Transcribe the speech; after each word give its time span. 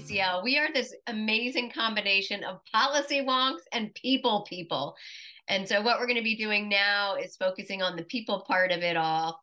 CCL. 0.00 0.42
We 0.42 0.58
are 0.58 0.72
this 0.72 0.94
amazing 1.06 1.70
combination 1.70 2.44
of 2.44 2.60
policy 2.72 3.22
wonks 3.22 3.62
and 3.72 3.94
people 3.94 4.46
people. 4.48 4.94
And 5.48 5.68
so, 5.68 5.80
what 5.80 5.98
we're 5.98 6.06
going 6.06 6.16
to 6.16 6.22
be 6.22 6.36
doing 6.36 6.68
now 6.68 7.14
is 7.14 7.36
focusing 7.36 7.82
on 7.82 7.96
the 7.96 8.04
people 8.04 8.44
part 8.46 8.72
of 8.72 8.82
it 8.82 8.96
all. 8.96 9.40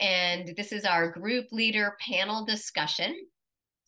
And 0.00 0.54
this 0.56 0.72
is 0.72 0.84
our 0.84 1.10
group 1.10 1.46
leader 1.52 1.96
panel 2.00 2.44
discussion. 2.44 3.14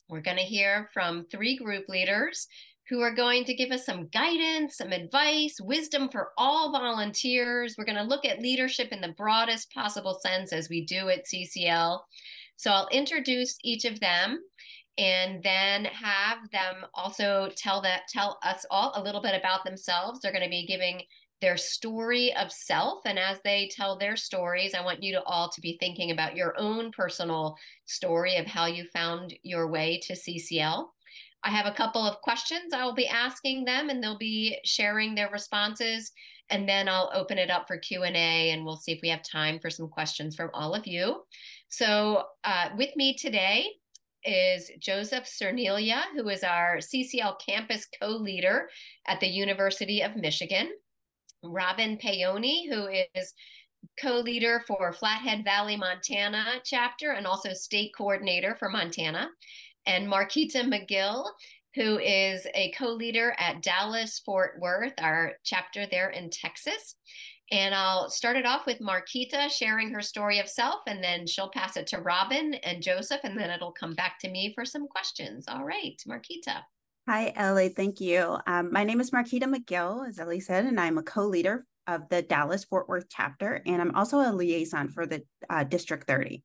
We're 0.08 0.20
going 0.20 0.36
to 0.36 0.42
hear 0.42 0.90
from 0.92 1.26
three 1.30 1.56
group 1.56 1.88
leaders 1.88 2.46
who 2.90 3.00
are 3.00 3.14
going 3.14 3.44
to 3.44 3.54
give 3.54 3.70
us 3.70 3.86
some 3.86 4.08
guidance, 4.08 4.76
some 4.76 4.92
advice, 4.92 5.56
wisdom 5.58 6.10
for 6.10 6.32
all 6.36 6.70
volunteers. 6.70 7.76
We're 7.78 7.86
going 7.86 7.96
to 7.96 8.04
look 8.04 8.26
at 8.26 8.40
leadership 8.40 8.88
in 8.92 9.00
the 9.00 9.14
broadest 9.16 9.72
possible 9.72 10.18
sense 10.22 10.52
as 10.52 10.68
we 10.68 10.84
do 10.84 11.08
at 11.08 11.24
CCL. 11.24 12.00
So 12.56 12.70
I'll 12.70 12.88
introduce 12.88 13.56
each 13.64 13.86
of 13.86 14.00
them 14.00 14.40
and 14.96 15.42
then 15.42 15.86
have 15.86 16.38
them 16.52 16.86
also 16.94 17.50
tell 17.56 17.80
that 17.82 18.02
tell 18.08 18.38
us 18.42 18.64
all 18.70 18.92
a 18.94 19.02
little 19.02 19.20
bit 19.20 19.34
about 19.38 19.64
themselves. 19.64 20.20
They're 20.20 20.32
going 20.32 20.44
to 20.44 20.50
be 20.50 20.66
giving 20.66 21.02
their 21.40 21.56
story 21.56 22.34
of 22.36 22.50
self 22.50 23.00
and 23.04 23.18
as 23.18 23.38
they 23.44 23.68
tell 23.70 23.98
their 23.98 24.16
stories, 24.16 24.72
I 24.74 24.84
want 24.84 25.02
you 25.02 25.12
to 25.12 25.22
all 25.24 25.50
to 25.50 25.60
be 25.60 25.76
thinking 25.78 26.10
about 26.10 26.36
your 26.36 26.54
own 26.58 26.90
personal 26.92 27.56
story 27.86 28.36
of 28.36 28.46
how 28.46 28.66
you 28.66 28.84
found 28.94 29.34
your 29.42 29.68
way 29.68 30.00
to 30.04 30.14
CCL. 30.14 30.86
I 31.42 31.50
have 31.50 31.66
a 31.66 31.72
couple 31.72 32.06
of 32.06 32.22
questions 32.22 32.72
I 32.72 32.84
will 32.84 32.94
be 32.94 33.08
asking 33.08 33.64
them 33.64 33.90
and 33.90 34.02
they'll 34.02 34.16
be 34.16 34.56
sharing 34.64 35.14
their 35.14 35.28
responses 35.30 36.12
and 36.50 36.68
then 36.68 36.88
I'll 36.88 37.10
open 37.14 37.36
it 37.36 37.50
up 37.50 37.66
for 37.66 37.76
Q&A 37.76 38.50
and 38.50 38.64
we'll 38.64 38.76
see 38.76 38.92
if 38.92 39.00
we 39.02 39.08
have 39.10 39.22
time 39.22 39.58
for 39.60 39.70
some 39.70 39.88
questions 39.88 40.36
from 40.36 40.50
all 40.54 40.74
of 40.74 40.86
you. 40.86 41.24
So 41.68 42.24
uh, 42.44 42.70
with 42.76 42.96
me 42.96 43.16
today 43.16 43.66
is 44.24 44.70
Joseph 44.78 45.24
Cerniglia, 45.24 46.02
who 46.14 46.28
is 46.28 46.42
our 46.42 46.78
CCL 46.78 47.36
campus 47.44 47.86
co-leader 48.00 48.68
at 49.06 49.20
the 49.20 49.28
University 49.28 50.02
of 50.02 50.16
Michigan. 50.16 50.70
Robin 51.42 51.98
Payoni, 51.98 52.68
who 52.68 52.88
is 53.14 53.34
co-leader 54.00 54.64
for 54.66 54.92
Flathead 54.92 55.44
Valley, 55.44 55.76
Montana 55.76 56.44
chapter 56.64 57.12
and 57.12 57.26
also 57.26 57.52
state 57.52 57.92
coordinator 57.96 58.56
for 58.58 58.68
Montana 58.68 59.28
and 59.86 60.08
Markita 60.08 60.62
McGill, 60.62 61.26
who 61.74 61.98
is 61.98 62.46
a 62.54 62.72
co 62.72 62.88
leader 62.88 63.34
at 63.38 63.62
Dallas 63.62 64.20
Fort 64.24 64.58
Worth, 64.58 64.94
our 64.98 65.32
chapter 65.44 65.86
there 65.86 66.10
in 66.10 66.30
Texas. 66.30 66.96
And 67.50 67.74
I'll 67.74 68.08
start 68.08 68.36
it 68.36 68.46
off 68.46 68.66
with 68.66 68.80
Markita 68.80 69.50
sharing 69.50 69.90
her 69.90 70.00
story 70.00 70.38
of 70.38 70.48
self, 70.48 70.80
and 70.86 71.04
then 71.04 71.26
she'll 71.26 71.50
pass 71.50 71.76
it 71.76 71.86
to 71.88 71.98
Robin 71.98 72.54
and 72.54 72.82
Joseph, 72.82 73.20
and 73.22 73.38
then 73.38 73.50
it'll 73.50 73.72
come 73.72 73.94
back 73.94 74.18
to 74.20 74.30
me 74.30 74.52
for 74.54 74.64
some 74.64 74.88
questions. 74.88 75.46
All 75.48 75.64
right, 75.64 76.00
Markita. 76.08 76.62
Hi, 77.06 77.34
Elli. 77.36 77.68
Thank 77.68 78.00
you. 78.00 78.38
Um, 78.46 78.72
my 78.72 78.82
name 78.82 78.98
is 79.00 79.10
Markita 79.10 79.44
McGill, 79.44 80.08
as 80.08 80.18
Elli 80.18 80.40
said, 80.40 80.64
and 80.64 80.80
I'm 80.80 80.96
a 80.96 81.02
co 81.02 81.26
leader 81.26 81.66
of 81.86 82.08
the 82.08 82.22
Dallas 82.22 82.64
Fort 82.64 82.88
Worth 82.88 83.06
chapter, 83.10 83.60
and 83.66 83.80
I'm 83.80 83.94
also 83.94 84.20
a 84.20 84.32
liaison 84.32 84.88
for 84.88 85.06
the 85.06 85.22
uh, 85.50 85.64
District 85.64 86.06
30. 86.06 86.42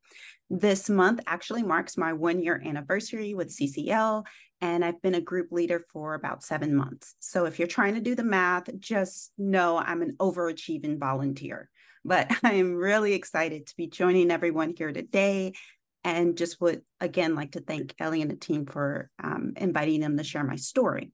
This 0.49 0.89
month 0.89 1.21
actually 1.27 1.63
marks 1.63 1.97
my 1.97 2.11
one 2.11 2.41
year 2.41 2.61
anniversary 2.65 3.33
with 3.33 3.55
CCL, 3.55 4.25
and 4.61 4.83
I've 4.83 5.01
been 5.01 5.15
a 5.15 5.21
group 5.21 5.51
leader 5.51 5.83
for 5.93 6.13
about 6.13 6.43
seven 6.43 6.75
months. 6.75 7.15
So 7.19 7.45
if 7.45 7.59
you're 7.59 7.67
trying 7.67 7.95
to 7.95 8.01
do 8.01 8.15
the 8.15 8.23
math, 8.23 8.69
just 8.79 9.31
know 9.37 9.77
I'm 9.77 10.01
an 10.01 10.15
overachieving 10.19 10.99
volunteer. 10.99 11.69
But 12.03 12.31
I'm 12.43 12.75
really 12.75 13.13
excited 13.13 13.67
to 13.67 13.75
be 13.77 13.87
joining 13.87 14.31
everyone 14.31 14.73
here 14.77 14.91
today 14.91 15.53
and 16.03 16.37
just 16.37 16.61
would 16.61 16.81
again 16.99 17.35
like 17.35 17.53
to 17.53 17.61
thank 17.61 17.93
Elli 17.99 18.21
and 18.21 18.31
the 18.31 18.35
team 18.35 18.65
for 18.65 19.09
um, 19.21 19.53
inviting 19.57 19.99
them 19.99 20.17
to 20.17 20.23
share 20.23 20.43
my 20.43 20.55
story. 20.55 21.11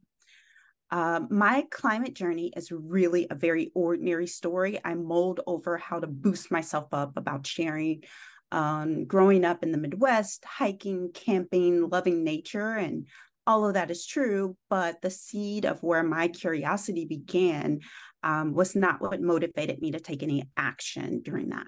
Uh, 0.91 1.21
my 1.30 1.65
climate 1.71 2.13
journey 2.13 2.53
is 2.55 2.71
really 2.71 3.27
a 3.30 3.36
very 3.36 3.71
ordinary 3.73 4.27
story. 4.27 4.80
I 4.86 4.93
mulled 4.93 5.41
over 5.47 5.77
how 5.77 5.99
to 5.99 6.08
boost 6.08 6.52
myself 6.52 6.87
up 6.93 7.17
about 7.17 7.47
sharing 7.47 8.03
um, 8.52 9.05
growing 9.05 9.43
up 9.43 9.64
in 9.64 9.71
the 9.71 9.77
Midwest, 9.77 10.45
hiking, 10.45 11.11
camping, 11.14 11.89
loving 11.89 12.23
nature, 12.23 12.73
and 12.73 13.08
all 13.48 13.66
of 13.66 13.73
that 13.76 13.92
is 13.92 14.06
true. 14.06 14.58
But 14.70 15.02
the 15.02 15.10
seed 15.10 15.66
of 15.66 15.82
where 15.83 16.04
my 16.04 16.28
curiosity 16.28 17.06
began 17.06 17.80
um, 18.23 18.54
was 18.54 18.76
not 18.76 19.02
what 19.02 19.22
motivated 19.22 19.82
me 19.82 19.92
to 19.92 20.00
take 20.00 20.23
any 20.23 20.50
action 20.58 21.22
during 21.22 21.50
that. 21.50 21.67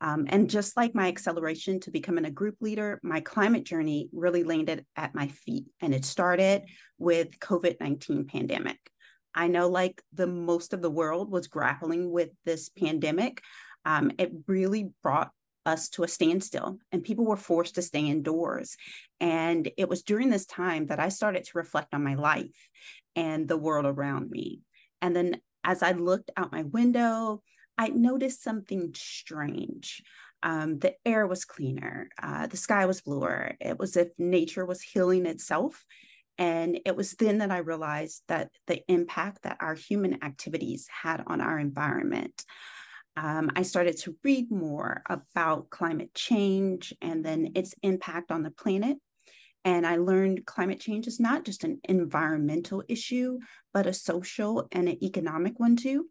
Um, 0.00 0.26
and 0.28 0.48
just 0.48 0.76
like 0.76 0.94
my 0.94 1.08
acceleration 1.08 1.80
to 1.80 1.90
becoming 1.90 2.24
a 2.24 2.30
group 2.30 2.56
leader, 2.60 3.00
my 3.02 3.20
climate 3.20 3.64
journey 3.64 4.08
really 4.12 4.44
landed 4.44 4.84
at 4.94 5.14
my 5.14 5.26
feet. 5.28 5.66
And 5.80 5.92
it 5.92 6.04
started 6.04 6.62
with 6.98 7.38
COVID-19 7.40 8.28
pandemic. 8.28 8.78
I 9.34 9.48
know 9.48 9.68
like 9.68 10.00
the 10.12 10.26
most 10.26 10.72
of 10.72 10.82
the 10.82 10.90
world 10.90 11.30
was 11.30 11.48
grappling 11.48 12.10
with 12.10 12.30
this 12.44 12.68
pandemic. 12.68 13.42
Um, 13.84 14.12
it 14.18 14.32
really 14.46 14.90
brought 15.02 15.32
us 15.68 15.88
to 15.90 16.02
a 16.02 16.08
standstill 16.08 16.78
and 16.90 17.04
people 17.04 17.24
were 17.24 17.36
forced 17.36 17.76
to 17.76 17.82
stay 17.82 18.06
indoors. 18.06 18.76
And 19.20 19.70
it 19.76 19.88
was 19.88 20.02
during 20.02 20.30
this 20.30 20.46
time 20.46 20.86
that 20.86 20.98
I 20.98 21.10
started 21.10 21.44
to 21.44 21.58
reflect 21.58 21.94
on 21.94 22.02
my 22.02 22.14
life 22.14 22.68
and 23.14 23.46
the 23.46 23.56
world 23.56 23.86
around 23.86 24.30
me. 24.30 24.62
And 25.00 25.14
then 25.14 25.40
as 25.62 25.82
I 25.82 25.92
looked 25.92 26.30
out 26.36 26.50
my 26.50 26.62
window, 26.62 27.42
I 27.76 27.88
noticed 27.88 28.42
something 28.42 28.92
strange. 28.96 30.02
Um, 30.42 30.78
the 30.78 30.94
air 31.04 31.26
was 31.26 31.44
cleaner, 31.44 32.08
uh, 32.22 32.46
the 32.46 32.56
sky 32.56 32.86
was 32.86 33.00
bluer. 33.00 33.56
It 33.60 33.78
was 33.78 33.96
if 33.96 34.08
nature 34.18 34.64
was 34.64 34.82
healing 34.82 35.26
itself. 35.26 35.84
And 36.38 36.78
it 36.86 36.96
was 36.96 37.12
then 37.12 37.38
that 37.38 37.50
I 37.50 37.58
realized 37.58 38.22
that 38.28 38.50
the 38.68 38.82
impact 38.88 39.42
that 39.42 39.56
our 39.60 39.74
human 39.74 40.22
activities 40.22 40.88
had 41.02 41.24
on 41.26 41.40
our 41.40 41.58
environment 41.58 42.44
um, 43.18 43.50
I 43.56 43.62
started 43.62 43.98
to 43.98 44.16
read 44.22 44.50
more 44.50 45.02
about 45.08 45.70
climate 45.70 46.14
change 46.14 46.94
and 47.02 47.24
then 47.24 47.52
its 47.56 47.74
impact 47.82 48.30
on 48.30 48.42
the 48.44 48.50
planet. 48.50 48.98
And 49.64 49.84
I 49.84 49.96
learned 49.96 50.46
climate 50.46 50.78
change 50.78 51.08
is 51.08 51.18
not 51.18 51.44
just 51.44 51.64
an 51.64 51.80
environmental 51.84 52.84
issue, 52.88 53.40
but 53.74 53.86
a 53.86 53.92
social 53.92 54.68
and 54.70 54.88
an 54.88 55.02
economic 55.02 55.58
one 55.58 55.74
too. 55.74 56.06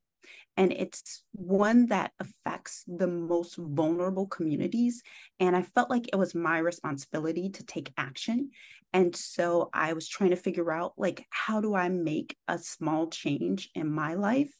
And 0.57 0.73
it's 0.73 1.23
one 1.31 1.85
that 1.87 2.11
affects 2.19 2.83
the 2.87 3.07
most 3.07 3.55
vulnerable 3.55 4.27
communities. 4.27 5.01
And 5.39 5.55
I 5.55 5.61
felt 5.61 5.89
like 5.89 6.09
it 6.11 6.17
was 6.17 6.35
my 6.35 6.57
responsibility 6.57 7.49
to 7.51 7.63
take 7.63 7.93
action. 7.97 8.51
And 8.91 9.15
so 9.15 9.69
I 9.73 9.93
was 9.93 10.09
trying 10.09 10.31
to 10.31 10.35
figure 10.35 10.71
out, 10.71 10.93
like, 10.97 11.25
how 11.29 11.61
do 11.61 11.73
I 11.73 11.87
make 11.87 12.35
a 12.47 12.57
small 12.57 13.07
change 13.07 13.69
in 13.75 13.89
my 13.89 14.15
life? 14.15 14.51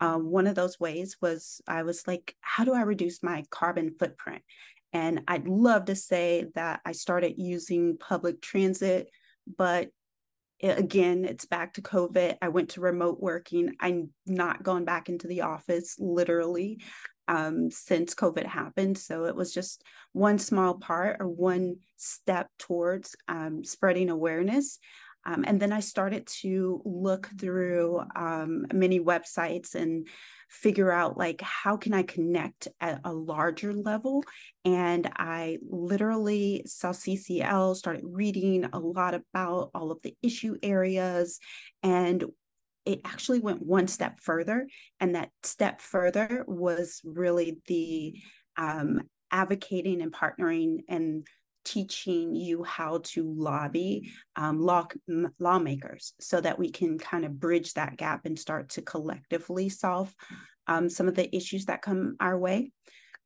Um, 0.00 0.30
one 0.30 0.46
of 0.46 0.54
those 0.54 0.78
ways 0.78 1.16
was 1.20 1.60
I 1.66 1.82
was 1.82 2.06
like, 2.06 2.34
how 2.40 2.64
do 2.64 2.74
I 2.74 2.82
reduce 2.82 3.22
my 3.22 3.44
carbon 3.50 3.94
footprint? 3.98 4.42
And 4.92 5.22
I'd 5.28 5.48
love 5.48 5.86
to 5.86 5.96
say 5.96 6.46
that 6.54 6.80
I 6.84 6.92
started 6.92 7.34
using 7.38 7.98
public 7.98 8.40
transit, 8.40 9.10
but 9.56 9.88
again, 10.62 11.24
it's 11.24 11.44
back 11.44 11.74
to 11.74 11.82
COVID. 11.82 12.36
I 12.40 12.48
went 12.48 12.70
to 12.70 12.80
remote 12.80 13.20
working. 13.20 13.74
I'm 13.80 14.10
not 14.26 14.62
going 14.62 14.84
back 14.84 15.08
into 15.08 15.26
the 15.26 15.42
office 15.42 15.96
literally 15.98 16.80
um, 17.28 17.70
since 17.70 18.14
COVID 18.14 18.46
happened. 18.46 18.98
So 18.98 19.24
it 19.24 19.36
was 19.36 19.52
just 19.52 19.82
one 20.12 20.38
small 20.38 20.74
part 20.74 21.16
or 21.20 21.28
one 21.28 21.76
step 21.96 22.48
towards 22.58 23.16
um, 23.28 23.64
spreading 23.64 24.10
awareness. 24.10 24.78
Um, 25.26 25.44
and 25.46 25.60
then 25.60 25.72
I 25.72 25.80
started 25.80 26.26
to 26.42 26.80
look 26.84 27.28
through 27.38 28.02
um, 28.14 28.66
many 28.72 29.00
websites 29.00 29.74
and 29.74 30.06
figure 30.48 30.92
out 30.92 31.18
like 31.18 31.40
how 31.40 31.76
can 31.76 31.92
I 31.92 32.04
connect 32.04 32.68
at 32.80 33.00
a 33.04 33.12
larger 33.12 33.74
level. 33.74 34.22
And 34.64 35.10
I 35.16 35.58
literally 35.68 36.62
saw 36.66 36.90
CCL, 36.90 37.74
started 37.76 38.04
reading 38.04 38.68
a 38.72 38.78
lot 38.78 39.14
about 39.14 39.70
all 39.74 39.90
of 39.90 40.00
the 40.02 40.14
issue 40.22 40.56
areas, 40.62 41.40
and 41.82 42.24
it 42.84 43.00
actually 43.04 43.40
went 43.40 43.66
one 43.66 43.88
step 43.88 44.20
further. 44.20 44.68
And 45.00 45.16
that 45.16 45.30
step 45.42 45.80
further 45.80 46.44
was 46.46 47.00
really 47.04 47.58
the 47.66 48.14
um, 48.56 49.02
advocating 49.32 50.00
and 50.02 50.12
partnering 50.12 50.78
and 50.88 51.26
teaching 51.66 52.34
you 52.34 52.62
how 52.62 53.00
to 53.02 53.34
lobby 53.36 54.12
um, 54.36 54.60
law 54.60 54.86
lawmakers 55.40 56.14
so 56.20 56.40
that 56.40 56.58
we 56.58 56.70
can 56.70 56.96
kind 56.96 57.24
of 57.24 57.40
bridge 57.40 57.74
that 57.74 57.96
gap 57.96 58.24
and 58.24 58.38
start 58.38 58.70
to 58.70 58.82
collectively 58.82 59.68
solve 59.68 60.14
um, 60.68 60.88
some 60.88 61.08
of 61.08 61.16
the 61.16 61.34
issues 61.36 61.66
that 61.66 61.82
come 61.82 62.16
our 62.20 62.38
way. 62.38 62.70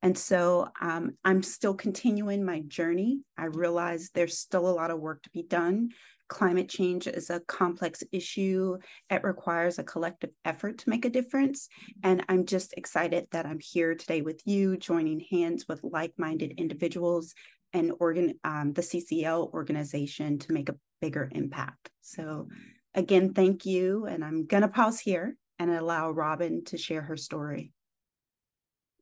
And 0.02 0.16
so 0.16 0.68
um, 0.80 1.12
I'm 1.24 1.42
still 1.42 1.74
continuing 1.74 2.44
my 2.44 2.60
journey. 2.60 3.20
I 3.36 3.44
realize 3.44 4.10
there's 4.14 4.38
still 4.38 4.66
a 4.66 4.72
lot 4.72 4.90
of 4.90 4.98
work 4.98 5.22
to 5.24 5.30
be 5.30 5.42
done. 5.42 5.90
Climate 6.28 6.68
change 6.70 7.06
is 7.06 7.28
a 7.28 7.40
complex 7.40 8.02
issue. 8.10 8.78
It 9.10 9.24
requires 9.24 9.78
a 9.78 9.84
collective 9.84 10.30
effort 10.44 10.78
to 10.78 10.88
make 10.88 11.04
a 11.04 11.10
difference. 11.10 11.68
And 12.02 12.24
I'm 12.28 12.46
just 12.46 12.72
excited 12.76 13.26
that 13.32 13.44
I'm 13.44 13.58
here 13.60 13.94
today 13.94 14.22
with 14.22 14.40
you, 14.46 14.78
joining 14.78 15.20
hands 15.30 15.66
with 15.68 15.80
like 15.82 16.14
minded 16.16 16.54
individuals 16.56 17.34
and 17.72 17.92
organ 18.00 18.34
um, 18.44 18.72
the 18.72 18.82
CCL 18.82 19.52
organization 19.52 20.38
to 20.38 20.52
make 20.52 20.68
a 20.68 20.76
bigger 21.00 21.28
impact. 21.32 21.90
So 22.00 22.48
again, 22.94 23.32
thank 23.34 23.64
you. 23.66 24.06
And 24.06 24.24
I'm 24.24 24.46
gonna 24.46 24.68
pause 24.68 25.00
here 25.00 25.36
and 25.58 25.70
allow 25.70 26.10
Robin 26.10 26.64
to 26.66 26.78
share 26.78 27.02
her 27.02 27.16
story. 27.16 27.72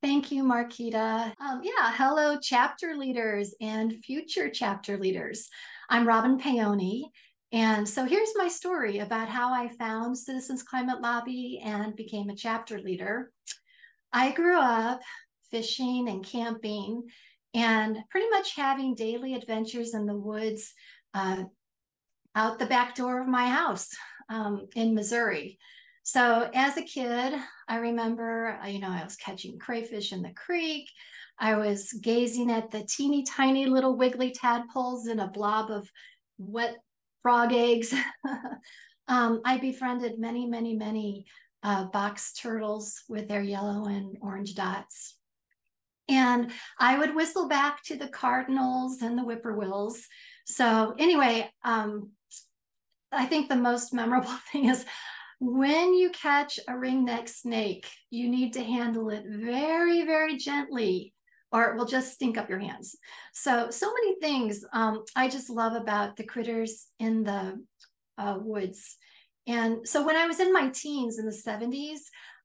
Thank 0.00 0.30
you, 0.30 0.44
Markita. 0.44 1.32
Um, 1.40 1.60
yeah, 1.64 1.92
hello, 1.92 2.38
chapter 2.40 2.94
leaders 2.96 3.54
and 3.60 3.94
future 4.04 4.48
chapter 4.48 4.96
leaders. 4.96 5.48
I'm 5.90 6.06
Robin 6.06 6.38
Paoni. 6.38 7.02
And 7.50 7.88
so 7.88 8.04
here's 8.04 8.32
my 8.36 8.46
story 8.46 8.98
about 8.98 9.28
how 9.28 9.52
I 9.52 9.68
found 9.78 10.16
Citizens 10.16 10.62
Climate 10.62 11.00
Lobby 11.00 11.60
and 11.64 11.96
became 11.96 12.28
a 12.28 12.36
chapter 12.36 12.78
leader. 12.78 13.32
I 14.12 14.32
grew 14.32 14.60
up 14.60 15.00
fishing 15.50 16.08
and 16.08 16.24
camping 16.24 17.04
and 17.58 17.98
pretty 18.08 18.28
much 18.30 18.54
having 18.54 18.94
daily 18.94 19.34
adventures 19.34 19.92
in 19.92 20.06
the 20.06 20.16
woods 20.16 20.72
uh, 21.12 21.42
out 22.36 22.60
the 22.60 22.66
back 22.66 22.94
door 22.94 23.20
of 23.20 23.26
my 23.26 23.48
house 23.48 23.88
um, 24.28 24.68
in 24.76 24.94
Missouri. 24.94 25.58
So 26.04 26.48
as 26.54 26.76
a 26.76 26.82
kid, 26.82 27.34
I 27.66 27.78
remember, 27.78 28.60
uh, 28.62 28.68
you 28.68 28.78
know, 28.78 28.90
I 28.90 29.02
was 29.02 29.16
catching 29.16 29.58
crayfish 29.58 30.12
in 30.12 30.22
the 30.22 30.32
creek. 30.34 30.88
I 31.40 31.56
was 31.56 31.92
gazing 31.94 32.48
at 32.52 32.70
the 32.70 32.84
teeny 32.84 33.24
tiny 33.24 33.66
little 33.66 33.96
wiggly 33.96 34.30
tadpoles 34.30 35.08
in 35.08 35.18
a 35.18 35.26
blob 35.26 35.72
of 35.72 35.90
wet 36.38 36.76
frog 37.22 37.52
eggs. 37.52 37.92
um, 39.08 39.40
I 39.44 39.58
befriended 39.58 40.20
many, 40.20 40.46
many, 40.46 40.76
many 40.76 41.26
uh, 41.64 41.86
box 41.86 42.34
turtles 42.34 43.02
with 43.08 43.26
their 43.26 43.42
yellow 43.42 43.86
and 43.86 44.16
orange 44.22 44.54
dots. 44.54 45.17
And 46.08 46.52
I 46.78 46.98
would 46.98 47.14
whistle 47.14 47.48
back 47.48 47.82
to 47.84 47.96
the 47.96 48.08
cardinals 48.08 49.02
and 49.02 49.18
the 49.18 49.22
whippoorwills. 49.22 50.06
So, 50.46 50.94
anyway, 50.98 51.50
um, 51.64 52.10
I 53.12 53.26
think 53.26 53.48
the 53.48 53.56
most 53.56 53.92
memorable 53.92 54.36
thing 54.52 54.66
is 54.66 54.84
when 55.40 55.94
you 55.94 56.10
catch 56.10 56.58
a 56.68 56.72
ringneck 56.72 57.28
snake, 57.28 57.88
you 58.10 58.28
need 58.28 58.54
to 58.54 58.64
handle 58.64 59.10
it 59.10 59.24
very, 59.26 60.04
very 60.04 60.36
gently 60.36 61.12
or 61.50 61.64
it 61.64 61.76
will 61.76 61.86
just 61.86 62.12
stink 62.12 62.36
up 62.36 62.50
your 62.50 62.58
hands. 62.58 62.96
So, 63.32 63.70
so 63.70 63.86
many 63.86 64.20
things 64.20 64.64
um, 64.72 65.04
I 65.16 65.28
just 65.28 65.48
love 65.48 65.74
about 65.74 66.16
the 66.16 66.24
critters 66.24 66.88
in 66.98 67.24
the 67.24 67.58
uh, 68.18 68.38
woods. 68.40 68.96
And 69.46 69.88
so 69.88 70.04
when 70.04 70.16
I 70.16 70.26
was 70.26 70.40
in 70.40 70.52
my 70.52 70.68
teens 70.68 71.18
in 71.18 71.24
the 71.24 71.32
70s, 71.32 72.00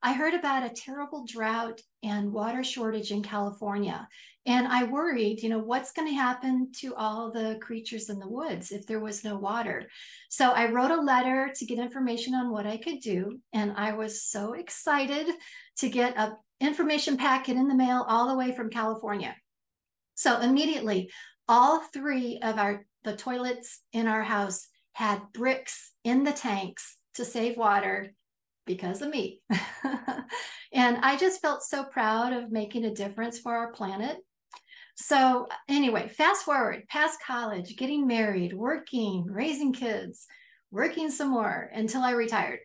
I 0.06 0.12
heard 0.12 0.34
about 0.34 0.70
a 0.70 0.74
terrible 0.74 1.26
drought 1.26 1.80
and 2.04 2.34
water 2.34 2.62
shortage 2.62 3.12
in 3.12 3.24
California. 3.24 4.06
And 4.46 4.68
I 4.68 4.84
worried, 4.84 5.42
you 5.42 5.48
know, 5.48 5.60
what's 5.60 5.94
going 5.94 6.10
to 6.10 6.14
happen 6.14 6.74
to 6.80 6.94
all 6.96 7.32
the 7.32 7.58
creatures 7.62 8.10
in 8.10 8.20
the 8.20 8.28
woods 8.28 8.74
if 8.74 8.86
there 8.86 9.00
was 9.00 9.24
no 9.24 9.38
water? 9.38 9.90
So 10.28 10.52
I 10.52 10.70
wrote 10.70 10.92
a 10.92 11.02
letter 11.02 11.54
to 11.56 11.66
get 11.66 11.80
information 11.80 12.34
on 12.34 12.52
what 12.52 12.68
I 12.68 12.76
could 12.76 13.00
do. 13.00 13.40
And 13.54 13.72
I 13.78 13.94
was 13.94 14.22
so 14.22 14.54
excited 14.54 15.28
to 15.78 15.90
get 15.90 16.18
a 16.18 16.34
information 16.60 17.16
packet 17.16 17.56
in 17.56 17.70
the 17.70 17.76
mail 17.76 18.06
all 18.06 18.28
the 18.28 18.38
way 18.38 18.54
from 18.54 18.70
California. 18.70 19.34
So 20.16 20.42
immediately, 20.42 21.10
all 21.48 21.80
three 21.94 22.40
of 22.44 22.58
our 22.58 22.86
the 23.06 23.16
toilets 23.16 23.82
in 23.94 24.08
our 24.08 24.24
house 24.24 24.68
had 24.94 25.22
bricks 25.34 25.92
in 26.04 26.24
the 26.24 26.32
tanks 26.32 26.98
to 27.16 27.26
save 27.26 27.58
water 27.58 28.14
because 28.66 29.02
of 29.02 29.10
me. 29.10 29.42
and 30.74 30.98
I 30.98 31.18
just 31.18 31.42
felt 31.42 31.64
so 31.64 31.84
proud 31.84 32.34
of 32.34 32.52
making 32.52 32.86
a 32.86 32.94
difference 32.94 33.40
for 33.40 33.56
our 33.56 33.72
planet. 33.72 34.18
So, 34.96 35.48
anyway, 35.68 36.08
fast 36.08 36.44
forward 36.44 36.84
past 36.88 37.20
college, 37.26 37.78
getting 37.78 38.06
married, 38.06 38.54
working, 38.54 39.26
raising 39.26 39.74
kids, 39.74 40.28
working 40.72 41.10
some 41.10 41.30
more 41.30 41.70
until 41.74 42.02
I 42.02 42.12
retired 42.12 42.60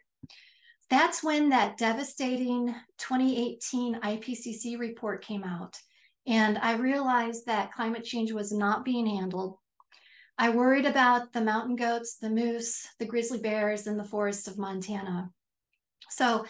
that's 0.91 1.23
when 1.23 1.51
that 1.51 1.77
devastating 1.77 2.75
2018 2.99 4.01
IPCC 4.01 4.79
report 4.79 5.25
came 5.25 5.45
out. 5.45 5.77
And 6.27 6.59
I 6.59 6.77
realized 6.77 7.47
that 7.47 7.73
climate 7.73 8.05
change 8.05 8.33
was 8.33 8.53
not 8.53 8.85
being 8.85 9.07
handled. 9.07 9.57
I 10.39 10.51
worried 10.51 10.87
about 10.87 11.33
the 11.33 11.41
mountain 11.41 11.77
goats, 11.77 12.17
the 12.17 12.31
moose, 12.31 12.87
the 12.99 13.07
grizzly 13.07 13.39
bears 13.39 13.87
in 13.87 13.97
the 13.97 14.05
forests 14.05 14.47
of 14.47 14.59
Montana. 14.59 15.31
So, 16.11 16.47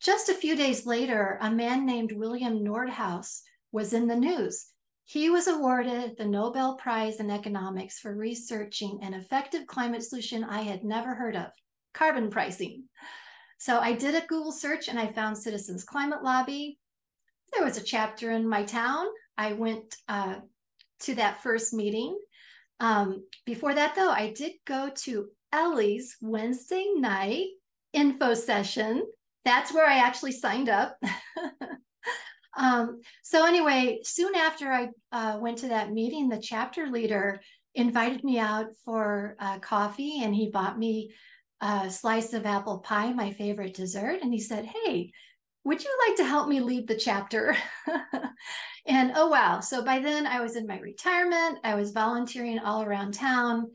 just 0.00 0.28
a 0.28 0.34
few 0.34 0.56
days 0.56 0.84
later, 0.84 1.38
a 1.40 1.50
man 1.50 1.86
named 1.86 2.12
William 2.12 2.64
Nordhaus 2.64 3.42
was 3.70 3.92
in 3.92 4.08
the 4.08 4.16
news. 4.16 4.66
He 5.04 5.30
was 5.30 5.46
awarded 5.46 6.16
the 6.16 6.24
Nobel 6.24 6.76
Prize 6.76 7.20
in 7.20 7.30
Economics 7.30 8.00
for 8.00 8.14
researching 8.14 8.98
an 9.02 9.14
effective 9.14 9.66
climate 9.66 10.02
solution 10.02 10.42
I 10.42 10.62
had 10.62 10.84
never 10.84 11.14
heard 11.14 11.36
of 11.36 11.52
carbon 11.94 12.30
pricing. 12.30 12.84
So 13.58 13.78
I 13.78 13.92
did 13.92 14.14
a 14.14 14.26
Google 14.26 14.52
search 14.52 14.88
and 14.88 14.98
I 14.98 15.12
found 15.12 15.38
Citizens 15.38 15.84
Climate 15.84 16.24
Lobby. 16.24 16.78
There 17.52 17.64
was 17.64 17.76
a 17.76 17.84
chapter 17.84 18.30
in 18.32 18.48
my 18.48 18.64
town. 18.64 19.06
I 19.38 19.52
went 19.52 19.94
uh, 20.08 20.36
to 21.00 21.14
that 21.14 21.42
first 21.42 21.72
meeting. 21.72 22.18
Um, 22.80 23.24
before 23.46 23.74
that, 23.74 23.94
though, 23.94 24.10
I 24.10 24.32
did 24.32 24.52
go 24.64 24.90
to 25.04 25.28
Elli's 25.52 26.16
Wednesday 26.20 26.86
night 26.96 27.48
info 27.92 28.34
session. 28.34 29.04
That's 29.44 29.72
where 29.72 29.86
I 29.86 29.98
actually 29.98 30.32
signed 30.32 30.68
up. 30.68 30.96
um, 32.56 33.00
so, 33.22 33.46
anyway, 33.46 34.00
soon 34.04 34.34
after 34.34 34.70
I 34.70 34.88
uh, 35.10 35.38
went 35.40 35.58
to 35.58 35.68
that 35.68 35.92
meeting, 35.92 36.28
the 36.28 36.40
chapter 36.40 36.86
leader 36.86 37.40
invited 37.74 38.22
me 38.22 38.38
out 38.38 38.66
for 38.84 39.36
uh, 39.38 39.58
coffee 39.58 40.22
and 40.22 40.34
he 40.34 40.50
bought 40.50 40.78
me 40.78 41.12
a 41.60 41.88
slice 41.90 42.32
of 42.32 42.44
apple 42.44 42.78
pie, 42.78 43.12
my 43.12 43.32
favorite 43.32 43.74
dessert. 43.74 44.18
And 44.22 44.32
he 44.32 44.40
said, 44.40 44.66
Hey, 44.66 45.12
would 45.64 45.82
you 45.82 45.90
like 46.06 46.16
to 46.16 46.24
help 46.24 46.48
me 46.48 46.60
lead 46.60 46.88
the 46.88 46.96
chapter? 46.96 47.56
and 48.86 49.12
oh, 49.14 49.28
wow. 49.28 49.60
So 49.60 49.84
by 49.84 50.00
then 50.00 50.26
I 50.26 50.40
was 50.40 50.56
in 50.56 50.66
my 50.66 50.80
retirement, 50.80 51.58
I 51.62 51.76
was 51.76 51.92
volunteering 51.92 52.58
all 52.58 52.82
around 52.82 53.14
town. 53.14 53.70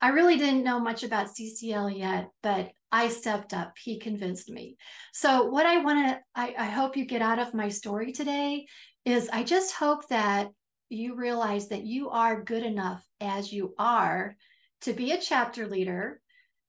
I 0.00 0.08
really 0.08 0.36
didn't 0.36 0.64
know 0.64 0.80
much 0.80 1.04
about 1.04 1.28
CCL 1.28 1.96
yet, 1.96 2.28
but 2.42 2.72
I 2.92 3.08
stepped 3.08 3.54
up. 3.54 3.78
He 3.82 3.98
convinced 3.98 4.50
me. 4.50 4.76
So, 5.14 5.46
what 5.46 5.64
I 5.64 5.78
want 5.78 6.06
to, 6.08 6.20
I, 6.34 6.54
I 6.58 6.66
hope 6.66 6.96
you 6.96 7.06
get 7.06 7.22
out 7.22 7.38
of 7.38 7.54
my 7.54 7.70
story 7.70 8.12
today 8.12 8.66
is 9.06 9.30
I 9.32 9.42
just 9.42 9.74
hope 9.74 10.06
that 10.08 10.50
you 10.90 11.16
realize 11.16 11.68
that 11.68 11.84
you 11.84 12.10
are 12.10 12.44
good 12.44 12.62
enough 12.62 13.02
as 13.20 13.50
you 13.50 13.74
are 13.78 14.36
to 14.82 14.92
be 14.92 15.12
a 15.12 15.20
chapter 15.20 15.66
leader, 15.66 16.20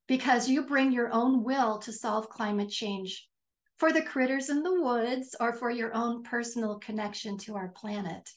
because 0.08 0.48
you 0.48 0.66
bring 0.66 0.92
your 0.92 1.12
own 1.12 1.44
will 1.44 1.80
to 1.80 1.92
solve 1.92 2.30
climate 2.30 2.70
change 2.70 3.28
for 3.78 3.92
the 3.92 4.02
critters 4.02 4.50
in 4.50 4.64
the 4.64 4.82
woods 4.82 5.36
or 5.40 5.52
for 5.52 5.70
your 5.70 5.94
own 5.94 6.24
personal 6.24 6.80
connection 6.80 7.38
to 7.38 7.56
our 7.56 7.70
planet. 7.70 8.30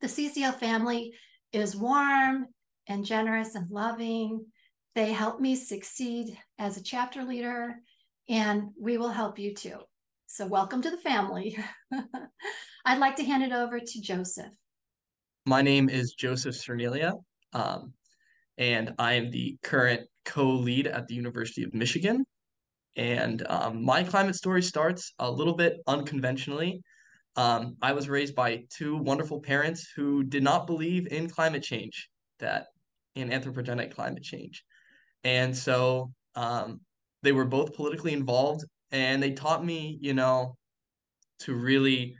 The 0.00 0.08
CCL 0.08 0.54
family 0.54 1.12
is 1.52 1.76
warm 1.76 2.46
and 2.86 3.04
generous 3.04 3.54
and 3.54 3.70
loving. 3.70 4.46
They 4.98 5.12
help 5.12 5.38
me 5.38 5.54
succeed 5.54 6.36
as 6.58 6.76
a 6.76 6.82
chapter 6.82 7.22
leader, 7.22 7.76
and 8.28 8.70
we 8.76 8.98
will 8.98 9.10
help 9.10 9.38
you 9.38 9.54
too. 9.54 9.76
So, 10.26 10.44
welcome 10.44 10.82
to 10.82 10.90
the 10.90 10.96
family. 10.96 11.56
I'd 12.84 12.98
like 12.98 13.14
to 13.14 13.24
hand 13.24 13.44
it 13.44 13.52
over 13.52 13.78
to 13.78 14.00
Joseph. 14.00 14.50
My 15.46 15.62
name 15.62 15.88
is 15.88 16.14
Joseph 16.14 16.56
Cerniglia, 16.56 17.12
um, 17.52 17.92
and 18.56 18.92
I 18.98 19.12
am 19.12 19.30
the 19.30 19.56
current 19.62 20.00
co-lead 20.24 20.88
at 20.88 21.06
the 21.06 21.14
University 21.14 21.62
of 21.62 21.72
Michigan. 21.72 22.24
And 22.96 23.46
um, 23.48 23.84
my 23.84 24.02
climate 24.02 24.34
story 24.34 24.64
starts 24.64 25.14
a 25.20 25.30
little 25.30 25.54
bit 25.54 25.76
unconventionally. 25.86 26.82
Um, 27.36 27.76
I 27.80 27.92
was 27.92 28.08
raised 28.08 28.34
by 28.34 28.64
two 28.76 28.96
wonderful 28.96 29.40
parents 29.42 29.88
who 29.94 30.24
did 30.24 30.42
not 30.42 30.66
believe 30.66 31.06
in 31.12 31.30
climate 31.30 31.62
change, 31.62 32.08
that 32.40 32.66
in 33.14 33.30
anthropogenic 33.30 33.94
climate 33.94 34.24
change. 34.24 34.64
And 35.24 35.56
so 35.56 36.12
um, 36.34 36.80
they 37.22 37.32
were 37.32 37.44
both 37.44 37.74
politically 37.74 38.12
involved 38.12 38.64
and 38.90 39.22
they 39.22 39.32
taught 39.32 39.64
me, 39.64 39.98
you 40.00 40.14
know, 40.14 40.56
to 41.40 41.54
really 41.54 42.14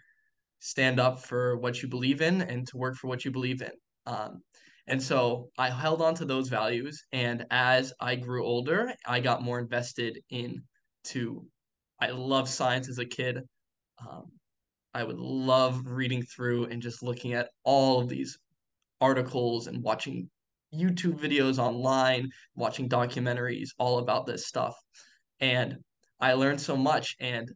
stand 0.61 1.01
up 1.01 1.21
for 1.21 1.57
what 1.59 1.83
you 1.83 1.89
believe 1.89 2.21
in 2.21 2.43
and 2.43 2.67
to 2.69 2.77
work 2.77 2.97
for 2.97 3.09
what 3.09 3.25
you 3.25 3.31
believe 3.31 3.63
in. 3.63 3.71
Um, 4.07 4.43
and 4.87 5.03
so 5.03 5.51
I 5.59 5.71
held 5.71 6.03
on 6.03 6.15
to 6.17 6.25
those 6.25 6.49
values. 6.49 7.03
And 7.13 7.47
as 7.51 7.93
I 8.01 8.17
grew 8.17 8.45
older, 8.45 8.93
I 9.07 9.21
got 9.21 9.43
more 9.43 9.59
invested 9.59 10.19
in 10.31 10.63
to, 11.05 11.47
I 12.01 12.11
love 12.11 12.49
science 12.49 12.89
as 12.89 12.99
a 12.99 13.05
kid. 13.05 13.41
Um, 14.01 14.33
I 14.95 15.05
would 15.05 15.19
love 15.19 15.83
reading 15.87 16.23
through 16.23 16.67
and 16.67 16.81
just 16.81 17.03
looking 17.03 17.35
at 17.35 17.51
all 17.65 18.01
of 18.01 18.09
these 18.09 18.39
articles 19.01 19.67
and 19.67 19.83
watching 19.83 20.31
YouTube 20.75 21.19
videos 21.19 21.59
online, 21.59 22.29
watching 22.55 22.89
documentaries 22.89 23.69
all 23.79 23.99
about 23.99 24.27
this 24.27 24.47
stuff. 24.47 24.75
And 25.41 25.77
I 26.21 26.33
learned 26.35 26.61
so 26.61 26.77
much. 26.77 27.17
And 27.21 27.51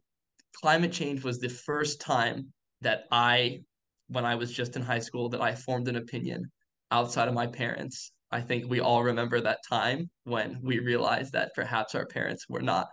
climate 0.61 0.91
change 0.91 1.23
was 1.23 1.39
the 1.39 1.49
first 1.49 2.01
time 2.01 2.53
that 2.81 3.03
I 3.11 3.59
when 4.07 4.25
I 4.25 4.35
was 4.35 4.51
just 4.51 4.75
in 4.75 4.81
high 4.81 4.99
school 4.99 5.29
that 5.29 5.41
I 5.41 5.55
formed 5.55 5.87
an 5.87 5.95
opinion 5.95 6.51
outside 6.91 7.27
of 7.27 7.33
my 7.33 7.47
parents. 7.47 8.11
I 8.31 8.41
think 8.41 8.69
we 8.69 8.79
all 8.79 9.03
remember 9.03 9.39
that 9.41 9.59
time 9.67 10.09
when 10.23 10.59
we 10.61 10.79
realized 10.79 11.33
that 11.33 11.53
perhaps 11.55 11.95
our 11.95 12.05
parents 12.05 12.45
were 12.49 12.61
not 12.61 12.87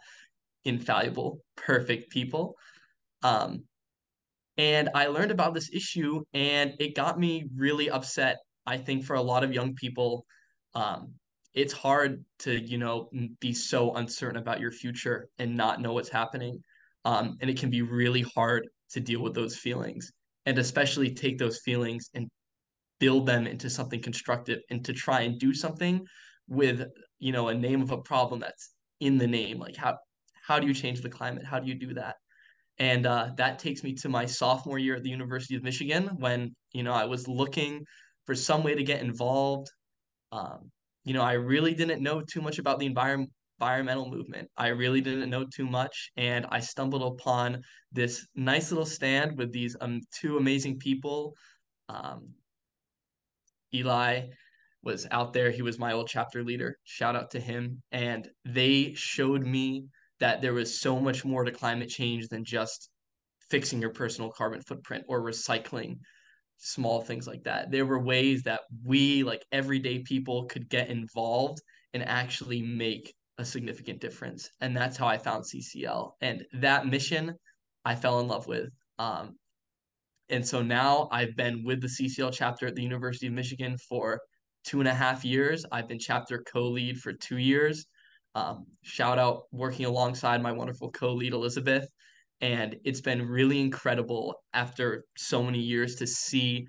infallible, 0.65 1.41
perfect 1.57 2.11
people. 2.11 2.55
Um, 3.23 3.65
and 4.57 4.91
I 4.95 5.07
learned 5.07 5.31
about 5.31 5.55
this 5.55 5.71
issue 5.73 6.23
and 6.35 6.75
it 6.79 6.95
got 6.95 7.19
me 7.19 7.47
really 7.57 7.91
upset. 7.91 8.37
I 8.71 8.79
think 8.79 9.05
for 9.05 9.17
a 9.17 9.23
lot 9.23 9.45
of 9.45 9.53
young 9.53 9.75
people, 9.75 10.25
um, 10.75 11.13
it's 11.55 11.73
hard 11.73 12.25
to, 12.41 12.61
you 12.61 12.79
know, 12.79 13.11
be 13.41 13.53
so 13.53 13.95
uncertain 13.95 14.41
about 14.41 14.61
your 14.61 14.71
future 14.71 15.29
and 15.39 15.57
not 15.57 15.81
know 15.81 15.93
what's 15.93 16.09
happening. 16.09 16.63
Um, 17.05 17.37
and 17.41 17.51
it 17.51 17.59
can 17.59 17.71
be 17.71 17.83
really 17.83 18.25
hard 18.35 18.69
to 18.93 19.01
deal 19.01 19.23
with 19.23 19.35
those 19.35 19.57
feelings 19.57 20.13
and 20.47 20.59
especially 20.59 21.13
take 21.13 21.39
those 21.39 21.59
feelings 21.59 22.11
and 22.15 22.29
build 23.01 23.27
them 23.27 23.47
into 23.47 23.69
something 23.69 24.01
constructive 24.01 24.61
and 24.71 24.85
to 24.85 24.93
try 24.93 25.23
and 25.23 25.41
do 25.41 25.53
something 25.53 26.07
with, 26.47 26.87
you 27.19 27.33
know, 27.33 27.49
a 27.49 27.55
name 27.55 27.83
of 27.83 27.91
a 27.91 27.99
problem 27.99 28.39
that's 28.41 28.71
in 29.01 29.19
the 29.19 29.27
name. 29.27 29.59
Like 29.59 29.77
how 29.77 29.97
how 30.47 30.59
do 30.61 30.67
you 30.67 30.75
change 30.75 31.01
the 31.01 31.09
climate? 31.09 31.45
How 31.45 31.59
do 31.59 31.69
you 31.69 31.75
do 31.75 31.95
that? 31.95 32.17
And 32.79 33.07
uh, 33.07 33.31
that 33.37 33.59
takes 33.59 33.83
me 33.85 33.95
to 33.95 34.09
my 34.09 34.27
sophomore 34.27 34.79
year 34.79 34.97
at 34.97 35.03
the 35.03 35.11
University 35.11 35.55
of 35.55 35.63
Michigan 35.63 36.17
when, 36.19 36.55
you 36.73 36.83
know, 36.83 36.93
I 36.93 37.05
was 37.05 37.29
looking 37.29 37.85
for 38.31 38.37
some 38.37 38.63
way 38.63 38.77
to 38.77 38.85
get 38.85 39.03
involved. 39.03 39.73
Um, 40.31 40.71
you 41.03 41.15
know, 41.15 41.23
I 41.23 41.33
really 41.33 41.75
didn't 41.75 42.01
know 42.01 42.23
too 42.23 42.41
much 42.41 42.61
about 42.61 42.79
the 42.79 42.87
environment 42.87 43.33
environmental 43.59 44.09
movement. 44.09 44.49
I 44.57 44.69
really 44.69 45.01
didn't 45.01 45.29
know 45.29 45.45
too 45.53 45.67
much, 45.67 46.13
and 46.17 46.47
I 46.49 46.61
stumbled 46.61 47.03
upon 47.03 47.61
this 47.91 48.25
nice 48.37 48.71
little 48.71 48.87
stand 48.87 49.37
with 49.37 49.51
these 49.51 49.77
um 49.81 50.01
two 50.15 50.37
amazing 50.37 50.79
people. 50.79 51.35
Um, 51.89 52.29
Eli 53.75 54.29
was 54.85 55.09
out 55.11 55.33
there. 55.33 55.51
He 55.51 55.63
was 55.63 55.81
my 55.81 55.93
old 55.93 56.07
chapter 56.07 56.45
leader. 56.45 56.79
Shout 56.85 57.17
out 57.17 57.33
to 57.33 57.41
him. 57.41 57.83
And 57.91 58.29
they 58.45 58.95
showed 58.95 59.45
me 59.45 59.87
that 60.21 60.41
there 60.41 60.55
was 60.55 60.81
so 60.81 61.01
much 61.01 61.25
more 61.25 61.43
to 61.43 61.51
climate 61.51 61.89
change 61.89 62.29
than 62.29 62.45
just 62.45 62.91
fixing 63.51 63.81
your 63.81 63.91
personal 63.91 64.31
carbon 64.31 64.61
footprint 64.61 65.05
or 65.09 65.21
recycling 65.21 65.97
small 66.61 67.01
things 67.01 67.27
like 67.27 67.43
that. 67.45 67.71
There 67.71 67.87
were 67.87 67.99
ways 67.99 68.43
that 68.45 68.61
we, 68.85 69.23
like 69.25 69.45
everyday 69.51 70.01
people, 70.01 70.45
could 70.45 70.69
get 70.69 70.89
involved 70.89 71.61
and 71.95 72.07
actually 72.07 72.63
make 72.63 73.13
a 73.39 73.45
significant 73.45 74.01
difference. 74.01 74.51
And 74.61 74.77
that's 74.77 74.97
how 74.97 75.09
I 75.09 75.19
found 75.19 75.45
CCL. 75.45 76.13
And 76.21 76.45
that 76.53 76.87
mission 76.87 77.35
I 77.85 77.97
fell 77.97 78.21
in 78.21 78.29
love 78.29 78.47
with. 78.47 78.69
Um, 78.99 79.37
and 80.29 80.47
so 80.47 80.63
now 80.63 81.09
I've 81.11 81.35
been 81.35 81.65
with 81.65 81.81
the 81.81 81.89
CCL 81.89 82.33
chapter 82.35 82.67
at 82.67 82.77
the 82.77 82.83
University 82.83 83.27
of 83.27 83.33
Michigan 83.33 83.77
for 83.89 84.21
two 84.65 84.81
and 84.81 84.89
a 84.89 84.95
half 84.95 85.25
years. 85.25 85.65
I've 85.73 85.89
been 85.89 85.99
chapter 85.99 86.45
co 86.53 86.69
lead 86.69 87.01
for 87.01 87.13
two 87.13 87.39
years. 87.39 87.87
Um, 88.35 88.67
shout 88.83 89.19
out 89.19 89.45
working 89.51 89.87
alongside 89.87 90.43
my 90.43 90.53
wonderful 90.53 90.91
co-lead 90.93 91.33
Elizabeth. 91.33 91.89
And 92.41 92.77
it's 92.85 93.01
been 93.01 93.27
really 93.27 93.61
incredible 93.61 94.43
after 94.55 95.05
so 95.17 95.43
many 95.43 95.59
years 95.59 95.97
to 95.97 96.07
see 96.07 96.67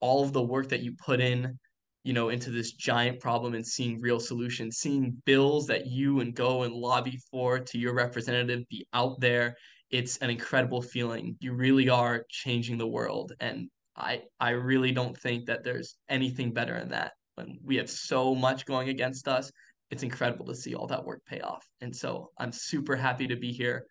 all 0.00 0.22
of 0.22 0.32
the 0.32 0.42
work 0.42 0.68
that 0.68 0.82
you 0.82 0.92
put 0.92 1.20
in, 1.20 1.58
you 2.04 2.12
know, 2.12 2.28
into 2.28 2.50
this 2.50 2.72
giant 2.72 3.20
problem 3.20 3.54
and 3.54 3.66
seeing 3.66 4.00
real 4.00 4.20
solutions, 4.20 4.76
seeing 4.78 5.20
bills 5.24 5.66
that 5.66 5.86
you 5.86 6.20
and 6.20 6.34
go 6.34 6.62
and 6.62 6.74
lobby 6.74 7.18
for 7.30 7.58
to 7.58 7.78
your 7.78 7.94
representative 7.94 8.62
be 8.68 8.86
out 8.92 9.18
there. 9.20 9.56
It's 9.90 10.18
an 10.18 10.30
incredible 10.30 10.82
feeling. 10.82 11.36
You 11.40 11.54
really 11.54 11.88
are 11.88 12.24
changing 12.28 12.78
the 12.78 12.86
world. 12.86 13.32
And 13.40 13.68
I 13.96 14.22
I 14.38 14.50
really 14.50 14.92
don't 14.92 15.16
think 15.16 15.46
that 15.46 15.64
there's 15.64 15.96
anything 16.08 16.52
better 16.52 16.78
than 16.78 16.90
that 16.90 17.12
when 17.34 17.58
we 17.64 17.76
have 17.76 17.90
so 17.90 18.34
much 18.34 18.66
going 18.66 18.88
against 18.88 19.26
us 19.26 19.50
it's 19.90 20.02
incredible 20.02 20.46
to 20.46 20.54
see 20.54 20.74
all 20.74 20.86
that 20.88 21.04
work 21.04 21.22
pay 21.26 21.40
off. 21.40 21.66
And 21.80 21.94
so 21.94 22.30
I'm 22.38 22.52
super 22.52 22.96
happy 22.96 23.26
to 23.28 23.36
be 23.36 23.52
here. 23.52 23.86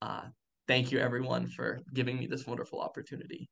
Uh, 0.00 0.22
thank 0.70 0.92
you, 0.92 1.00
everyone, 1.00 1.48
for 1.48 1.80
giving 1.94 2.16
me 2.16 2.28
this 2.28 2.46
wonderful 2.46 2.80
opportunity. 2.80 3.50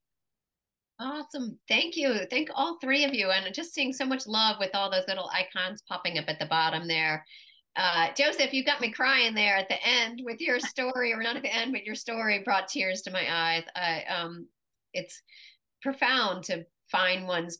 Awesome. 1.01 1.59
Thank 1.69 1.97
you. 1.97 2.21
Thank 2.31 2.49
all 2.55 2.79
three 2.81 3.05
of 3.05 3.13
you. 3.13 3.31
And 3.31 3.53
just 3.53 3.75
seeing 3.75 3.93
so 3.93 4.07
much 4.07 4.29
love 4.29 4.57
with 4.61 4.71
all 4.73 4.89
those 4.89 5.09
little 5.09 5.29
icons 5.35 5.83
popping 5.89 6.19
up 6.19 6.27
at 6.29 6.39
the 6.39 6.47
bottom 6.47 6.87
there. 6.87 7.25
Uh, 7.75 8.09
Joseph, 8.17 8.53
you 8.53 8.65
got 8.65 8.81
me 8.81 8.93
crying 8.93 9.35
there 9.35 9.57
at 9.57 9.69
the 9.69 9.85
end 9.85 10.21
with 10.25 10.41
your 10.41 10.61
story, 10.75 11.13
or 11.13 11.21
not 11.21 11.35
at 11.35 11.43
the 11.43 11.53
end, 11.53 11.73
but 11.73 11.85
your 11.85 11.97
story 11.97 12.43
brought 12.45 12.69
tears 12.69 13.03
to 13.03 13.11
my 13.11 13.27
eyes. 13.29 13.65
I, 13.75 14.05
um, 14.05 14.47
it's 14.95 15.21
profound 15.83 16.45
to 16.45 16.65
find 16.89 17.27
one's 17.27 17.59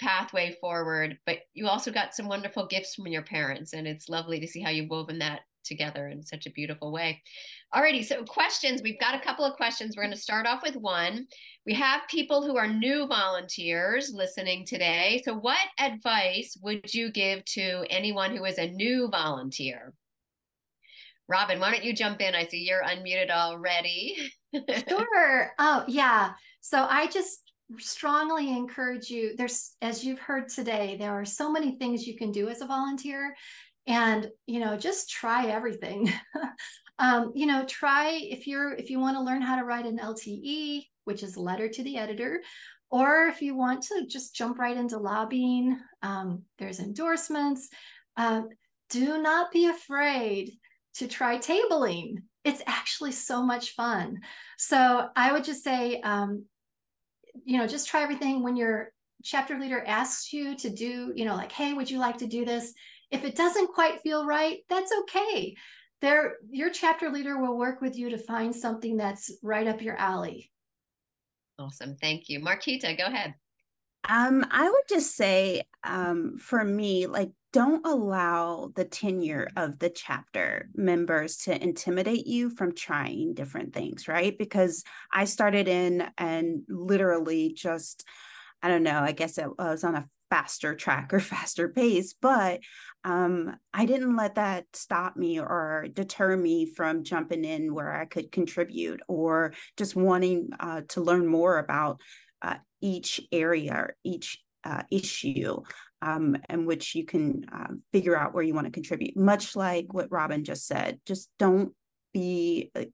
pathway 0.00 0.56
forward, 0.60 1.18
but 1.26 1.38
you 1.52 1.66
also 1.66 1.90
got 1.90 2.14
some 2.14 2.28
wonderful 2.28 2.66
gifts 2.66 2.94
from 2.94 3.08
your 3.08 3.22
parents, 3.22 3.72
and 3.72 3.88
it's 3.88 4.08
lovely 4.08 4.38
to 4.38 4.46
see 4.46 4.60
how 4.60 4.70
you've 4.70 4.90
woven 4.90 5.18
that 5.18 5.40
together 5.64 6.08
in 6.08 6.22
such 6.22 6.46
a 6.46 6.50
beautiful 6.50 6.92
way. 6.92 7.22
Alrighty, 7.74 8.04
so 8.04 8.24
questions. 8.24 8.82
We've 8.82 9.00
got 9.00 9.14
a 9.14 9.20
couple 9.20 9.44
of 9.44 9.56
questions. 9.56 9.96
We're 9.96 10.04
going 10.04 10.14
to 10.14 10.20
start 10.20 10.46
off 10.46 10.62
with 10.62 10.76
one. 10.76 11.26
We 11.66 11.74
have 11.74 12.02
people 12.08 12.42
who 12.42 12.56
are 12.56 12.66
new 12.66 13.06
volunteers 13.06 14.12
listening 14.14 14.66
today. 14.66 15.22
So, 15.24 15.34
what 15.34 15.58
advice 15.78 16.56
would 16.62 16.92
you 16.92 17.10
give 17.12 17.44
to 17.46 17.84
anyone 17.90 18.36
who 18.36 18.44
is 18.44 18.58
a 18.58 18.70
new 18.70 19.08
volunteer? 19.08 19.92
Robin, 21.28 21.60
why 21.60 21.70
don't 21.70 21.84
you 21.84 21.94
jump 21.94 22.20
in? 22.20 22.34
I 22.34 22.44
see 22.44 22.58
you're 22.58 22.82
unmuted 22.82 23.30
already. 23.30 24.16
sure. 24.88 25.52
Oh, 25.60 25.84
yeah. 25.86 26.32
So 26.60 26.86
I 26.90 27.06
just 27.06 27.50
strongly 27.78 28.50
encourage 28.50 29.10
you 29.10 29.36
there's 29.36 29.76
as 29.80 30.04
you've 30.04 30.18
heard 30.18 30.48
today 30.48 30.96
there 30.98 31.12
are 31.12 31.24
so 31.24 31.50
many 31.52 31.76
things 31.78 32.04
you 32.04 32.16
can 32.16 32.32
do 32.32 32.48
as 32.48 32.62
a 32.62 32.66
volunteer 32.66 33.34
and 33.90 34.28
you 34.46 34.60
know 34.60 34.76
just 34.76 35.10
try 35.10 35.46
everything. 35.46 36.12
Um, 37.02 37.32
you 37.34 37.46
know 37.46 37.64
try 37.64 38.10
if 38.10 38.46
you're 38.46 38.74
if 38.74 38.90
you 38.90 39.00
want 39.00 39.16
to 39.16 39.22
learn 39.22 39.40
how 39.40 39.56
to 39.56 39.64
write 39.64 39.86
an 39.86 39.96
lte 40.00 40.84
which 41.04 41.22
is 41.22 41.34
letter 41.34 41.66
to 41.66 41.82
the 41.82 41.96
editor 41.96 42.42
or 42.90 43.24
if 43.24 43.40
you 43.40 43.56
want 43.56 43.84
to 43.84 44.04
just 44.06 44.34
jump 44.34 44.58
right 44.58 44.76
into 44.76 44.98
lobbying 44.98 45.78
um, 46.02 46.42
there's 46.58 46.78
endorsements. 46.78 47.70
Uh, 48.18 48.42
do 48.90 49.22
not 49.22 49.50
be 49.50 49.68
afraid 49.68 50.52
to 50.96 51.08
try 51.08 51.38
tabling. 51.38 52.16
It's 52.44 52.60
actually 52.66 53.12
so 53.12 53.42
much 53.42 53.70
fun. 53.70 54.18
So 54.58 55.08
i 55.16 55.32
would 55.32 55.44
just 55.44 55.64
say 55.64 56.02
um, 56.02 56.44
you 57.44 57.58
know, 57.58 57.66
just 57.66 57.88
try 57.88 58.02
everything. 58.02 58.42
When 58.42 58.56
your 58.56 58.92
chapter 59.22 59.58
leader 59.58 59.82
asks 59.86 60.32
you 60.32 60.56
to 60.56 60.70
do, 60.70 61.12
you 61.14 61.24
know, 61.24 61.34
like, 61.34 61.52
hey, 61.52 61.72
would 61.72 61.90
you 61.90 61.98
like 61.98 62.18
to 62.18 62.26
do 62.26 62.44
this? 62.44 62.72
If 63.10 63.24
it 63.24 63.36
doesn't 63.36 63.72
quite 63.74 64.00
feel 64.02 64.24
right, 64.24 64.58
that's 64.68 64.92
okay. 65.02 65.56
There, 66.00 66.36
your 66.50 66.70
chapter 66.70 67.10
leader 67.10 67.38
will 67.38 67.58
work 67.58 67.80
with 67.80 67.98
you 67.98 68.10
to 68.10 68.18
find 68.18 68.54
something 68.54 68.96
that's 68.96 69.30
right 69.42 69.66
up 69.66 69.82
your 69.82 69.96
alley. 69.96 70.50
Awesome. 71.58 71.96
Thank 72.00 72.28
you. 72.28 72.40
Markita, 72.40 72.96
go 72.96 73.06
ahead. 73.06 73.34
Um, 74.08 74.46
I 74.50 74.64
would 74.64 74.84
just 74.88 75.14
say, 75.14 75.62
um, 75.84 76.38
for 76.38 76.64
me, 76.64 77.06
like, 77.06 77.30
don't 77.52 77.84
allow 77.84 78.70
the 78.74 78.84
tenure 78.84 79.48
of 79.56 79.78
the 79.78 79.90
chapter 79.90 80.70
members 80.74 81.38
to 81.38 81.62
intimidate 81.62 82.26
you 82.26 82.48
from 82.48 82.74
trying 82.74 83.34
different 83.34 83.74
things, 83.74 84.08
right? 84.08 84.38
Because 84.38 84.84
I 85.12 85.24
started 85.24 85.68
in 85.68 86.08
and 86.16 86.62
literally 86.68 87.52
just, 87.52 88.04
I 88.62 88.68
don't 88.68 88.84
know, 88.84 89.00
I 89.00 89.12
guess 89.12 89.36
it 89.36 89.48
was 89.58 89.84
on 89.84 89.96
a 89.96 90.08
faster 90.30 90.74
track 90.74 91.12
or 91.12 91.20
faster 91.20 91.68
pace, 91.68 92.14
but 92.14 92.60
um, 93.04 93.56
I 93.72 93.86
didn't 93.86 94.16
let 94.16 94.34
that 94.34 94.66
stop 94.74 95.16
me 95.16 95.40
or 95.40 95.86
deter 95.92 96.36
me 96.36 96.66
from 96.66 97.04
jumping 97.04 97.44
in 97.44 97.74
where 97.74 97.92
I 97.92 98.04
could 98.04 98.30
contribute 98.30 99.00
or 99.08 99.54
just 99.76 99.96
wanting 99.96 100.50
uh, 100.58 100.82
to 100.90 101.00
learn 101.00 101.26
more 101.26 101.58
about 101.58 102.00
uh, 102.42 102.56
each 102.80 103.20
area, 103.32 103.88
each 104.04 104.42
uh, 104.64 104.82
issue, 104.90 105.62
um, 106.02 106.36
in 106.48 106.66
which 106.66 106.94
you 106.94 107.04
can 107.04 107.46
uh, 107.52 107.72
figure 107.92 108.16
out 108.16 108.34
where 108.34 108.44
you 108.44 108.54
want 108.54 108.66
to 108.66 108.72
contribute. 108.72 109.16
Much 109.16 109.56
like 109.56 109.92
what 109.92 110.10
Robin 110.10 110.44
just 110.44 110.66
said, 110.66 111.00
just 111.06 111.30
don't 111.38 111.72
be 112.12 112.70
uh, 112.74 112.84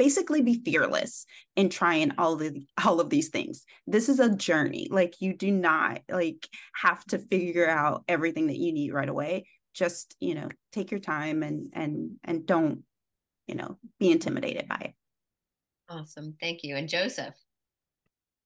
basically 0.00 0.40
be 0.40 0.62
fearless 0.64 1.26
in 1.56 1.68
trying 1.68 2.10
all 2.16 2.32
of 2.32 2.38
the, 2.38 2.66
all 2.82 3.00
of 3.00 3.10
these 3.10 3.28
things. 3.28 3.66
This 3.86 4.08
is 4.08 4.18
a 4.18 4.34
journey. 4.34 4.88
Like 4.90 5.20
you 5.20 5.36
do 5.36 5.52
not 5.52 6.00
like 6.10 6.48
have 6.74 7.04
to 7.08 7.18
figure 7.18 7.68
out 7.68 8.04
everything 8.08 8.46
that 8.46 8.56
you 8.56 8.72
need 8.72 8.94
right 8.94 9.08
away. 9.08 9.44
Just 9.74 10.16
you 10.18 10.34
know, 10.34 10.48
take 10.72 10.90
your 10.90 11.00
time 11.00 11.42
and 11.42 11.68
and 11.74 12.12
and 12.24 12.46
don't 12.46 12.82
you 13.46 13.56
know 13.56 13.76
be 13.98 14.10
intimidated 14.10 14.66
by 14.68 14.78
it. 14.86 14.94
Awesome, 15.90 16.34
thank 16.40 16.64
you. 16.64 16.76
And 16.76 16.88
Joseph. 16.88 17.34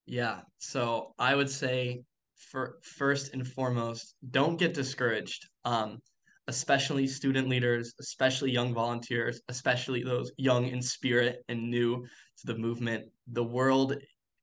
Yeah. 0.05 0.41
So 0.57 1.13
I 1.17 1.35
would 1.35 1.49
say 1.49 2.03
for 2.35 2.79
first 2.83 3.33
and 3.33 3.47
foremost, 3.47 4.13
don't 4.29 4.59
get 4.59 4.73
discouraged. 4.73 5.47
Um, 5.63 6.01
especially 6.47 7.07
student 7.07 7.47
leaders, 7.49 7.93
especially 7.99 8.51
young 8.51 8.73
volunteers, 8.73 9.41
especially 9.49 10.03
those 10.03 10.31
young 10.37 10.67
in 10.67 10.81
spirit 10.81 11.43
and 11.49 11.69
new 11.69 12.03
to 12.03 12.45
the 12.45 12.57
movement. 12.57 13.05
The 13.27 13.43
world 13.43 13.97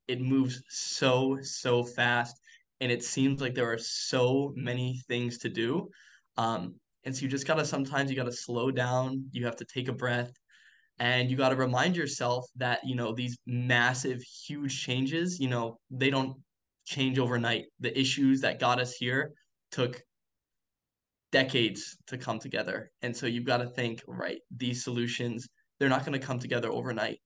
it 0.07 0.21
moves 0.21 0.61
so 0.69 1.37
so 1.41 1.83
fast 1.83 2.39
and 2.81 2.91
it 2.91 3.03
seems 3.03 3.41
like 3.41 3.53
there 3.53 3.71
are 3.71 3.77
so 3.77 4.51
many 4.55 4.99
things 5.07 5.37
to 5.37 5.49
do 5.49 5.87
um 6.37 6.75
and 7.05 7.15
so 7.15 7.21
you 7.21 7.27
just 7.27 7.47
gotta 7.47 7.65
sometimes 7.65 8.09
you 8.09 8.15
gotta 8.15 8.31
slow 8.31 8.71
down 8.71 9.23
you 9.31 9.45
have 9.45 9.55
to 9.55 9.65
take 9.65 9.87
a 9.87 9.93
breath 9.93 10.31
and 10.99 11.31
you 11.31 11.37
got 11.37 11.49
to 11.49 11.55
remind 11.55 11.95
yourself 11.95 12.45
that 12.55 12.79
you 12.83 12.95
know 12.95 13.13
these 13.13 13.37
massive 13.45 14.21
huge 14.21 14.83
changes 14.83 15.39
you 15.39 15.47
know 15.47 15.77
they 15.89 16.09
don't 16.09 16.37
change 16.85 17.17
overnight 17.17 17.65
the 17.79 17.97
issues 17.97 18.41
that 18.41 18.59
got 18.59 18.79
us 18.79 18.93
here 18.93 19.33
took 19.71 20.01
decades 21.33 21.97
to 22.05 22.17
come 22.17 22.39
together. 22.39 22.91
And 23.01 23.17
so 23.17 23.25
you've 23.25 23.43
got 23.43 23.57
to 23.57 23.65
think 23.65 24.01
right 24.07 24.39
these 24.55 24.83
solutions 24.83 25.49
they're 25.79 25.89
not 25.89 26.05
going 26.05 26.17
to 26.17 26.25
come 26.25 26.39
together 26.39 26.71
overnight. 26.71 27.17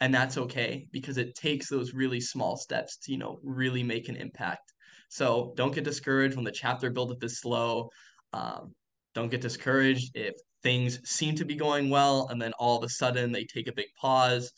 And 0.00 0.14
that's 0.14 0.38
okay 0.38 0.86
because 0.92 1.18
it 1.18 1.34
takes 1.34 1.68
those 1.68 1.92
really 1.92 2.20
small 2.20 2.56
steps 2.56 2.96
to 2.98 3.12
you 3.12 3.18
know 3.18 3.38
really 3.42 3.82
make 3.82 4.08
an 4.08 4.16
impact. 4.16 4.72
So 5.08 5.52
don't 5.56 5.74
get 5.74 5.84
discouraged 5.84 6.36
when 6.36 6.44
the 6.44 6.52
chapter 6.52 6.90
buildup 6.90 7.22
is 7.22 7.40
slow. 7.40 7.90
Um, 8.32 8.74
don't 9.14 9.30
get 9.30 9.40
discouraged 9.40 10.12
if 10.14 10.34
things 10.62 11.00
seem 11.04 11.34
to 11.34 11.44
be 11.44 11.56
going 11.56 11.90
well 11.90 12.28
and 12.30 12.40
then 12.40 12.52
all 12.58 12.78
of 12.78 12.84
a 12.84 12.88
sudden 12.88 13.32
they 13.32 13.44
take 13.44 13.66
a 13.66 13.72
big 13.72 13.86
pause. 14.00 14.52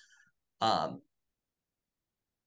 Um, 0.61 1.01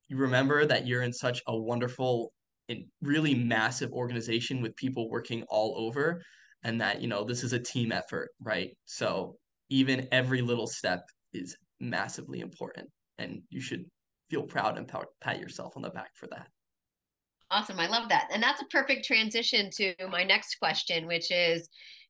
you 0.07 0.17
remember 0.17 0.65
that 0.65 0.85
you're 0.85 1.03
in 1.03 1.13
such 1.13 1.41
a 1.47 1.57
wonderful 1.57 2.33
and 2.69 2.85
really 3.01 3.33
massive 3.33 3.91
organization 3.91 4.61
with 4.61 4.75
people 4.75 5.09
working 5.09 5.43
all 5.49 5.73
over 5.77 6.21
and 6.63 6.79
that 6.81 7.01
you 7.01 7.07
know 7.07 7.23
this 7.23 7.43
is 7.43 7.53
a 7.53 7.59
team 7.59 7.91
effort 7.91 8.29
right? 8.39 8.75
So 8.85 9.35
even 9.69 10.07
every 10.11 10.41
little 10.41 10.67
step 10.67 11.01
is 11.33 11.55
massively 11.79 12.41
important 12.41 12.87
and 13.17 13.41
you 13.49 13.61
should 13.61 13.85
feel 14.29 14.43
proud 14.43 14.77
and 14.77 14.91
pat 15.21 15.39
yourself 15.39 15.73
on 15.75 15.81
the 15.81 15.89
back 15.89 16.11
for 16.15 16.27
that. 16.27 16.47
Awesome. 17.49 17.79
I 17.79 17.87
love 17.87 18.07
that. 18.09 18.29
And 18.31 18.41
that's 18.41 18.61
a 18.61 18.65
perfect 18.65 19.05
transition 19.05 19.69
to 19.73 19.93
my 20.09 20.23
next 20.23 20.55
question 20.55 21.07
which 21.07 21.31
is 21.31 21.67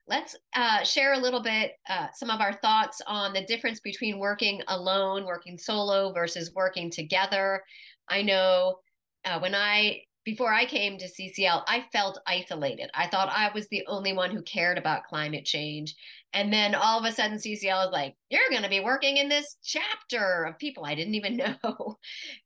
let's 0.08 0.36
uh, 0.56 0.84
share 0.84 1.14
a 1.14 1.20
little 1.20 1.42
bit 1.42 1.74
uh, 1.90 2.08
some 2.14 2.30
of 2.30 2.42
our 2.42 2.54
thoughts 2.54 3.02
on 3.08 3.34
the 3.34 3.46
difference 3.46 3.80
between 3.80 4.20
working 4.20 4.62
alone 4.68 5.26
working 5.26 5.58
solo 5.58 6.12
versus 6.12 6.52
working 6.56 6.92
together. 6.92 7.64
I 8.10 8.22
know 8.22 8.78
uh, 9.26 9.40
when 9.40 9.54
i 9.54 10.02
before 10.24 10.54
I 10.54 10.66
came 10.66 10.98
to 10.98 11.08
CCL, 11.08 11.64
I 11.68 11.86
felt 11.92 12.20
isolated. 12.28 12.92
I 12.94 13.08
thought 13.08 13.34
I 13.36 13.50
was 13.54 13.68
the 13.68 13.84
only 13.88 14.14
one 14.14 14.30
who 14.30 14.44
cared 14.44 14.78
about 14.78 15.06
climate 15.06 15.46
change. 15.46 15.96
And 16.34 16.54
then 16.54 16.76
all 16.76 17.00
of 17.00 17.06
a 17.06 17.12
sudden, 17.12 17.38
CCL 17.38 17.88
is 17.88 17.92
like, 17.92 18.16
you're 18.30 18.50
going 18.50 18.62
to 18.62 18.70
be 18.70 18.80
working 18.80 19.18
in 19.18 19.30
this 19.30 19.58
chapter 19.64 20.46
of 20.46 20.60
people 20.60 20.86
I 20.86 20.96
didn't 20.96 21.16
even 21.16 21.38
know. 21.64 21.98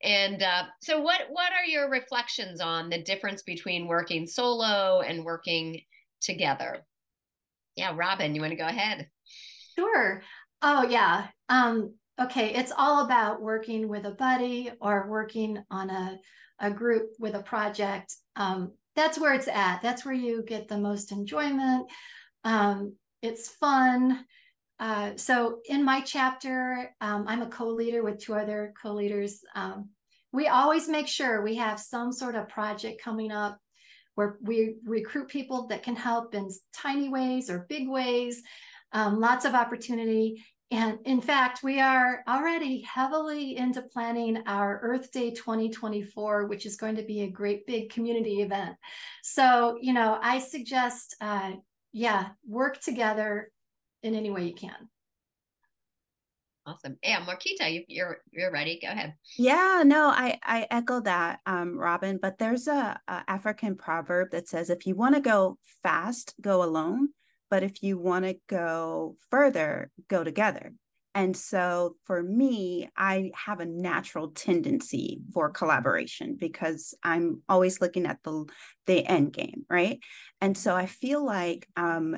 and 0.02 0.42
uh, 0.42 0.64
so, 0.82 1.02
what, 1.02 1.22
what 1.30 1.52
are 1.52 1.66
your 1.66 1.90
reflections 1.90 2.62
on 2.62 2.90
the 2.90 3.04
difference 3.04 3.44
between 3.44 3.88
working 3.88 4.26
solo 4.26 5.02
and 5.02 5.26
working 5.26 5.82
together? 6.22 6.86
Yeah, 7.76 7.94
Robin, 7.96 8.34
you 8.34 8.42
want 8.42 8.52
to 8.52 8.58
go 8.58 8.68
ahead? 8.68 9.10
Sure. 9.78 10.22
Oh, 10.62 10.84
yeah. 10.84 11.28
Um, 11.50 11.94
okay. 12.20 12.54
It's 12.54 12.72
all 12.76 13.04
about 13.04 13.42
working 13.42 13.90
with 13.90 14.06
a 14.06 14.12
buddy 14.12 14.72
or 14.80 15.10
working 15.10 15.62
on 15.70 15.90
a 15.90 16.18
a 16.60 16.72
group 16.72 17.12
with 17.20 17.36
a 17.36 17.44
project, 17.44 18.14
um, 18.36 18.72
that's 18.96 19.20
where 19.20 19.34
it's 19.34 19.48
at. 19.48 19.82
That's 19.82 20.06
where 20.06 20.14
you 20.14 20.44
get 20.44 20.68
the 20.68 20.78
most 20.78 21.12
enjoyment. 21.12 21.90
Um, 22.44 22.94
it's 23.22 23.50
fun. 23.50 24.26
Uh, 24.80 25.12
so 25.16 25.60
in 25.70 25.84
my 25.84 26.02
chapter, 26.02 26.94
um, 27.02 27.26
I'm 27.28 27.42
a 27.42 27.50
co-leader 27.50 28.04
with 28.04 28.20
two 28.20 28.34
other 28.34 28.74
co-leaders. 28.82 29.42
Um, 29.56 29.90
we 30.32 30.48
always 30.48 30.90
make 30.90 31.08
sure 31.08 31.42
we 31.42 31.56
have 31.56 31.80
some 31.80 32.12
sort 32.12 32.36
of 32.36 32.50
project 32.50 33.02
coming 33.02 33.32
up 33.32 33.58
where 34.16 34.38
we 34.42 34.76
recruit 34.86 35.28
people 35.28 35.68
that 35.68 35.84
can 35.84 35.96
help 35.96 36.36
in 36.36 36.50
tiny 36.74 37.10
ways 37.10 37.50
or 37.50 37.66
big 37.70 37.88
ways. 37.88 38.42
Um, 38.92 39.20
lots 39.20 39.46
of 39.46 39.56
opportunity. 39.56 40.44
And 40.72 40.98
in 41.06 41.22
fact, 41.22 41.62
we 41.64 41.80
are 41.80 42.24
already 42.28 42.82
heavily 42.82 43.56
into 43.56 43.84
planning 43.84 44.42
our 44.48 44.80
Earth 44.82 45.12
Day 45.12 45.32
2024, 45.32 46.48
which 46.48 46.66
is 46.66 46.76
going 46.76 46.96
to 46.96 47.04
be 47.04 47.22
a 47.22 47.30
great 47.30 47.68
big 47.68 47.92
community 47.92 48.42
event. 48.42 48.76
So, 49.22 49.78
you 49.80 49.94
know, 49.94 50.18
I 50.22 50.40
suggest, 50.40 51.16
uh, 51.22 51.52
yeah, 51.94 52.30
work 52.48 52.82
together 52.82 53.52
in 54.02 54.16
any 54.16 54.32
way 54.32 54.46
you 54.46 54.56
can. 54.56 54.90
Awesome. 56.68 56.98
Yeah, 57.04 57.24
Markita, 57.24 57.72
you, 57.72 57.84
you're 57.88 58.18
you're 58.32 58.52
ready. 58.52 58.80
Go 58.82 58.88
ahead. 58.88 59.14
Yeah, 59.38 59.84
no, 59.86 60.08
I 60.08 60.40
I 60.44 60.66
echo 60.72 61.00
that, 61.02 61.40
um, 61.46 61.78
Robin. 61.78 62.18
But 62.20 62.40
there's 62.40 62.68
a, 62.68 63.00
a 63.08 63.24
African 63.28 63.76
proverb 63.76 64.32
that 64.32 64.48
says, 64.48 64.72
if 64.72 64.88
you 64.88 64.96
want 64.96 65.14
to 65.14 65.22
go 65.22 65.60
fast, 65.84 66.34
go 66.42 66.64
alone. 66.64 67.10
But 67.50 67.64
if 67.64 67.84
you 67.84 67.98
want 67.98 68.26
to 68.26 68.38
go 68.48 69.16
further, 69.30 69.92
go 70.08 70.24
together. 70.24 70.74
And 71.16 71.36
so 71.36 71.96
for 72.04 72.22
me, 72.22 72.90
I 72.98 73.32
have 73.36 73.62
a 73.62 73.66
natural 73.66 74.32
tendency 74.32 75.22
for 75.34 75.50
collaboration 75.50 76.36
because 76.38 76.94
I'm 77.04 77.42
always 77.48 77.80
looking 77.80 78.06
at 78.06 78.20
the 78.24 78.46
the 78.86 79.06
end 79.08 79.32
game, 79.32 79.66
right? 79.70 80.00
And 80.42 80.58
so 80.58 80.76
I 80.76 80.88
feel 80.88 81.26
like 81.26 81.70
um, 81.78 82.18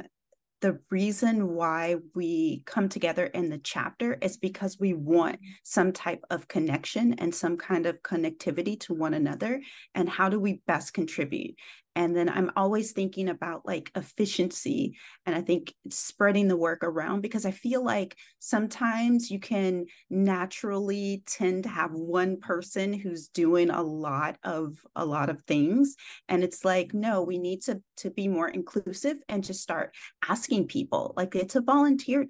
the 0.62 0.80
reason 0.90 1.54
why 1.54 1.98
we 2.16 2.63
come 2.66 2.90
together 2.90 3.26
in 3.26 3.50
the 3.50 3.60
chapter 3.60 4.18
is 4.20 4.38
because 4.38 4.78
we 4.80 4.94
want 4.94 5.40
some 5.63 5.92
type 5.94 6.24
of 6.32 6.48
connection 6.48 7.13
and 7.20 7.34
some 7.34 7.58
kind 7.58 7.86
of 7.86 8.02
connectivity 8.02 8.80
to 8.80 8.94
one 8.94 9.13
another 9.13 9.62
and 9.94 10.10
how 10.10 10.30
do 10.30 10.40
we 10.40 10.62
best 10.66 10.96
contribute 10.96 11.56
and 11.97 12.15
then 12.15 12.29
i'm 12.29 12.51
always 12.55 12.93
thinking 12.93 13.27
about 13.27 13.65
like 13.65 13.91
efficiency 13.95 14.97
and 15.25 15.36
i 15.36 15.41
think 15.41 15.73
spreading 15.89 16.47
the 16.47 16.55
work 16.55 16.83
around 16.83 17.21
because 17.21 17.45
i 17.45 17.51
feel 17.51 17.83
like 17.83 18.15
sometimes 18.39 19.29
you 19.29 19.39
can 19.39 19.86
naturally 20.10 21.23
tend 21.25 21.63
to 21.63 21.69
have 21.69 21.91
one 21.91 22.39
person 22.39 22.93
who's 22.93 23.27
doing 23.27 23.69
a 23.69 23.81
lot 23.81 24.38
of 24.43 24.77
a 24.95 25.05
lot 25.05 25.29
of 25.29 25.41
things 25.41 25.95
and 26.29 26.43
it's 26.43 26.63
like 26.63 26.93
no 26.93 27.23
we 27.23 27.38
need 27.38 27.62
to 27.62 27.81
to 27.97 28.12
be 28.12 28.27
more 28.27 28.47
inclusive 28.47 29.17
and 29.27 29.43
just 29.43 29.62
start 29.62 29.93
asking 30.29 30.67
people 30.67 31.13
like 31.17 31.36
it's 31.36 31.55
a 31.55 31.62
volunteer 31.62 32.25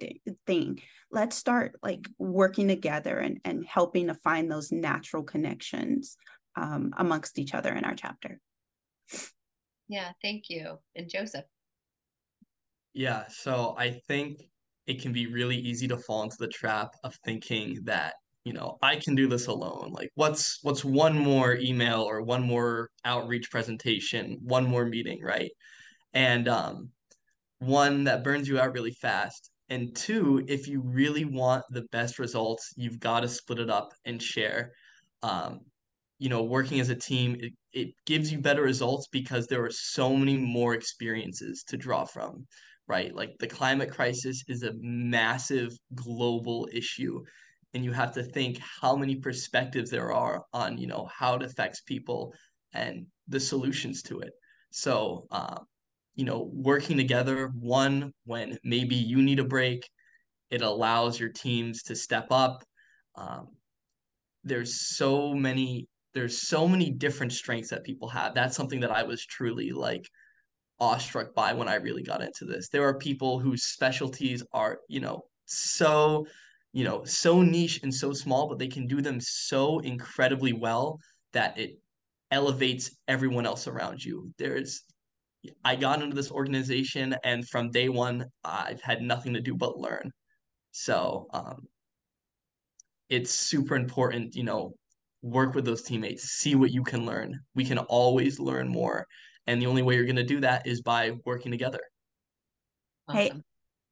thing. 0.46 0.80
Let's 1.10 1.36
start 1.36 1.78
like 1.82 2.08
working 2.18 2.68
together 2.68 3.18
and 3.18 3.40
and 3.44 3.66
helping 3.66 4.08
to 4.08 4.14
find 4.14 4.50
those 4.50 4.72
natural 4.72 5.22
connections 5.22 6.16
um, 6.56 6.92
amongst 6.96 7.38
each 7.38 7.54
other 7.54 7.72
in 7.72 7.84
our 7.84 7.94
chapter 7.94 8.40
yeah, 9.88 10.12
thank 10.22 10.44
you. 10.48 10.78
And 10.94 11.08
Joseph. 11.08 11.44
Yeah, 12.94 13.24
so 13.28 13.74
I 13.78 14.00
think 14.08 14.42
it 14.86 15.02
can 15.02 15.12
be 15.12 15.26
really 15.26 15.56
easy 15.56 15.86
to 15.88 15.96
fall 15.96 16.22
into 16.22 16.36
the 16.38 16.48
trap 16.48 16.94
of 17.04 17.14
thinking 17.24 17.78
that, 17.84 18.14
you 18.44 18.52
know, 18.52 18.78
I 18.82 18.96
can 18.96 19.14
do 19.14 19.28
this 19.28 19.46
alone. 19.46 19.90
Like 19.92 20.10
what's 20.14 20.58
what's 20.62 20.84
one 20.84 21.16
more 21.18 21.56
email 21.56 22.02
or 22.02 22.22
one 22.22 22.42
more 22.42 22.90
outreach 23.04 23.50
presentation, 23.50 24.38
one 24.42 24.66
more 24.66 24.86
meeting, 24.86 25.20
right? 25.22 25.50
And 26.14 26.48
um 26.48 26.90
one 27.58 28.04
that 28.04 28.24
burns 28.24 28.48
you 28.48 28.58
out 28.58 28.72
really 28.72 28.92
fast. 28.92 29.50
And 29.68 29.94
two, 29.94 30.44
if 30.48 30.66
you 30.66 30.80
really 30.80 31.24
want 31.24 31.64
the 31.70 31.82
best 31.92 32.18
results, 32.18 32.72
you've 32.76 33.00
got 33.00 33.20
to 33.20 33.28
split 33.28 33.58
it 33.58 33.68
up 33.68 33.92
and 34.04 34.22
share. 34.22 34.72
Um, 35.22 35.60
you 36.18 36.28
know, 36.28 36.42
working 36.42 36.80
as 36.80 36.88
a 36.88 36.94
team, 36.94 37.36
it, 37.40 37.52
it 37.72 37.88
gives 38.06 38.32
you 38.32 38.40
better 38.40 38.62
results 38.62 39.06
because 39.08 39.46
there 39.46 39.64
are 39.64 39.70
so 39.70 40.16
many 40.16 40.36
more 40.36 40.74
experiences 40.74 41.62
to 41.68 41.76
draw 41.76 42.04
from, 42.04 42.46
right? 42.88 43.14
Like 43.14 43.30
the 43.38 43.46
climate 43.46 43.90
crisis 43.90 44.42
is 44.48 44.62
a 44.62 44.74
massive 44.80 45.72
global 45.94 46.68
issue. 46.72 47.22
And 47.74 47.84
you 47.84 47.92
have 47.92 48.12
to 48.14 48.22
think 48.22 48.58
how 48.80 48.96
many 48.96 49.16
perspectives 49.16 49.90
there 49.90 50.12
are 50.12 50.42
on, 50.52 50.78
you 50.78 50.86
know, 50.86 51.08
how 51.14 51.34
it 51.36 51.42
affects 51.42 51.82
people 51.82 52.32
and 52.72 53.06
the 53.28 53.38
solutions 53.38 54.02
to 54.04 54.20
it. 54.20 54.32
So, 54.70 55.26
uh, 55.30 55.58
you 56.16 56.24
know, 56.24 56.50
working 56.52 56.96
together, 56.96 57.52
one, 57.54 58.12
when 58.24 58.58
maybe 58.64 58.96
you 58.96 59.22
need 59.22 59.38
a 59.38 59.44
break, 59.44 59.88
it 60.50 60.62
allows 60.62 61.20
your 61.20 61.28
teams 61.28 61.84
to 61.84 61.94
step 61.94 62.26
up. 62.30 62.64
Um, 63.14 63.48
there's 64.42 64.80
so 64.96 65.34
many 65.34 65.86
there's 66.18 66.36
so 66.48 66.66
many 66.66 66.90
different 66.90 67.32
strengths 67.32 67.70
that 67.70 67.84
people 67.84 68.08
have. 68.08 68.34
That's 68.34 68.56
something 68.56 68.80
that 68.80 68.90
I 68.90 69.04
was 69.04 69.24
truly 69.24 69.70
like 69.70 70.04
awestruck 70.80 71.32
by 71.32 71.52
when 71.52 71.68
I 71.68 71.76
really 71.76 72.02
got 72.02 72.22
into 72.22 72.44
this. 72.44 72.68
There 72.70 72.82
are 72.88 72.98
people 72.98 73.38
whose 73.38 73.66
specialties 73.66 74.42
are, 74.52 74.80
you 74.88 74.98
know, 74.98 75.26
so, 75.44 76.26
you 76.72 76.82
know, 76.82 77.04
so 77.04 77.40
niche 77.40 77.78
and 77.84 77.94
so 77.94 78.12
small, 78.12 78.48
but 78.48 78.58
they 78.58 78.66
can 78.66 78.88
do 78.88 79.00
them 79.00 79.20
so 79.20 79.78
incredibly 79.78 80.52
well 80.52 80.98
that 81.34 81.56
it 81.56 81.78
elevates 82.32 82.90
everyone 83.06 83.46
else 83.46 83.68
around 83.68 84.04
you. 84.04 84.32
There's 84.38 84.82
I 85.64 85.76
got 85.76 86.02
into 86.02 86.16
this 86.16 86.32
organization 86.32 87.14
and 87.22 87.48
from 87.48 87.70
day 87.70 87.88
one 87.88 88.26
I've 88.42 88.80
had 88.82 89.02
nothing 89.02 89.34
to 89.34 89.40
do 89.40 89.54
but 89.54 89.78
learn. 89.78 90.10
So, 90.72 91.28
um 91.32 91.68
it's 93.08 93.30
super 93.30 93.74
important, 93.74 94.34
you 94.34 94.42
know, 94.42 94.74
work 95.30 95.54
with 95.54 95.64
those 95.64 95.82
teammates, 95.82 96.24
see 96.24 96.54
what 96.54 96.70
you 96.70 96.82
can 96.82 97.06
learn. 97.06 97.40
We 97.54 97.64
can 97.64 97.78
always 97.78 98.38
learn 98.38 98.68
more. 98.68 99.06
And 99.46 99.60
the 99.60 99.66
only 99.66 99.82
way 99.82 99.94
you're 99.94 100.04
going 100.04 100.16
to 100.16 100.24
do 100.24 100.40
that 100.40 100.66
is 100.66 100.82
by 100.82 101.12
working 101.24 101.50
together. 101.50 101.80
Awesome. 103.08 103.18
Hey, 103.18 103.32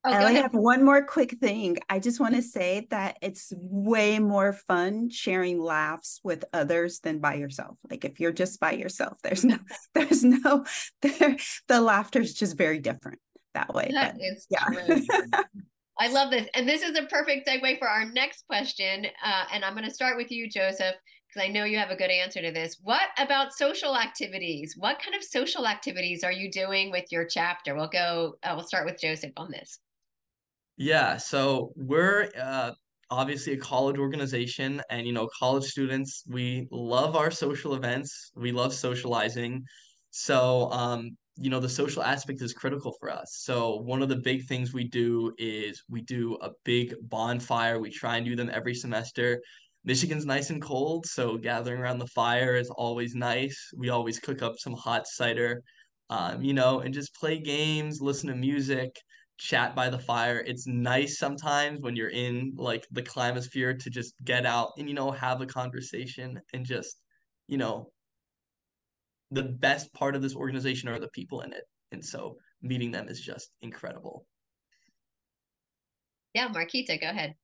Oh, 0.07 0.11
I 0.11 0.23
only 0.23 0.41
have 0.41 0.53
one 0.53 0.85
more 0.85 1.03
quick 1.03 1.37
thing. 1.39 1.77
I 1.89 1.99
just 1.99 2.19
want 2.19 2.35
to 2.35 2.41
say 2.41 2.87
that 2.91 3.17
it's 3.21 3.51
way 3.57 4.19
more 4.19 4.53
fun 4.53 5.09
sharing 5.09 5.59
laughs 5.59 6.21
with 6.23 6.45
others 6.53 6.99
than 6.99 7.19
by 7.19 7.33
yourself. 7.33 7.77
Like 7.89 8.05
if 8.05 8.19
you're 8.19 8.31
just 8.31 8.59
by 8.59 8.71
yourself, 8.71 9.17
there's 9.21 9.43
no, 9.43 9.57
there's 9.93 10.23
no, 10.23 10.65
there, 11.01 11.35
the 11.67 11.81
laughter 11.81 12.21
is 12.21 12.33
just 12.33 12.57
very 12.57 12.79
different 12.79 13.19
that 13.53 13.73
way. 13.73 13.89
That 13.93 14.13
but, 14.13 14.21
is 14.23 14.47
yeah. 14.49 14.63
true. 14.63 15.43
I 15.99 16.09
love 16.09 16.31
this. 16.31 16.47
And 16.53 16.69
this 16.69 16.83
is 16.83 16.97
a 16.97 17.03
perfect 17.07 17.47
segue 17.47 17.79
for 17.79 17.89
our 17.89 18.05
next 18.05 18.45
question. 18.47 19.07
Uh, 19.25 19.43
and 19.51 19.65
I'm 19.65 19.73
going 19.73 19.85
to 19.85 19.93
start 19.93 20.15
with 20.15 20.31
you, 20.31 20.47
Joseph, 20.47 20.95
because 21.37 21.49
I 21.49 21.51
know 21.51 21.65
you 21.65 21.77
have 21.77 21.91
a 21.91 21.95
good 21.95 22.09
answer 22.09 22.41
to 22.41 22.51
this. 22.51 22.77
What 22.81 23.09
about 23.17 23.53
social 23.53 23.95
activities? 23.95 24.75
What 24.77 24.99
kind 24.99 25.15
of 25.15 25.23
social 25.23 25.67
activities 25.67 26.23
are 26.23 26.31
you 26.31 26.51
doing 26.51 26.91
with 26.91 27.05
your 27.11 27.25
chapter? 27.25 27.75
We'll 27.75 27.87
go, 27.87 28.35
uh, 28.43 28.53
we'll 28.55 28.65
start 28.65 28.85
with 28.85 28.99
Joseph 28.99 29.31
on 29.37 29.51
this. 29.51 29.79
Yeah, 30.77 31.17
so 31.17 31.71
we're 31.75 32.29
uh, 32.39 32.71
obviously 33.09 33.53
a 33.53 33.57
college 33.57 33.97
organization, 33.97 34.81
and 34.91 35.07
you 35.07 35.13
know, 35.13 35.27
college 35.39 35.63
students, 35.65 36.23
we 36.27 36.67
love 36.71 37.15
our 37.15 37.31
social 37.31 37.73
events. 37.73 38.31
We 38.35 38.51
love 38.51 38.73
socializing. 38.73 39.63
So, 40.11 40.71
um, 40.71 41.17
you 41.35 41.49
know, 41.49 41.59
the 41.59 41.69
social 41.69 42.03
aspect 42.03 42.41
is 42.41 42.53
critical 42.53 42.95
for 42.99 43.11
us. 43.11 43.39
So, 43.41 43.77
one 43.77 44.03
of 44.03 44.09
the 44.09 44.17
big 44.17 44.45
things 44.45 44.73
we 44.73 44.87
do 44.87 45.33
is 45.37 45.83
we 45.89 46.01
do 46.01 46.37
a 46.41 46.51
big 46.63 46.93
bonfire. 47.03 47.79
We 47.79 47.89
try 47.89 48.17
and 48.17 48.25
do 48.25 48.35
them 48.35 48.49
every 48.53 48.75
semester. 48.75 49.39
Michigan's 49.87 50.25
nice 50.25 50.49
and 50.49 50.61
cold, 50.61 51.05
so 51.05 51.37
gathering 51.37 51.79
around 51.79 51.99
the 51.99 52.07
fire 52.07 52.57
is 52.57 52.69
always 52.69 53.15
nice. 53.15 53.71
We 53.73 53.87
always 53.87 54.19
cook 54.19 54.41
up 54.41 54.59
some 54.59 54.73
hot 54.73 55.07
cider, 55.07 55.63
um, 56.09 56.41
you 56.43 56.53
know, 56.53 56.81
and 56.81 56.93
just 56.93 57.15
play 57.15 57.39
games, 57.39 58.01
listen 58.01 58.27
to 58.27 58.35
music 58.35 58.93
chat 59.37 59.77
by 59.77 59.89
the 59.89 59.97
fire. 59.97 60.43
It's 60.45 60.67
nice 60.67 61.17
sometimes 61.17 61.79
when 61.79 61.95
you're 61.95 62.09
in 62.09 62.51
like 62.57 62.85
the 62.91 63.01
climosphere 63.01 63.81
to 63.81 63.89
just 63.89 64.13
get 64.25 64.45
out 64.45 64.73
and 64.77 64.89
you 64.89 64.93
know 64.93 65.09
have 65.09 65.39
a 65.39 65.45
conversation 65.45 66.37
and 66.51 66.65
just 66.65 66.97
you 67.47 67.57
know 67.57 67.89
the 69.31 69.43
best 69.43 69.93
part 69.93 70.17
of 70.17 70.21
this 70.21 70.35
organization 70.35 70.89
are 70.89 70.99
the 70.99 71.07
people 71.09 71.41
in 71.41 71.53
it. 71.53 71.63
And 71.93 72.03
so 72.03 72.35
meeting 72.61 72.91
them 72.91 73.07
is 73.07 73.21
just 73.21 73.51
incredible. 73.61 74.25
Yeah, 76.33 76.49
Markita, 76.49 76.99
go 76.99 77.07
ahead. 77.07 77.35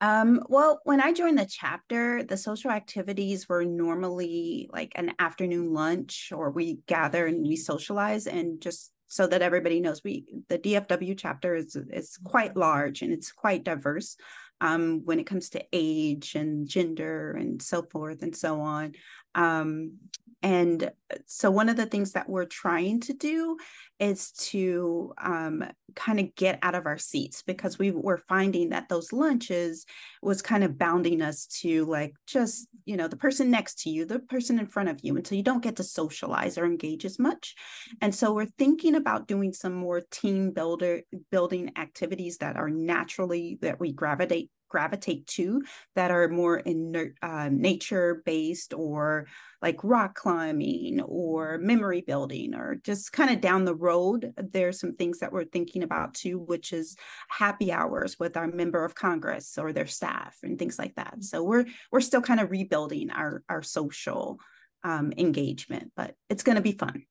Um, 0.00 0.40
well, 0.48 0.80
when 0.84 1.00
I 1.00 1.12
joined 1.12 1.38
the 1.38 1.46
chapter, 1.46 2.22
the 2.22 2.36
social 2.36 2.70
activities 2.70 3.48
were 3.48 3.64
normally 3.64 4.68
like 4.72 4.92
an 4.96 5.12
afternoon 5.18 5.72
lunch 5.72 6.32
or 6.34 6.50
we 6.50 6.80
gather 6.86 7.26
and 7.26 7.46
we 7.46 7.56
socialize 7.56 8.26
and 8.26 8.60
just 8.60 8.92
so 9.06 9.26
that 9.26 9.42
everybody 9.42 9.80
knows 9.80 10.02
we 10.02 10.24
the 10.48 10.58
DFW 10.58 11.16
chapter 11.16 11.54
is 11.54 11.76
is 11.92 12.18
quite 12.24 12.56
large 12.56 13.02
and 13.02 13.12
it's 13.12 13.30
quite 13.30 13.62
diverse 13.62 14.16
um, 14.60 15.02
when 15.04 15.20
it 15.20 15.26
comes 15.26 15.50
to 15.50 15.64
age 15.72 16.34
and 16.34 16.68
gender 16.68 17.32
and 17.32 17.60
so 17.60 17.82
forth 17.82 18.22
and 18.22 18.34
so 18.34 18.60
on. 18.60 18.92
Um, 19.34 19.98
and 20.44 20.90
so, 21.24 21.50
one 21.50 21.70
of 21.70 21.76
the 21.76 21.86
things 21.86 22.12
that 22.12 22.28
we're 22.28 22.44
trying 22.44 23.00
to 23.00 23.14
do 23.14 23.56
is 23.98 24.30
to 24.32 25.14
um, 25.16 25.64
kind 25.96 26.20
of 26.20 26.34
get 26.34 26.58
out 26.60 26.74
of 26.74 26.84
our 26.84 26.98
seats 26.98 27.42
because 27.42 27.78
we 27.78 27.92
were 27.92 28.20
finding 28.28 28.68
that 28.68 28.90
those 28.90 29.10
lunches 29.10 29.86
was 30.20 30.42
kind 30.42 30.62
of 30.62 30.76
bounding 30.76 31.22
us 31.22 31.46
to 31.62 31.86
like 31.86 32.14
just, 32.26 32.68
you 32.84 32.98
know, 32.98 33.08
the 33.08 33.16
person 33.16 33.50
next 33.50 33.80
to 33.84 33.90
you, 33.90 34.04
the 34.04 34.18
person 34.18 34.58
in 34.58 34.66
front 34.66 34.90
of 34.90 35.00
you. 35.02 35.16
until 35.16 35.38
you 35.38 35.42
don't 35.42 35.62
get 35.62 35.76
to 35.76 35.82
socialize 35.82 36.58
or 36.58 36.66
engage 36.66 37.06
as 37.06 37.18
much. 37.18 37.54
And 38.02 38.14
so, 38.14 38.34
we're 38.34 38.44
thinking 38.58 38.96
about 38.96 39.26
doing 39.26 39.54
some 39.54 39.72
more 39.72 40.02
team 40.10 40.50
builder 40.50 41.00
building 41.30 41.72
activities 41.78 42.36
that 42.38 42.56
are 42.56 42.68
naturally 42.68 43.58
that 43.62 43.80
we 43.80 43.92
gravitate 43.92 44.50
gravitate 44.74 45.24
to 45.28 45.62
that 45.94 46.10
are 46.10 46.28
more 46.28 46.56
in 46.56 47.14
uh, 47.22 47.48
nature 47.48 48.22
based 48.26 48.74
or 48.74 49.28
like 49.62 49.78
rock 49.84 50.16
climbing 50.16 51.00
or 51.02 51.58
memory 51.58 52.00
building 52.00 52.56
or 52.56 52.74
just 52.82 53.12
kind 53.12 53.30
of 53.30 53.40
down 53.40 53.64
the 53.64 53.74
road 53.74 54.34
there's 54.36 54.80
some 54.80 54.96
things 54.96 55.20
that 55.20 55.32
we're 55.32 55.44
thinking 55.44 55.84
about 55.84 56.12
too 56.12 56.40
which 56.40 56.72
is 56.72 56.96
happy 57.28 57.70
hours 57.70 58.18
with 58.18 58.36
our 58.36 58.48
member 58.48 58.84
of 58.84 58.96
congress 58.96 59.56
or 59.56 59.72
their 59.72 59.86
staff 59.86 60.36
and 60.42 60.58
things 60.58 60.76
like 60.76 60.96
that. 60.96 61.22
So 61.22 61.44
we're 61.44 61.66
we're 61.92 62.00
still 62.00 62.20
kind 62.20 62.40
of 62.40 62.50
rebuilding 62.50 63.10
our 63.10 63.44
our 63.48 63.62
social 63.62 64.40
um, 64.82 65.12
engagement 65.16 65.92
but 65.96 66.16
it's 66.28 66.42
going 66.42 66.56
to 66.56 66.62
be 66.62 66.72
fun. 66.72 67.04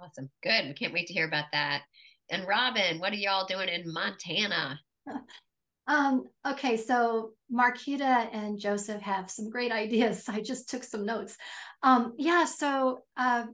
Awesome. 0.00 0.28
Good. 0.42 0.66
We 0.66 0.74
can't 0.74 0.92
wait 0.92 1.06
to 1.06 1.12
hear 1.12 1.28
about 1.28 1.46
that. 1.52 1.82
And 2.30 2.46
robin 2.48 2.98
what 2.98 3.12
are 3.12 3.16
y'all 3.16 3.46
doing 3.46 3.68
in 3.68 3.92
montana 3.92 4.80
Um, 5.88 6.24
okay, 6.46 6.76
so 6.76 7.30
Markita 7.52 8.28
and 8.32 8.58
Joseph 8.58 9.00
have 9.00 9.30
some 9.30 9.48
great 9.48 9.72
ideas. 9.72 10.24
I 10.28 10.40
just 10.40 10.68
took 10.68 10.84
some 10.84 11.04
notes. 11.04 11.36
Um, 11.82 12.12
yeah, 12.18 12.44
so 12.44 13.00
uh, 13.16 13.46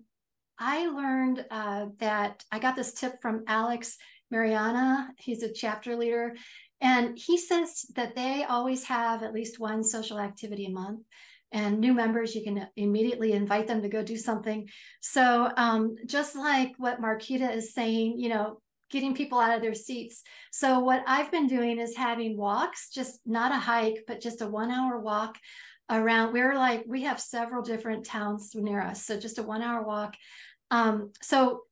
I 0.59 0.87
learned 0.87 1.47
uh, 1.51 1.87
that 2.01 2.45
I 2.51 2.59
got 2.59 2.77
this 2.77 2.93
tip 2.93 3.15
from 3.23 3.45
Alex 3.47 3.97
Mariana. 4.31 5.11
He's 5.17 5.45
a 5.45 5.53
chapter 5.53 5.97
leader. 5.97 6.35
And 6.81 7.17
he 7.17 7.39
says 7.39 7.87
that 7.95 8.17
they 8.17 8.45
always 8.45 8.85
have 8.85 9.23
at 9.23 9.33
least 9.33 9.61
one 9.61 9.85
social 9.85 10.19
activity 10.19 10.67
a 10.67 10.71
month. 10.71 11.01
And 11.53 11.79
new 11.79 11.95
members, 11.95 12.35
you 12.35 12.43
can 12.43 12.67
immediately 12.77 13.33
invite 13.33 13.69
them 13.69 13.81
to 13.83 13.89
go 13.89 14.03
do 14.03 14.17
something. 14.17 14.69
So, 15.01 15.53
um, 15.57 15.95
just 16.05 16.35
like 16.35 16.73
what 16.79 17.01
Markita 17.01 17.55
is 17.55 17.73
saying, 17.73 18.19
you 18.19 18.29
know, 18.29 18.61
getting 18.91 19.15
people 19.15 19.39
out 19.39 19.55
of 19.55 19.63
their 19.63 19.75
seats. 19.75 20.23
So 20.53 20.81
what 20.81 21.03
I've 21.07 21.31
been 21.31 21.47
doing 21.47 21.79
is 21.79 21.97
having 21.97 22.37
walks, 22.37 22.91
just 22.91 23.21
not 23.27 23.53
a 23.53 23.59
hike, 23.59 24.05
but 24.07 24.21
just 24.21 24.43
a 24.43 24.47
one 24.47 24.71
hour 24.71 24.99
walk 25.01 25.39
around. 25.91 26.33
We're 26.33 26.55
like, 26.55 26.85
we 26.87 27.03
have 27.03 27.21
several 27.21 27.63
different 27.63 28.07
towns 28.07 28.55
near 28.55 28.81
us. 28.81 29.05
So 29.05 29.19
just 29.19 29.39
a 29.39 29.43
one 29.43 29.63
hour 29.63 29.83
walk. 29.83 30.15
Um, 30.71 31.13
so 31.23 31.63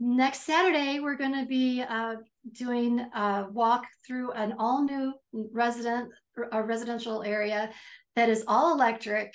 next 0.00 0.40
Saturday, 0.42 1.00
we're 1.00 1.16
going 1.16 1.38
to 1.38 1.46
be 1.46 1.82
uh, 1.82 2.16
doing 2.52 3.00
a 3.00 3.46
walk 3.50 3.84
through 4.06 4.32
an 4.32 4.54
all 4.58 4.84
new 4.84 5.12
resident, 5.52 6.10
a 6.52 6.62
residential 6.62 7.22
area 7.22 7.70
that 8.16 8.28
is 8.28 8.44
all 8.46 8.74
electric. 8.74 9.34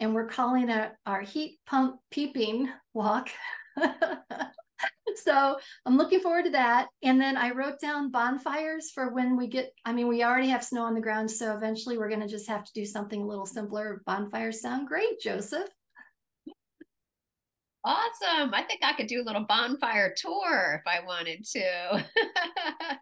And 0.00 0.14
we're 0.14 0.28
calling 0.28 0.68
it 0.68 0.92
our 1.06 1.22
heat 1.22 1.58
pump 1.66 1.96
peeping 2.10 2.68
walk. 2.94 3.30
so 5.16 5.56
I'm 5.86 5.96
looking 5.96 6.20
forward 6.20 6.44
to 6.44 6.50
that. 6.50 6.88
And 7.02 7.20
then 7.20 7.36
I 7.36 7.50
wrote 7.50 7.80
down 7.80 8.10
bonfires 8.10 8.90
for 8.90 9.12
when 9.12 9.36
we 9.36 9.48
get, 9.48 9.72
I 9.84 9.92
mean, 9.92 10.08
we 10.08 10.22
already 10.22 10.48
have 10.48 10.64
snow 10.64 10.82
on 10.82 10.94
the 10.94 11.00
ground. 11.00 11.30
So 11.30 11.56
eventually 11.56 11.98
we're 11.98 12.08
going 12.08 12.20
to 12.20 12.28
just 12.28 12.48
have 12.48 12.64
to 12.64 12.72
do 12.72 12.84
something 12.84 13.22
a 13.22 13.26
little 13.26 13.46
simpler. 13.46 14.02
Bonfires 14.06 14.60
sound 14.60 14.88
great, 14.88 15.20
Joseph. 15.20 15.68
Awesome. 17.84 18.52
I 18.52 18.64
think 18.64 18.80
I 18.82 18.92
could 18.92 19.06
do 19.06 19.22
a 19.22 19.24
little 19.24 19.44
bonfire 19.44 20.12
tour 20.16 20.80
if 20.80 20.86
I 20.86 21.04
wanted 21.06 21.44
to. 21.52 22.04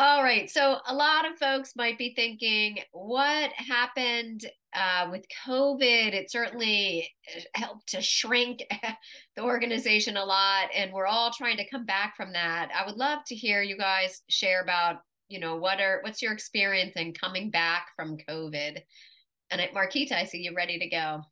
All 0.00 0.22
right. 0.22 0.48
So 0.48 0.76
a 0.86 0.94
lot 0.94 1.28
of 1.28 1.36
folks 1.38 1.72
might 1.74 1.98
be 1.98 2.14
thinking, 2.14 2.78
what 2.92 3.50
happened 3.54 4.46
uh, 4.72 5.08
with 5.10 5.24
COVID? 5.44 6.14
It 6.14 6.30
certainly 6.30 7.10
uh, 7.36 7.40
helped 7.54 7.88
to 7.88 8.00
shrink 8.00 8.62
the 9.36 9.42
organization 9.42 10.16
a 10.16 10.24
lot, 10.24 10.68
and 10.72 10.92
we're 10.92 11.08
all 11.08 11.32
trying 11.32 11.56
to 11.56 11.68
come 11.68 11.84
back 11.84 12.14
from 12.16 12.32
that. 12.34 12.68
I 12.72 12.86
would 12.86 12.94
love 12.94 13.24
to 13.26 13.34
hear 13.34 13.60
you 13.60 13.76
guys 13.76 14.22
share 14.28 14.62
about, 14.62 15.00
you 15.28 15.40
know, 15.40 15.56
what 15.56 15.80
are 15.80 15.98
what's 16.04 16.22
your 16.22 16.32
experience 16.32 16.92
in 16.94 17.12
coming 17.12 17.50
back 17.50 17.88
from 17.96 18.18
COVID? 18.18 18.80
And 19.50 19.60
at 19.60 19.74
Markita, 19.74 20.12
I 20.12 20.26
see 20.26 20.38
you 20.38 20.54
ready 20.54 20.78
to 20.78 20.88
go. 20.88 21.22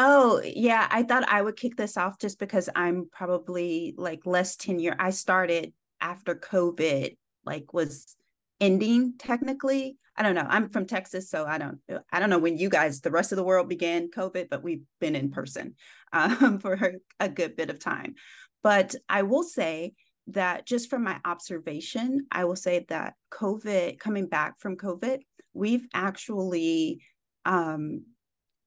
Oh, 0.00 0.42
yeah. 0.44 0.88
I 0.90 1.04
thought 1.04 1.28
I 1.28 1.42
would 1.42 1.56
kick 1.56 1.76
this 1.76 1.96
off 1.96 2.18
just 2.18 2.40
because 2.40 2.68
I'm 2.74 3.08
probably 3.12 3.94
like 3.96 4.26
less 4.26 4.56
tenure. 4.56 4.96
I 4.98 5.10
started 5.10 5.72
after 6.00 6.34
COVID 6.34 7.14
like 7.46 7.72
was 7.72 8.16
ending 8.60 9.14
technically. 9.18 9.98
I 10.16 10.22
don't 10.22 10.34
know. 10.34 10.46
I'm 10.48 10.70
from 10.70 10.86
Texas, 10.86 11.30
so 11.30 11.44
I 11.44 11.58
don't 11.58 11.78
I 12.10 12.20
don't 12.20 12.30
know 12.30 12.38
when 12.38 12.58
you 12.58 12.68
guys, 12.68 13.00
the 13.00 13.10
rest 13.10 13.32
of 13.32 13.36
the 13.36 13.44
world 13.44 13.68
began 13.68 14.10
COVID, 14.10 14.48
but 14.50 14.62
we've 14.62 14.82
been 15.00 15.14
in 15.14 15.30
person 15.30 15.74
um, 16.12 16.58
for 16.60 16.94
a 17.20 17.28
good 17.28 17.56
bit 17.56 17.70
of 17.70 17.78
time. 17.78 18.14
But 18.62 18.94
I 19.08 19.22
will 19.22 19.44
say 19.44 19.92
that 20.28 20.66
just 20.66 20.90
from 20.90 21.04
my 21.04 21.20
observation, 21.24 22.26
I 22.32 22.44
will 22.46 22.56
say 22.56 22.84
that 22.88 23.14
COVID, 23.30 23.98
coming 23.98 24.26
back 24.26 24.58
from 24.58 24.76
COVID, 24.76 25.20
we've 25.52 25.86
actually 25.94 27.00
um, 27.44 28.04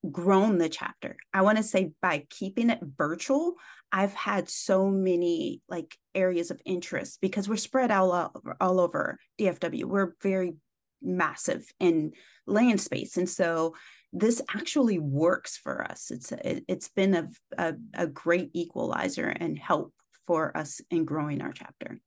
grown 0.10 0.58
the 0.58 0.70
chapter. 0.70 1.18
I 1.34 1.42
want 1.42 1.58
to 1.58 1.64
say 1.64 1.92
by 2.02 2.26
keeping 2.30 2.70
it 2.70 2.80
virtual, 2.98 3.56
I've 3.92 4.14
had 4.14 4.50
so 4.50 4.90
many 4.90 5.62
like 5.68 5.98
areas 6.16 6.52
of 6.52 6.62
interest 6.66 7.20
because 7.22 7.50
we're 7.50 7.58
spread 7.58 7.92
all 7.92 8.12
over, 8.12 8.56
all 8.62 8.80
over 8.80 9.20
DFW. 9.40 9.86
We're 9.86 10.14
very 10.22 10.54
massive 11.02 11.66
in 11.80 12.14
land 12.46 12.82
space. 12.82 13.18
And 13.18 13.30
so 13.30 13.76
this 14.14 14.42
actually 14.54 15.00
works 15.00 15.58
for 15.58 15.84
us. 15.84 16.12
It's 16.12 16.32
it, 16.32 16.64
has 16.68 16.90
been 16.90 17.16
a, 17.16 17.30
a, 17.58 17.74
a 17.94 18.08
great 18.08 18.52
equalizer 18.54 19.28
and 19.28 19.58
help 19.58 19.94
for 20.26 20.56
us 20.56 20.82
in 20.90 21.06
growing 21.06 21.42
our 21.42 21.52
chapter. 21.52 22.00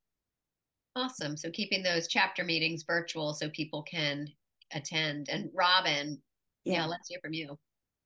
Awesome. 0.95 1.37
So 1.37 1.51
keeping 1.51 1.83
those 1.83 2.07
chapter 2.07 2.45
meetings 2.45 2.85
virtual 2.87 3.35
so 3.35 3.49
people 3.51 3.83
can 3.83 4.29
attend. 4.73 5.29
And 5.31 5.49
Robin, 5.55 6.21
yeah, 6.65 6.75
yeah 6.75 6.87
let's 6.87 7.09
hear 7.09 7.19
from 7.23 7.33
you. 7.33 7.59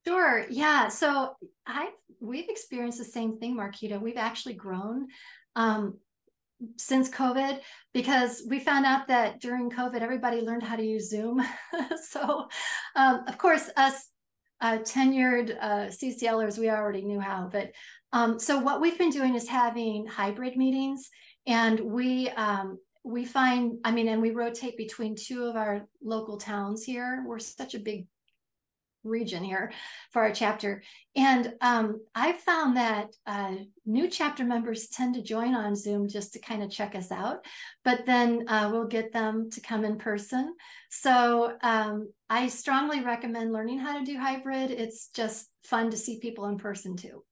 Sure. 0.07 0.47
Yeah. 0.51 0.88
So 0.88 1.35
I 1.66 1.90
we've 2.21 2.49
experienced 2.49 2.99
the 2.99 3.05
same 3.05 3.38
thing, 3.38 3.57
Markita. 3.57 4.01
We've 4.01 4.16
actually 4.16 4.55
grown 4.55 5.09
um, 5.57 5.99
since 6.77 7.11
COVID 7.11 7.61
because 7.92 8.42
we 8.49 8.61
found 8.61 8.87
out 8.87 9.09
that 9.09 9.40
during 9.40 9.71
COVID 9.71 10.01
everybody 10.01 10.40
learned 10.42 10.62
how 10.62 10.77
to 10.77 10.85
use 10.85 11.11
Zoom. 11.11 11.45
so, 12.09 12.47
um, 12.95 13.25
of 13.27 13.37
course, 13.37 13.69
us 13.77 14.09
uh, 14.61 14.79
tenured 14.79 15.57
uh, 15.61 15.87
CCLers, 15.88 16.59
we 16.59 16.71
already 16.71 17.03
knew 17.03 17.21
how. 17.21 17.49
But 17.51 17.73
um, 18.12 18.38
so 18.38 18.59
what 18.59 18.81
we've 18.81 18.99
been 18.99 19.11
doing 19.11 19.35
is 19.35 19.49
having 19.49 20.07
hybrid 20.07 20.57
meetings, 20.57 21.11
and 21.47 21.81
we 21.81 22.31
um, 22.31 22.79
we 23.05 23.25
find, 23.25 23.79
I 23.85 23.90
mean, 23.90 24.09
and 24.09 24.23
we 24.23 24.31
rotate 24.31 24.77
between 24.77 25.14
two 25.16 25.45
of 25.45 25.57
our 25.57 25.87
local 26.03 26.38
towns 26.38 26.85
here. 26.85 27.25
We're 27.27 27.38
such 27.38 27.75
a 27.75 27.79
big 27.79 28.07
region 29.07 29.42
here 29.42 29.73
for 30.11 30.23
our 30.23 30.33
chapter. 30.33 30.83
And 31.14 31.55
um, 31.61 32.01
I 32.14 32.33
found 32.33 32.77
that 32.77 33.09
uh, 33.27 33.55
new 33.85 34.09
chapter 34.09 34.45
members 34.45 34.88
tend 34.88 35.14
to 35.14 35.23
join 35.23 35.55
on 35.55 35.75
Zoom 35.75 36.09
just 36.09 36.33
to 36.35 36.38
kind 36.38 36.62
of 36.62 36.71
check 36.71 36.95
us 36.95 37.11
out, 37.11 37.45
but 37.85 38.05
then 38.05 38.45
uh, 38.49 38.69
we'll 38.73 38.87
get 38.87 39.12
them 39.12 39.51
to 39.51 39.61
come 39.61 39.85
in 39.85 39.97
person. 39.97 40.55
So 40.90 41.57
um, 41.62 42.12
I 42.29 42.49
strongly 42.49 43.03
recommend 43.03 43.53
learning 43.53 43.79
how 43.79 43.99
to 43.99 44.05
do 44.05 44.19
hybrid. 44.19 44.71
It's 44.71 45.09
just 45.09 45.49
fun 45.64 45.90
to 45.90 45.97
see 45.97 46.19
people 46.21 46.47
in 46.47 46.59
person 46.59 46.97
too. 46.97 47.25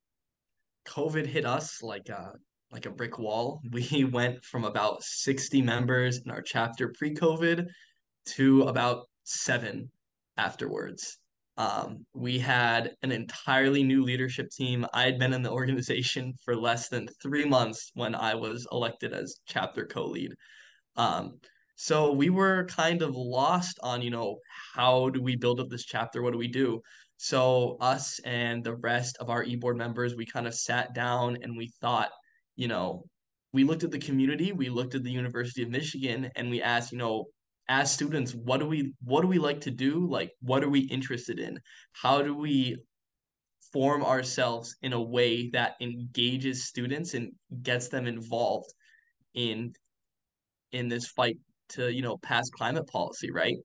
COVID 0.87 1.26
hit 1.26 1.46
us 1.46 1.82
like 1.82 2.08
a 2.08 2.32
like 2.70 2.87
a 2.87 2.90
brick 2.90 3.18
wall. 3.18 3.62
We 3.70 4.04
went 4.04 4.44
from 4.44 4.64
about 4.64 5.02
60 5.02 5.62
members 5.62 6.18
in 6.18 6.30
our 6.30 6.42
chapter 6.42 6.88
pre-COVID 6.88 7.68
to 8.26 8.62
about 8.62 9.06
seven 9.22 9.90
afterwards. 10.37 11.18
Um, 11.56 12.04
we 12.14 12.38
had 12.38 12.96
an 13.02 13.12
entirely 13.12 13.84
new 13.84 14.02
leadership 14.02 14.50
team. 14.50 14.84
I 14.92 15.04
had 15.04 15.18
been 15.18 15.32
in 15.32 15.42
the 15.42 15.52
organization 15.52 16.34
for 16.44 16.56
less 16.56 16.88
than 16.88 17.08
three 17.22 17.44
months 17.44 17.90
when 17.94 18.14
I 18.14 18.34
was 18.34 18.66
elected 18.72 19.12
as 19.12 19.36
chapter 19.46 19.86
co-lead. 19.86 20.34
Um, 20.96 21.38
so 21.76 22.12
we 22.12 22.30
were 22.30 22.66
kind 22.66 23.02
of 23.02 23.14
lost 23.14 23.78
on, 23.82 24.02
you 24.02 24.10
know, 24.10 24.38
how 24.74 25.10
do 25.10 25.22
we 25.22 25.36
build 25.36 25.60
up 25.60 25.68
this 25.68 25.84
chapter? 25.84 26.22
What 26.22 26.32
do 26.32 26.38
we 26.38 26.48
do? 26.48 26.80
So 27.16 27.76
us 27.80 28.18
and 28.24 28.62
the 28.62 28.76
rest 28.76 29.16
of 29.18 29.30
our 29.30 29.44
e-board 29.44 29.76
members, 29.76 30.14
we 30.14 30.26
kind 30.26 30.46
of 30.46 30.54
sat 30.54 30.94
down 30.94 31.38
and 31.42 31.56
we 31.56 31.72
thought, 31.80 32.10
you 32.56 32.68
know, 32.68 33.04
we 33.52 33.62
looked 33.62 33.84
at 33.84 33.92
the 33.92 33.98
community, 33.98 34.52
we 34.52 34.68
looked 34.68 34.96
at 34.96 35.04
the 35.04 35.12
University 35.12 35.62
of 35.62 35.70
Michigan, 35.70 36.30
and 36.34 36.50
we 36.50 36.60
asked, 36.60 36.90
you 36.90 36.98
know, 36.98 37.26
as 37.68 37.92
students, 37.92 38.35
what 38.35 38.61
do 38.61 38.66
we 38.66 38.92
what 39.03 39.22
do 39.22 39.29
we 39.29 39.38
like 39.38 39.62
to 39.62 39.70
do? 39.70 40.07
Like, 40.07 40.33
what 40.40 40.62
are 40.62 40.68
we 40.68 40.81
interested 40.81 41.38
in? 41.38 41.59
How 41.92 42.22
do 42.22 42.35
we 42.35 42.77
form 43.72 44.05
ourselves 44.05 44.77
in 44.83 44.92
a 44.92 45.03
way 45.03 45.50
that 45.50 45.74
engages 45.81 46.64
students 46.64 47.14
and 47.14 47.33
gets 47.62 47.88
them 47.88 48.07
involved 48.07 48.72
in 49.35 49.72
in 50.72 50.88
this 50.88 51.09
fight 51.09 51.37
to 51.70 51.92
you 51.92 52.00
know 52.03 52.16
pass 52.18 52.48
climate 52.50 52.87
policy 52.87 53.33
right 53.33 53.57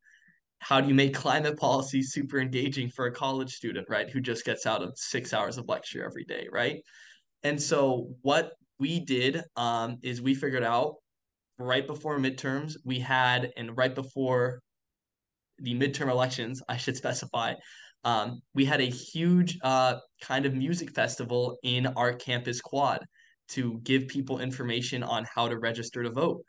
how 0.59 0.81
do 0.81 0.87
you 0.87 0.95
make 0.95 1.13
climate 1.13 1.57
policy 1.57 2.01
super 2.01 2.39
engaging 2.39 2.89
for 2.89 3.05
a 3.05 3.11
college 3.11 3.53
student 3.53 3.87
right 3.87 4.09
who 4.09 4.19
just 4.19 4.45
gets 4.45 4.65
out 4.65 4.81
of 4.81 4.91
six 4.95 5.31
hours 5.31 5.59
of 5.59 5.67
lecture 5.67 6.03
every 6.03 6.23
day 6.23 6.47
right 6.51 6.81
and 7.43 7.61
so 7.61 8.09
what 8.23 8.53
we 8.79 8.99
did 8.99 9.43
um, 9.57 9.97
is 10.01 10.21
we 10.21 10.33
figured 10.33 10.63
out 10.63 10.95
right 11.59 11.85
before 11.85 12.17
midterms, 12.17 12.73
we 12.85 12.99
had, 12.99 13.51
and 13.57 13.77
right 13.77 13.93
before 13.93 14.61
the 15.59 15.75
midterm 15.75 16.09
elections, 16.09 16.61
I 16.69 16.77
should 16.77 16.95
specify, 16.95 17.55
um, 18.03 18.41
we 18.55 18.65
had 18.65 18.79
a 18.81 18.85
huge 18.85 19.57
uh, 19.61 19.95
kind 20.21 20.45
of 20.45 20.55
music 20.55 20.91
festival 20.91 21.57
in 21.63 21.85
our 21.85 22.13
campus 22.13 22.61
quad 22.61 22.99
to 23.49 23.79
give 23.83 24.07
people 24.07 24.39
information 24.39 25.03
on 25.03 25.25
how 25.33 25.47
to 25.47 25.59
register 25.59 26.03
to 26.03 26.09
vote. 26.09 26.41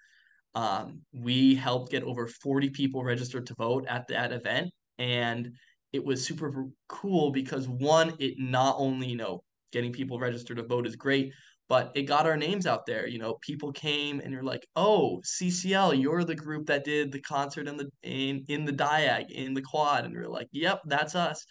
Um, 0.55 1.01
we 1.13 1.55
helped 1.55 1.91
get 1.91 2.03
over 2.05 2.27
40 2.27 2.71
people 2.71 3.03
registered 3.03 3.47
to 3.47 3.55
vote 3.55 3.87
at 3.89 4.07
that 4.09 4.33
event. 4.33 4.71
And 4.99 5.51
it 5.93 6.05
was 6.05 6.25
super 6.25 6.67
cool 6.89 7.31
because 7.31 7.69
one, 7.69 8.15
it 8.19 8.35
not 8.39 8.77
only, 8.79 9.09
you 9.09 9.17
know, 9.17 9.43
getting 9.73 9.93
people 9.93 10.19
registered 10.19 10.57
to 10.59 10.65
vote 10.65 10.87
is 10.87 10.97
great, 10.97 11.33
but 11.71 11.93
it 11.95 12.03
got 12.03 12.27
our 12.27 12.37
names 12.37 12.67
out 12.67 12.85
there. 12.85 13.07
You 13.07 13.21
know, 13.21 13.35
people 13.41 13.73
came 13.73 14.19
and 14.21 14.33
you're 14.33 14.43
like, 14.43 14.67
"Oh, 14.75 15.21
CCL, 15.25 15.95
you're 15.95 16.25
the 16.25 16.35
group 16.35 16.67
that 16.67 16.85
did 16.85 17.13
the 17.13 17.21
concert 17.21 17.69
in 17.69 17.77
the 17.77 17.89
in 18.03 18.45
in 18.49 18.65
the 18.65 18.73
Diag 18.73 19.31
in 19.31 19.55
the 19.55 19.63
quad," 19.63 20.05
and 20.05 20.13
we 20.13 20.21
are 20.21 20.29
like, 20.29 20.49
"Yep, 20.53 20.81
that's 20.87 21.15
us." 21.15 21.47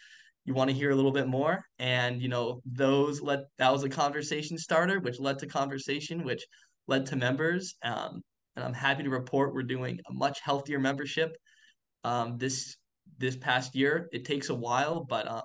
You 0.46 0.54
want 0.54 0.70
to 0.70 0.76
hear 0.76 0.92
a 0.92 0.96
little 0.96 1.14
bit 1.14 1.28
more, 1.28 1.64
and 1.80 2.22
you 2.22 2.28
know, 2.28 2.62
those 2.66 3.22
let 3.22 3.40
that 3.60 3.72
was 3.72 3.84
a 3.84 3.90
conversation 3.90 4.58
starter, 4.58 5.00
which 5.00 5.20
led 5.22 5.40
to 5.40 5.48
conversation, 5.48 6.26
which 6.26 6.46
led 6.88 7.06
to 7.08 7.16
members. 7.16 7.76
Um, 7.84 8.22
and 8.58 8.66
I'm 8.66 8.74
happy 8.74 9.04
to 9.04 9.10
report 9.10 9.54
we're 9.54 9.64
doing 9.64 10.00
a 10.10 10.14
much 10.14 10.42
healthier 10.42 10.80
membership 10.80 11.38
um, 12.04 12.38
this 12.38 12.76
this 13.20 13.38
past 13.38 13.74
year. 13.76 14.10
It 14.12 14.26
takes 14.26 14.50
a 14.50 14.56
while, 14.56 15.06
but 15.06 15.30
um, 15.30 15.44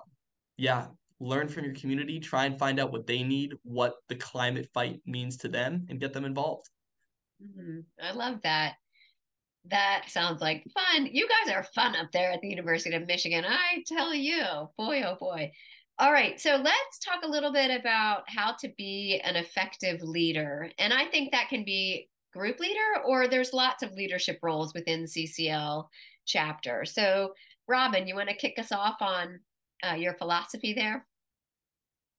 yeah, 0.57 0.87
learn 1.19 1.47
from 1.47 1.63
your 1.63 1.73
community, 1.73 2.19
try 2.19 2.45
and 2.45 2.59
find 2.59 2.79
out 2.79 2.91
what 2.91 3.07
they 3.07 3.23
need, 3.23 3.53
what 3.63 3.95
the 4.09 4.15
climate 4.15 4.67
fight 4.73 4.99
means 5.05 5.37
to 5.37 5.47
them, 5.47 5.85
and 5.89 5.99
get 5.99 6.13
them 6.13 6.25
involved. 6.25 6.69
Mm-hmm. 7.43 7.79
I 8.01 8.11
love 8.11 8.41
that. 8.43 8.73
That 9.69 10.03
sounds 10.07 10.41
like 10.41 10.63
fun. 10.73 11.07
You 11.11 11.27
guys 11.27 11.53
are 11.53 11.63
fun 11.63 11.95
up 11.95 12.11
there 12.11 12.31
at 12.31 12.41
the 12.41 12.49
University 12.49 12.95
of 12.95 13.07
Michigan. 13.07 13.45
I 13.47 13.83
tell 13.87 14.13
you, 14.13 14.43
boy, 14.77 15.03
oh 15.05 15.15
boy. 15.19 15.51
All 15.97 16.11
right, 16.11 16.39
so 16.39 16.57
let's 16.57 16.99
talk 16.99 17.23
a 17.23 17.29
little 17.29 17.53
bit 17.53 17.71
about 17.71 18.23
how 18.27 18.53
to 18.59 18.69
be 18.77 19.21
an 19.23 19.37
effective 19.37 20.01
leader. 20.03 20.69
And 20.77 20.93
I 20.93 21.05
think 21.05 21.31
that 21.31 21.47
can 21.47 21.63
be 21.63 22.09
group 22.33 22.59
leader, 22.59 23.01
or 23.05 23.27
there's 23.27 23.53
lots 23.53 23.81
of 23.81 23.93
leadership 23.93 24.39
roles 24.43 24.73
within 24.73 25.05
CCL 25.05 25.85
chapter. 26.25 26.83
So, 26.83 27.33
Robin, 27.67 28.07
you 28.07 28.13
want 28.13 28.27
to 28.27 28.35
kick 28.35 28.59
us 28.59 28.73
off 28.73 28.97
on 28.99 29.39
uh, 29.83 29.95
your 29.95 30.13
philosophy 30.13 30.73
there? 30.73 31.05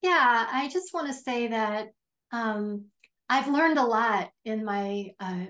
Yeah, 0.02 0.46
I 0.52 0.68
just 0.68 0.92
want 0.92 1.08
to 1.08 1.14
say 1.14 1.48
that 1.48 1.88
um, 2.32 2.86
I've 3.28 3.48
learned 3.48 3.78
a 3.78 3.84
lot 3.84 4.30
in 4.44 4.64
my 4.64 5.10
uh, 5.18 5.46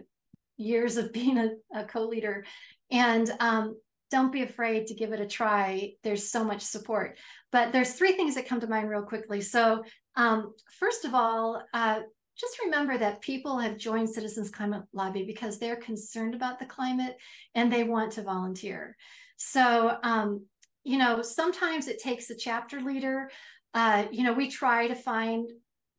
years 0.56 0.96
of 0.96 1.12
being 1.12 1.38
a, 1.38 1.50
a 1.74 1.84
co-leader, 1.84 2.44
and 2.90 3.30
um, 3.40 3.76
don't 4.10 4.32
be 4.32 4.42
afraid 4.42 4.86
to 4.86 4.94
give 4.94 5.12
it 5.12 5.20
a 5.20 5.26
try. 5.26 5.92
There's 6.02 6.30
so 6.30 6.44
much 6.44 6.62
support. 6.62 7.18
But 7.52 7.72
there's 7.72 7.94
three 7.94 8.12
things 8.12 8.34
that 8.36 8.46
come 8.46 8.60
to 8.60 8.66
mind 8.66 8.88
real 8.88 9.02
quickly. 9.02 9.40
So 9.40 9.82
um, 10.14 10.54
first 10.78 11.04
of 11.04 11.14
all, 11.14 11.62
uh, 11.74 12.00
just 12.38 12.60
remember 12.64 12.98
that 12.98 13.22
people 13.22 13.58
have 13.58 13.78
joined 13.78 14.10
Citizens 14.10 14.50
Climate 14.50 14.82
Lobby 14.92 15.24
because 15.24 15.58
they're 15.58 15.76
concerned 15.76 16.34
about 16.34 16.58
the 16.58 16.66
climate 16.66 17.16
and 17.54 17.72
they 17.72 17.82
want 17.84 18.12
to 18.12 18.22
volunteer. 18.22 18.96
So 19.38 19.96
um, 20.02 20.44
you 20.86 20.98
know, 20.98 21.20
sometimes 21.20 21.88
it 21.88 21.98
takes 21.98 22.30
a 22.30 22.36
chapter 22.36 22.80
leader. 22.80 23.28
Uh, 23.74 24.04
you 24.12 24.22
know, 24.22 24.32
we 24.32 24.48
try 24.48 24.86
to 24.86 24.94
find 24.94 25.50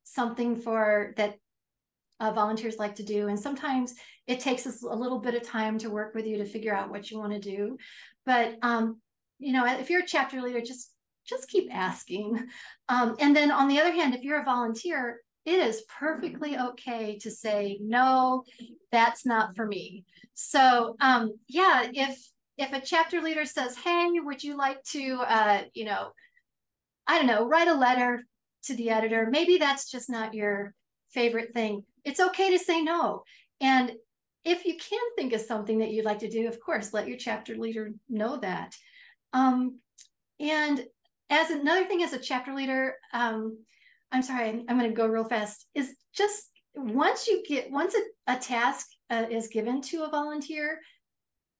something 0.05 0.55
for 0.55 1.13
that 1.17 1.37
uh, 2.21 2.31
volunteers 2.31 2.77
like 2.77 2.95
to 2.95 3.03
do, 3.03 3.27
and 3.27 3.37
sometimes 3.37 3.95
it 4.27 4.39
takes 4.39 4.65
us 4.65 4.83
a 4.83 4.95
little 4.95 5.19
bit 5.19 5.35
of 5.35 5.43
time 5.43 5.77
to 5.79 5.89
work 5.89 6.15
with 6.15 6.25
you 6.25 6.37
to 6.37 6.45
figure 6.45 6.73
out 6.73 6.89
what 6.89 7.11
you 7.11 7.19
want 7.19 7.33
to 7.33 7.39
do. 7.39 7.77
But 8.25 8.55
um, 8.61 9.01
you 9.39 9.51
know, 9.51 9.65
if 9.65 9.89
you're 9.89 10.03
a 10.03 10.07
chapter 10.07 10.41
leader, 10.41 10.61
just 10.61 10.89
just 11.25 11.49
keep 11.49 11.67
asking. 11.71 12.47
Um, 12.89 13.17
and 13.19 13.35
then 13.35 13.51
on 13.51 13.67
the 13.67 13.81
other 13.81 13.91
hand, 13.91 14.15
if 14.15 14.23
you're 14.23 14.39
a 14.39 14.45
volunteer, 14.45 15.19
it 15.45 15.59
is 15.59 15.83
perfectly 15.99 16.57
okay 16.57 17.17
to 17.17 17.29
say 17.29 17.77
no 17.81 18.45
that's 18.93 19.25
not 19.25 19.55
for 19.57 19.65
me 19.65 20.05
so 20.33 20.95
um, 21.01 21.33
yeah 21.49 21.87
if 21.93 22.17
if 22.57 22.73
a 22.73 22.81
chapter 22.81 23.21
leader 23.21 23.45
says, 23.45 23.77
hey, 23.77 24.09
would 24.15 24.43
you 24.43 24.57
like 24.57 24.81
to, 24.91 25.21
uh, 25.27 25.61
you 25.73 25.85
know, 25.85 26.11
I 27.05 27.17
don't 27.17 27.27
know, 27.27 27.47
write 27.47 27.67
a 27.67 27.73
letter 27.73 28.23
to 28.65 28.75
the 28.75 28.89
editor, 28.89 29.27
maybe 29.29 29.57
that's 29.57 29.89
just 29.89 30.09
not 30.09 30.33
your 30.33 30.73
favorite 31.11 31.53
thing. 31.53 31.83
It's 32.03 32.19
okay 32.19 32.51
to 32.51 32.59
say 32.59 32.81
no. 32.81 33.23
And 33.61 33.93
if 34.43 34.65
you 34.65 34.75
can 34.77 34.99
think 35.15 35.33
of 35.33 35.41
something 35.41 35.79
that 35.79 35.91
you'd 35.91 36.05
like 36.05 36.19
to 36.19 36.29
do, 36.29 36.47
of 36.47 36.59
course, 36.59 36.93
let 36.93 37.07
your 37.07 37.17
chapter 37.17 37.55
leader 37.55 37.91
know 38.09 38.37
that. 38.37 38.75
Um, 39.33 39.79
and 40.39 40.85
as 41.29 41.49
another 41.49 41.85
thing, 41.85 42.03
as 42.03 42.13
a 42.13 42.19
chapter 42.19 42.53
leader, 42.53 42.95
um, 43.13 43.57
I'm 44.11 44.21
sorry, 44.21 44.49
I'm, 44.49 44.79
going 44.79 44.89
to 44.89 44.95
go 44.95 45.05
real 45.05 45.25
fast, 45.25 45.65
is 45.75 45.95
just 46.13 46.49
once 46.75 47.27
you 47.27 47.43
get, 47.47 47.69
once 47.69 47.95
a, 47.95 48.33
a 48.33 48.37
task 48.37 48.87
uh, 49.09 49.25
is 49.29 49.47
given 49.47 49.81
to 49.81 50.03
a 50.03 50.09
volunteer, 50.09 50.79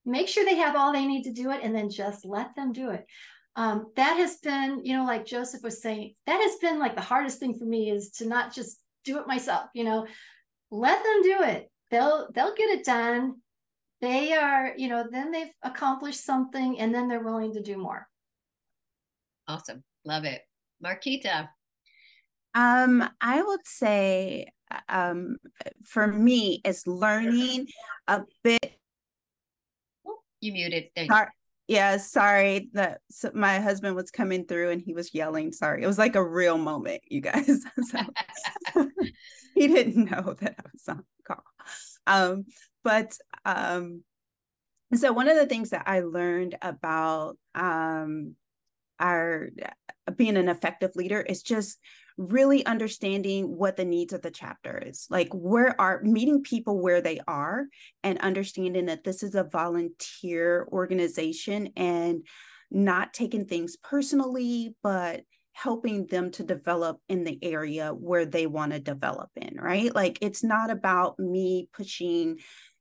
make 0.08 0.28
sure 0.28 0.46
they 0.46 0.56
have 0.56 0.76
all 0.76 0.91
they 0.91 1.06
need 1.06 1.24
to 1.24 1.32
do 1.32 1.52
it 1.52 1.62
and 1.63 1.76
then 1.76 1.89
just 1.89 2.26
let 2.26 2.56
them 2.56 2.72
do 2.72 2.89
it 2.89 3.06
um, 3.58 3.88
that 3.96 4.17
has 4.17 4.38
been, 4.38 4.86
you 4.86 4.96
know, 4.96 5.04
like 5.04 5.26
Joseph 5.26 5.63
was 5.63 5.82
saying, 5.82 6.13
that 6.28 6.39
has 6.39 6.58
been 6.58 6.78
like 6.78 6.96
the 6.96 7.02
hardest 7.02 7.39
thing 7.39 7.58
for 7.58 7.65
me 7.65 7.89
is 7.89 8.12
to 8.12 8.28
not 8.28 8.54
just 8.54 8.80
do 9.04 9.17
it 9.20 9.28
myself, 9.28 9.65
you 9.74 9.84
know, 9.84 10.06
let 10.70 11.04
them 11.04 11.24
do 11.24 11.41
it. 11.41 11.72
They'll 11.89 12.28
they'll 12.36 12.54
get 12.54 12.70
it 12.70 12.86
done. 12.86 13.38
They 14.00 14.34
are, 14.34 14.74
you 14.78 14.89
know, 14.89 15.06
then 15.12 15.32
they've 15.32 15.52
accomplished 15.63 16.24
something 16.24 16.80
and 16.80 16.93
then 16.93 17.08
they're 17.08 17.24
willing 17.24 17.54
to 17.54 17.62
do 17.63 17.78
more. 17.78 18.08
Awesome. 19.48 19.84
Love 20.06 20.26
it. 20.26 20.43
Markita. 20.86 21.50
Um, 22.54 23.10
I 23.20 23.41
would 23.41 23.65
say 23.65 24.52
um 24.88 25.38
for 25.86 26.06
me 26.06 26.62
it's 26.63 26.86
learning 26.86 27.67
a 28.08 28.22
bit 28.43 28.77
you 30.41 30.54
muted. 30.54 30.89
There 30.95 31.08
Sorry. 31.08 31.28
Yeah, 31.67 31.97
sorry 31.97 32.69
that 32.73 33.02
my 33.34 33.60
husband 33.60 33.97
was 33.97 34.10
coming 34.10 34.45
through 34.45 34.69
and 34.69 34.82
he 34.82 34.93
was 34.93 35.13
yelling. 35.13 35.52
Sorry, 35.52 35.84
it 35.84 35.88
was 35.88 35.97
like 35.97 36.15
a 36.15 36.23
real 36.23 36.58
moment, 36.58 37.02
you 37.10 37.19
guys. 37.19 37.62
he 39.54 39.67
didn't 39.67 40.10
know 40.10 40.34
that 40.39 40.56
I 40.58 40.63
was 40.71 40.88
on 40.88 41.04
call. 41.28 41.43
Um, 42.06 42.45
but 42.86 43.17
um, 43.43 44.04
so 44.95 45.12
one 45.12 45.28
of 45.28 45.36
the 45.36 45.45
things 45.45 45.71
that 45.71 45.84
I 45.88 46.02
learned 46.02 46.56
about 46.62 47.38
um, 47.54 48.36
our 49.00 49.50
being 50.15 50.38
an 50.38 50.47
effective 50.47 50.91
leader 50.95 51.19
is 51.19 51.43
just 51.43 51.80
really 52.17 52.65
understanding 52.65 53.58
what 53.58 53.77
the 53.77 53.86
needs 53.86 54.12
of 54.12 54.21
the 54.23 54.32
chapter 54.32 54.82
is 54.84 55.06
like 55.10 55.30
where 55.34 55.80
are 55.80 56.01
meeting 56.01 56.41
people 56.41 56.80
where 56.80 56.99
they 56.99 57.19
are 57.27 57.65
and 58.03 58.17
understanding 58.19 58.88
that 58.88 59.03
this 59.03 59.21
is 59.21 59.36
a 59.36 59.43
volunteer 59.43 60.67
organization 60.71 61.69
and 61.75 62.25
not 62.71 63.13
taking 63.13 63.45
things 63.45 63.77
personally 63.77 64.75
but 64.82 65.21
helping 65.53 66.06
them 66.06 66.30
to 66.30 66.43
develop 66.43 66.99
in 67.10 67.23
the 67.23 67.39
area 67.41 67.89
where 67.89 68.25
they 68.25 68.45
want 68.45 68.71
to 68.71 68.80
develop 68.80 69.30
in 69.36 69.58
right? 69.60 69.93
Like 69.93 70.19
it's 70.21 70.43
not 70.43 70.69
about 70.69 71.17
me 71.17 71.67
pushing 71.73 72.38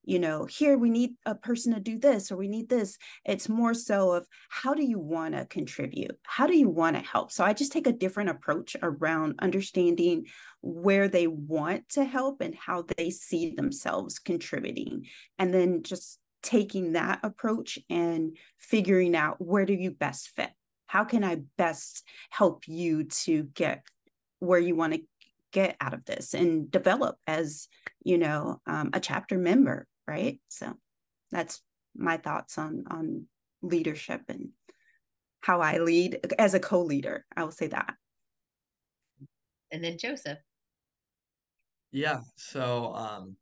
you 0.07 0.21
know, 0.21 0.47
here 0.47 0.79
we 0.79 0.89
need 0.89 1.15
a 1.27 1.35
person 1.35 1.75
to 1.75 1.81
do 1.81 1.99
this 1.99 2.31
or 2.31 2.37
we 2.37 2.47
need 2.47 2.69
this. 2.69 2.97
It's 3.25 3.49
more 3.49 3.75
so 3.75 4.13
of 4.13 4.27
how 4.49 4.73
do 4.73 4.85
you 4.85 5.01
want 5.01 5.35
to 5.35 5.45
contribute? 5.47 6.17
How 6.23 6.47
do 6.47 6.57
you 6.57 6.71
want 6.71 6.97
to 6.97 7.03
help? 7.03 7.33
So 7.33 7.45
I 7.45 7.53
just 7.53 7.73
take 7.73 7.89
a 7.89 7.93
different 7.93 8.31
approach 8.31 8.77
around 8.81 9.35
understanding 9.41 10.27
where 10.63 11.09
they 11.09 11.27
want 11.27 11.89
to 11.91 12.05
help 12.05 12.41
and 12.41 12.55
how 12.55 12.85
they 12.97 13.11
see 13.11 13.51
themselves 13.51 14.21
contributing. 14.21 15.07
And 15.41 15.53
then 15.53 15.83
just 15.83 16.21
taking 16.41 16.93
that 16.93 17.19
approach 17.25 17.77
and 17.91 18.37
figuring 18.59 19.17
out 19.17 19.45
where 19.45 19.67
do 19.67 19.75
you 19.75 19.91
best 19.91 20.29
fit? 20.29 20.51
How 20.87 21.03
can 21.03 21.25
I 21.25 21.39
best 21.59 22.05
help 22.31 22.69
you 22.69 23.05
to 23.05 23.43
get 23.43 23.83
where 24.39 24.61
you 24.61 24.77
want 24.77 24.95
to 24.95 25.01
get 25.51 25.77
out 25.81 25.95
of 25.95 26.05
this 26.05 26.35
and 26.35 26.71
develop 26.71 27.17
as 27.27 27.67
you 28.05 28.19
know 28.19 28.61
um, 28.67 28.91
a 28.93 29.01
chapter 29.01 29.39
member 29.39 29.87
right? 30.07 30.41
So 30.49 30.75
that's 31.31 31.63
my 31.97 32.17
thoughts 32.17 32.59
on 32.59 32.85
on 32.91 33.27
leadership 33.63 34.23
and 34.29 34.51
how 35.41 35.61
i 35.61 35.79
lead 35.79 36.19
as 36.39 36.55
a 36.55 36.61
co-leader 36.61 37.25
i 37.37 37.43
will 37.43 37.51
say 37.51 37.67
that. 37.69 37.95
And 39.73 39.83
then 39.83 39.99
joseph. 39.99 40.39
Yeah 41.91 42.21
so 42.37 42.95
um 42.95 43.37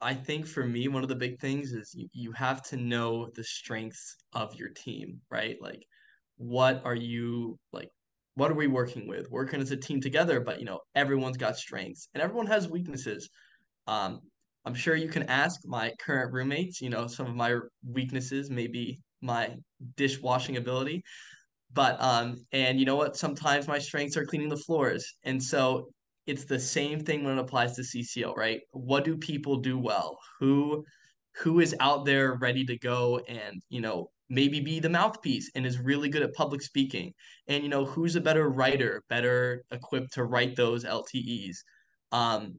i 0.00 0.14
think 0.14 0.46
for 0.46 0.64
me 0.64 0.88
one 0.88 1.02
of 1.02 1.08
the 1.08 1.14
big 1.14 1.40
things 1.40 1.72
is 1.72 1.94
you, 1.94 2.08
you 2.12 2.32
have 2.32 2.62
to 2.64 2.76
know 2.76 3.30
the 3.34 3.44
strengths 3.44 4.16
of 4.34 4.54
your 4.54 4.68
team 4.68 5.20
right? 5.30 5.56
Like 5.60 5.84
what 6.36 6.82
are 6.84 6.94
you 6.94 7.58
like 7.72 7.90
what 8.34 8.52
are 8.52 8.54
we 8.54 8.68
working 8.68 9.08
with? 9.08 9.28
Working 9.32 9.60
as 9.60 9.72
a 9.72 9.76
team 9.76 10.00
together 10.00 10.40
but 10.40 10.60
you 10.60 10.66
know 10.66 10.80
everyone's 10.94 11.38
got 11.38 11.56
strengths 11.56 12.08
and 12.14 12.22
everyone 12.22 12.46
has 12.46 12.68
weaknesses. 12.68 13.30
Um 13.86 14.20
I'm 14.64 14.74
sure 14.74 14.96
you 14.96 15.08
can 15.08 15.24
ask 15.24 15.60
my 15.64 15.92
current 15.98 16.32
roommates, 16.32 16.80
you 16.80 16.90
know, 16.90 17.06
some 17.06 17.26
of 17.26 17.34
my 17.34 17.58
weaknesses, 17.86 18.50
maybe 18.50 18.98
my 19.22 19.56
dishwashing 19.96 20.56
ability. 20.56 21.02
But 21.72 22.00
um 22.00 22.36
and 22.52 22.78
you 22.78 22.86
know 22.86 22.96
what? 22.96 23.16
Sometimes 23.16 23.68
my 23.68 23.78
strengths 23.78 24.16
are 24.16 24.26
cleaning 24.26 24.48
the 24.48 24.56
floors. 24.56 25.04
And 25.24 25.42
so 25.42 25.88
it's 26.26 26.44
the 26.44 26.58
same 26.58 27.00
thing 27.00 27.24
when 27.24 27.38
it 27.38 27.40
applies 27.40 27.74
to 27.76 27.82
CCL, 27.82 28.36
right? 28.36 28.60
What 28.72 29.04
do 29.04 29.16
people 29.16 29.56
do 29.58 29.78
well? 29.78 30.18
Who 30.40 30.84
who 31.36 31.60
is 31.60 31.74
out 31.80 32.04
there 32.04 32.34
ready 32.34 32.64
to 32.66 32.76
go 32.78 33.18
and, 33.28 33.62
you 33.68 33.80
know, 33.80 34.10
maybe 34.28 34.60
be 34.60 34.80
the 34.80 34.88
mouthpiece 34.90 35.50
and 35.54 35.64
is 35.64 35.78
really 35.78 36.08
good 36.08 36.22
at 36.22 36.34
public 36.34 36.62
speaking? 36.62 37.12
And 37.48 37.62
you 37.62 37.68
know, 37.70 37.84
who's 37.84 38.16
a 38.16 38.20
better 38.20 38.48
writer, 38.50 39.02
better 39.08 39.64
equipped 39.70 40.12
to 40.14 40.24
write 40.24 40.56
those 40.56 40.84
LTEs? 40.84 41.56
Um, 42.12 42.58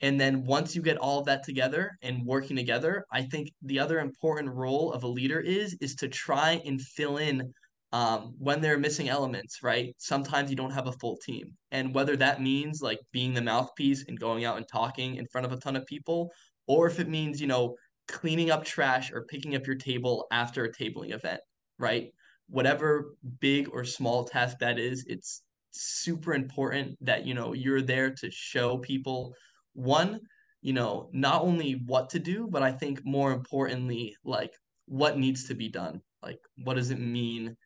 and 0.00 0.20
then 0.20 0.44
once 0.44 0.76
you 0.76 0.82
get 0.82 0.96
all 0.96 1.18
of 1.18 1.26
that 1.26 1.44
together 1.44 1.90
and 2.02 2.24
working 2.24 2.56
together, 2.56 3.04
I 3.12 3.22
think 3.22 3.50
the 3.62 3.78
other 3.80 3.98
important 3.98 4.54
role 4.54 4.92
of 4.92 5.02
a 5.02 5.08
leader 5.08 5.40
is 5.40 5.76
is 5.80 5.94
to 5.96 6.08
try 6.08 6.60
and 6.64 6.80
fill 6.80 7.16
in 7.16 7.52
um, 7.92 8.34
when 8.38 8.60
there 8.60 8.74
are 8.74 8.78
missing 8.78 9.08
elements, 9.08 9.62
right? 9.62 9.94
Sometimes 9.98 10.50
you 10.50 10.56
don't 10.56 10.72
have 10.72 10.86
a 10.86 10.92
full 10.92 11.16
team. 11.24 11.56
And 11.70 11.94
whether 11.94 12.16
that 12.16 12.42
means 12.42 12.82
like 12.82 13.00
being 13.12 13.32
the 13.34 13.42
mouthpiece 13.42 14.04
and 14.06 14.20
going 14.20 14.44
out 14.44 14.58
and 14.58 14.66
talking 14.70 15.16
in 15.16 15.26
front 15.26 15.46
of 15.46 15.52
a 15.52 15.56
ton 15.56 15.74
of 15.74 15.86
people, 15.86 16.30
or 16.66 16.86
if 16.86 17.00
it 17.00 17.08
means, 17.08 17.40
you 17.40 17.46
know, 17.46 17.74
cleaning 18.06 18.50
up 18.50 18.64
trash 18.64 19.10
or 19.10 19.24
picking 19.24 19.56
up 19.56 19.66
your 19.66 19.76
table 19.76 20.26
after 20.30 20.64
a 20.64 20.72
tabling 20.72 21.14
event, 21.14 21.40
right? 21.78 22.10
Whatever 22.48 23.14
big 23.40 23.68
or 23.72 23.84
small 23.84 24.24
task 24.24 24.58
that 24.58 24.78
is, 24.78 25.04
it's 25.08 25.42
super 25.70 26.34
important 26.34 26.96
that, 27.00 27.26
you 27.26 27.34
know, 27.34 27.54
you're 27.54 27.82
there 27.82 28.10
to 28.10 28.30
show 28.30 28.78
people 28.78 29.34
one, 29.78 30.20
you 30.60 30.72
know, 30.72 31.08
not 31.12 31.42
only 31.42 31.80
what 31.86 32.10
to 32.10 32.18
do, 32.18 32.48
but 32.50 32.62
I 32.62 32.72
think 32.72 33.04
more 33.04 33.32
importantly, 33.32 34.16
like 34.24 34.52
what 34.86 35.18
needs 35.18 35.46
to 35.48 35.54
be 35.54 35.68
done. 35.68 36.02
Like, 36.22 36.40
what 36.64 36.74
does 36.74 36.90
it 36.90 36.98
mean 36.98 37.56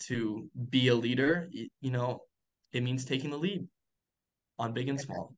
to 0.00 0.50
be 0.68 0.88
a 0.88 0.94
leader? 0.94 1.48
You 1.52 1.90
know, 1.90 2.20
it 2.72 2.82
means 2.82 3.04
taking 3.04 3.30
the 3.30 3.38
lead 3.38 3.66
on 4.58 4.74
big 4.74 4.90
and 4.90 5.00
small. 5.00 5.34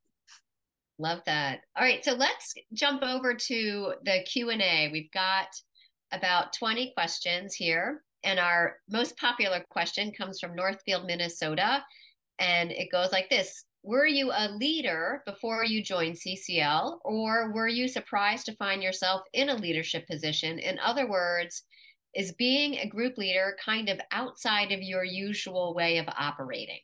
Love 0.98 1.20
that. 1.26 1.60
All 1.76 1.84
right, 1.84 2.04
so 2.04 2.12
let's 2.12 2.54
jump 2.72 3.02
over 3.02 3.34
to 3.34 3.94
the 4.04 4.22
Q&A. 4.24 4.90
We've 4.92 5.10
got 5.12 5.46
about 6.12 6.52
20 6.54 6.92
questions 6.94 7.54
here, 7.54 8.02
and 8.24 8.38
our 8.38 8.76
most 8.90 9.16
popular 9.16 9.64
question 9.70 10.12
comes 10.12 10.40
from 10.40 10.56
Northfield, 10.56 11.06
Minnesota, 11.06 11.82
and 12.38 12.72
it 12.72 12.90
goes 12.90 13.12
like 13.12 13.30
this 13.30 13.64
were 13.82 14.06
you 14.06 14.30
a 14.32 14.50
leader 14.50 15.22
before 15.26 15.64
you 15.64 15.82
joined 15.82 16.16
CCL, 16.16 17.00
or 17.04 17.52
were 17.52 17.68
you 17.68 17.88
surprised 17.88 18.46
to 18.46 18.56
find 18.56 18.82
yourself 18.82 19.22
in 19.32 19.48
a 19.48 19.56
leadership 19.56 20.06
position? 20.06 20.58
In 20.58 20.78
other 20.78 21.08
words, 21.08 21.64
is 22.14 22.32
being 22.32 22.76
a 22.76 22.86
group 22.86 23.18
leader 23.18 23.56
kind 23.64 23.88
of 23.88 24.00
outside 24.12 24.70
of 24.70 24.82
your 24.82 25.04
usual 25.04 25.74
way 25.74 25.98
of 25.98 26.06
operating? 26.08 26.80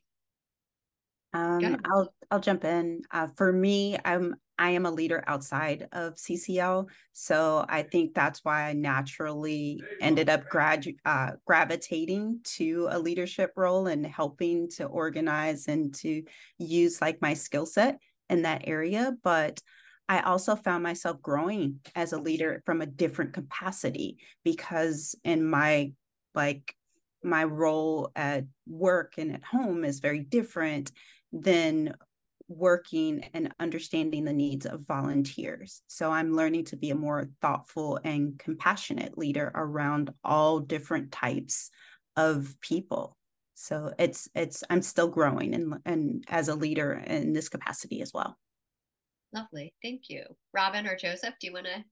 Um, 1.34 1.80
I'll 1.84 2.12
I'll 2.30 2.40
jump 2.40 2.64
in. 2.64 3.02
Uh, 3.10 3.28
for 3.36 3.52
me, 3.52 3.98
I'm 4.04 4.34
I 4.58 4.70
am 4.70 4.86
a 4.86 4.90
leader 4.90 5.22
outside 5.26 5.88
of 5.92 6.14
CCL, 6.18 6.88
so 7.12 7.64
I 7.68 7.82
think 7.82 8.14
that's 8.14 8.44
why 8.44 8.64
I 8.64 8.72
naturally 8.72 9.80
ended 10.00 10.28
up 10.28 10.48
grad 10.48 10.86
uh, 11.04 11.32
gravitating 11.46 12.40
to 12.56 12.88
a 12.90 12.98
leadership 12.98 13.52
role 13.56 13.86
and 13.86 14.04
helping 14.06 14.68
to 14.70 14.84
organize 14.84 15.68
and 15.68 15.94
to 15.96 16.22
use 16.58 17.00
like 17.00 17.22
my 17.22 17.34
skill 17.34 17.66
set 17.66 17.98
in 18.28 18.42
that 18.42 18.62
area. 18.66 19.14
But 19.22 19.60
I 20.08 20.20
also 20.20 20.56
found 20.56 20.82
myself 20.82 21.20
growing 21.20 21.80
as 21.94 22.12
a 22.12 22.20
leader 22.20 22.62
from 22.64 22.80
a 22.80 22.86
different 22.86 23.34
capacity 23.34 24.18
because 24.42 25.14
in 25.22 25.44
my 25.44 25.92
like 26.34 26.74
my 27.22 27.44
role 27.44 28.10
at 28.16 28.44
work 28.66 29.14
and 29.18 29.32
at 29.34 29.44
home 29.44 29.84
is 29.84 30.00
very 30.00 30.20
different 30.20 30.92
than 31.32 31.94
working 32.48 33.24
and 33.34 33.52
understanding 33.60 34.24
the 34.24 34.32
needs 34.32 34.66
of 34.66 34.86
volunteers. 34.86 35.82
So 35.86 36.10
I'm 36.10 36.34
learning 36.34 36.64
to 36.66 36.76
be 36.76 36.90
a 36.90 36.94
more 36.94 37.28
thoughtful 37.40 38.00
and 38.02 38.38
compassionate 38.38 39.18
leader 39.18 39.52
around 39.54 40.10
all 40.24 40.60
different 40.60 41.12
types 41.12 41.70
of 42.16 42.56
people. 42.60 43.16
So 43.54 43.92
it's 43.98 44.28
it's 44.34 44.64
I'm 44.70 44.82
still 44.82 45.08
growing 45.08 45.54
and 45.54 45.74
and 45.84 46.24
as 46.28 46.48
a 46.48 46.54
leader 46.54 46.92
in 46.92 47.32
this 47.32 47.48
capacity 47.48 48.00
as 48.00 48.12
well. 48.14 48.38
Lovely. 49.32 49.74
Thank 49.82 50.08
you. 50.08 50.24
Robin 50.54 50.86
or 50.86 50.96
Joseph, 50.96 51.34
do 51.40 51.48
you 51.48 51.52
want 51.52 51.66
to 51.66 51.84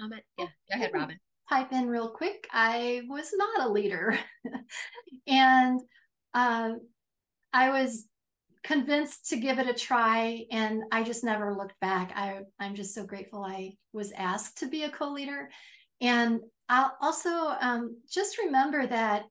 comment? 0.00 0.22
Yeah, 0.38 0.46
go 0.70 0.74
ahead, 0.74 0.90
Robin. 0.94 1.18
Pipe 1.48 1.72
in 1.72 1.88
real 1.88 2.10
quick. 2.10 2.46
I 2.52 3.02
was 3.08 3.32
not 3.34 3.66
a 3.66 3.72
leader. 3.72 4.16
and 5.26 5.80
uh, 6.32 6.70
I 7.52 7.70
was 7.70 8.06
convinced 8.64 9.28
to 9.28 9.36
give 9.36 9.58
it 9.58 9.68
a 9.68 9.74
try 9.74 10.44
and 10.50 10.82
i 10.92 11.02
just 11.02 11.24
never 11.24 11.54
looked 11.54 11.78
back 11.80 12.12
i 12.14 12.38
i'm 12.60 12.74
just 12.74 12.94
so 12.94 13.04
grateful 13.04 13.44
i 13.44 13.72
was 13.92 14.12
asked 14.12 14.58
to 14.58 14.68
be 14.68 14.84
a 14.84 14.90
co-leader 14.90 15.48
and 16.00 16.40
I'll 16.68 16.96
also 17.00 17.30
um, 17.60 17.98
just 18.10 18.38
remember 18.38 18.86
that 18.86 19.24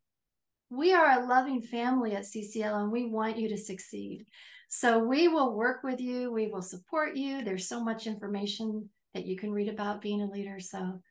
we 0.69 0.93
are 0.93 1.19
a 1.19 1.25
loving 1.25 1.61
family 1.61 2.15
at 2.15 2.23
CCL 2.23 2.83
and 2.83 2.91
we 2.91 3.05
want 3.05 3.37
you 3.37 3.49
to 3.49 3.57
succeed. 3.57 4.25
So 4.69 4.99
we 4.99 5.27
will 5.27 5.55
work 5.55 5.83
with 5.83 5.99
you, 5.99 6.31
we 6.31 6.47
will 6.47 6.61
support 6.61 7.15
you. 7.15 7.43
There's 7.43 7.67
so 7.67 7.83
much 7.83 8.07
information 8.07 8.89
that 9.15 9.25
you 9.25 9.35
can 9.35 9.51
read 9.51 9.69
about 9.69 10.01
being 10.01 10.21
a 10.21 10.31
leader. 10.31 10.59
So 10.59 11.01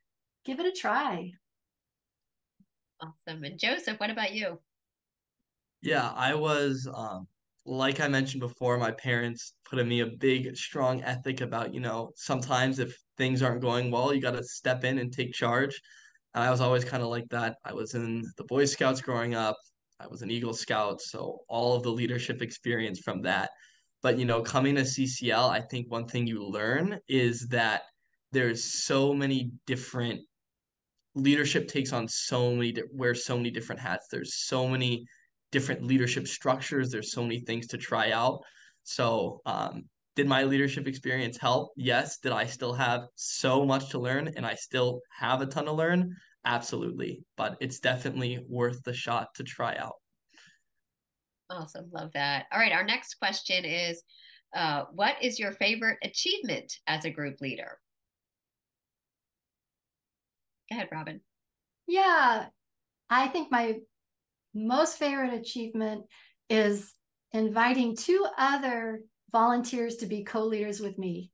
give 0.46 0.60
it 0.60 0.66
a 0.66 0.72
try. 0.72 1.32
Awesome. 3.02 3.42
And 3.42 3.58
Joseph, 3.58 3.98
what 3.98 4.10
about 4.10 4.32
you? 4.32 4.60
Yeah, 5.82 6.12
I 6.14 6.34
was 6.34 6.86
um 6.92 7.26
like 7.66 8.00
I 8.00 8.08
mentioned 8.08 8.40
before, 8.40 8.78
my 8.78 8.90
parents 8.90 9.54
put 9.68 9.78
in 9.78 9.88
me 9.88 10.00
a 10.00 10.06
big, 10.06 10.56
strong 10.56 11.02
ethic 11.02 11.40
about, 11.40 11.74
you 11.74 11.80
know, 11.80 12.10
sometimes 12.16 12.78
if 12.78 12.96
things 13.16 13.42
aren't 13.42 13.60
going 13.60 13.90
well, 13.90 14.14
you 14.14 14.20
got 14.20 14.34
to 14.36 14.42
step 14.42 14.84
in 14.84 14.98
and 14.98 15.12
take 15.12 15.32
charge. 15.32 15.80
And 16.34 16.42
I 16.42 16.50
was 16.50 16.60
always 16.60 16.84
kind 16.84 17.02
of 17.02 17.10
like 17.10 17.28
that. 17.30 17.56
I 17.64 17.72
was 17.72 17.94
in 17.94 18.24
the 18.36 18.44
Boy 18.44 18.64
Scouts 18.64 19.00
growing 19.00 19.34
up. 19.34 19.56
I 19.98 20.06
was 20.06 20.22
an 20.22 20.30
Eagle 20.30 20.54
Scout, 20.54 21.00
so 21.02 21.40
all 21.48 21.74
of 21.76 21.82
the 21.82 21.90
leadership 21.90 22.40
experience 22.40 23.00
from 23.00 23.20
that. 23.22 23.50
But 24.02 24.18
you 24.18 24.24
know, 24.24 24.40
coming 24.40 24.76
to 24.76 24.82
CCL, 24.82 25.50
I 25.50 25.60
think 25.60 25.90
one 25.90 26.06
thing 26.06 26.26
you 26.26 26.42
learn 26.42 26.98
is 27.08 27.48
that 27.48 27.82
there's 28.32 28.64
so 28.64 29.12
many 29.12 29.52
different 29.66 30.20
leadership 31.14 31.68
takes 31.68 31.92
on 31.92 32.08
so 32.08 32.54
many 32.54 32.74
wears 32.92 33.24
so 33.24 33.36
many 33.36 33.50
different 33.50 33.80
hats. 33.80 34.06
There's 34.10 34.34
so 34.34 34.66
many 34.66 35.04
different 35.52 35.82
leadership 35.82 36.28
structures. 36.28 36.90
There's 36.90 37.12
so 37.12 37.22
many 37.22 37.40
things 37.40 37.66
to 37.68 37.78
try 37.78 38.12
out. 38.12 38.40
So, 38.84 39.40
um, 39.46 39.84
did 40.16 40.26
my 40.26 40.42
leadership 40.42 40.86
experience 40.86 41.38
help? 41.38 41.72
Yes. 41.76 42.18
Did 42.18 42.32
I 42.32 42.44
still 42.44 42.72
have 42.72 43.02
so 43.14 43.64
much 43.64 43.90
to 43.90 43.98
learn 43.98 44.32
and 44.36 44.44
I 44.44 44.54
still 44.54 45.00
have 45.16 45.40
a 45.40 45.46
ton 45.46 45.66
to 45.66 45.72
learn? 45.72 46.16
Absolutely. 46.44 47.22
But 47.36 47.56
it's 47.60 47.80
definitely 47.80 48.44
worth 48.48 48.82
the 48.82 48.92
shot 48.92 49.28
to 49.36 49.44
try 49.44 49.76
out. 49.76 49.94
Awesome. 51.48 51.90
Love 51.92 52.10
that. 52.14 52.46
All 52.52 52.58
right. 52.58 52.72
Our 52.72 52.84
next 52.84 53.14
question 53.14 53.64
is 53.64 54.02
uh, 54.54 54.84
What 54.92 55.16
is 55.22 55.38
your 55.38 55.52
favorite 55.52 55.98
achievement 56.02 56.72
as 56.86 57.04
a 57.04 57.10
group 57.10 57.40
leader? 57.40 57.78
Go 60.70 60.76
ahead, 60.76 60.88
Robin. 60.92 61.20
Yeah. 61.86 62.46
I 63.08 63.28
think 63.28 63.50
my 63.50 63.78
most 64.54 64.98
favorite 64.98 65.34
achievement 65.34 66.04
is 66.48 66.92
inviting 67.32 67.96
two 67.96 68.26
other 68.38 69.00
volunteers 69.32 69.96
to 69.96 70.06
be 70.06 70.24
co-leaders 70.24 70.80
with 70.80 70.98
me. 70.98 71.30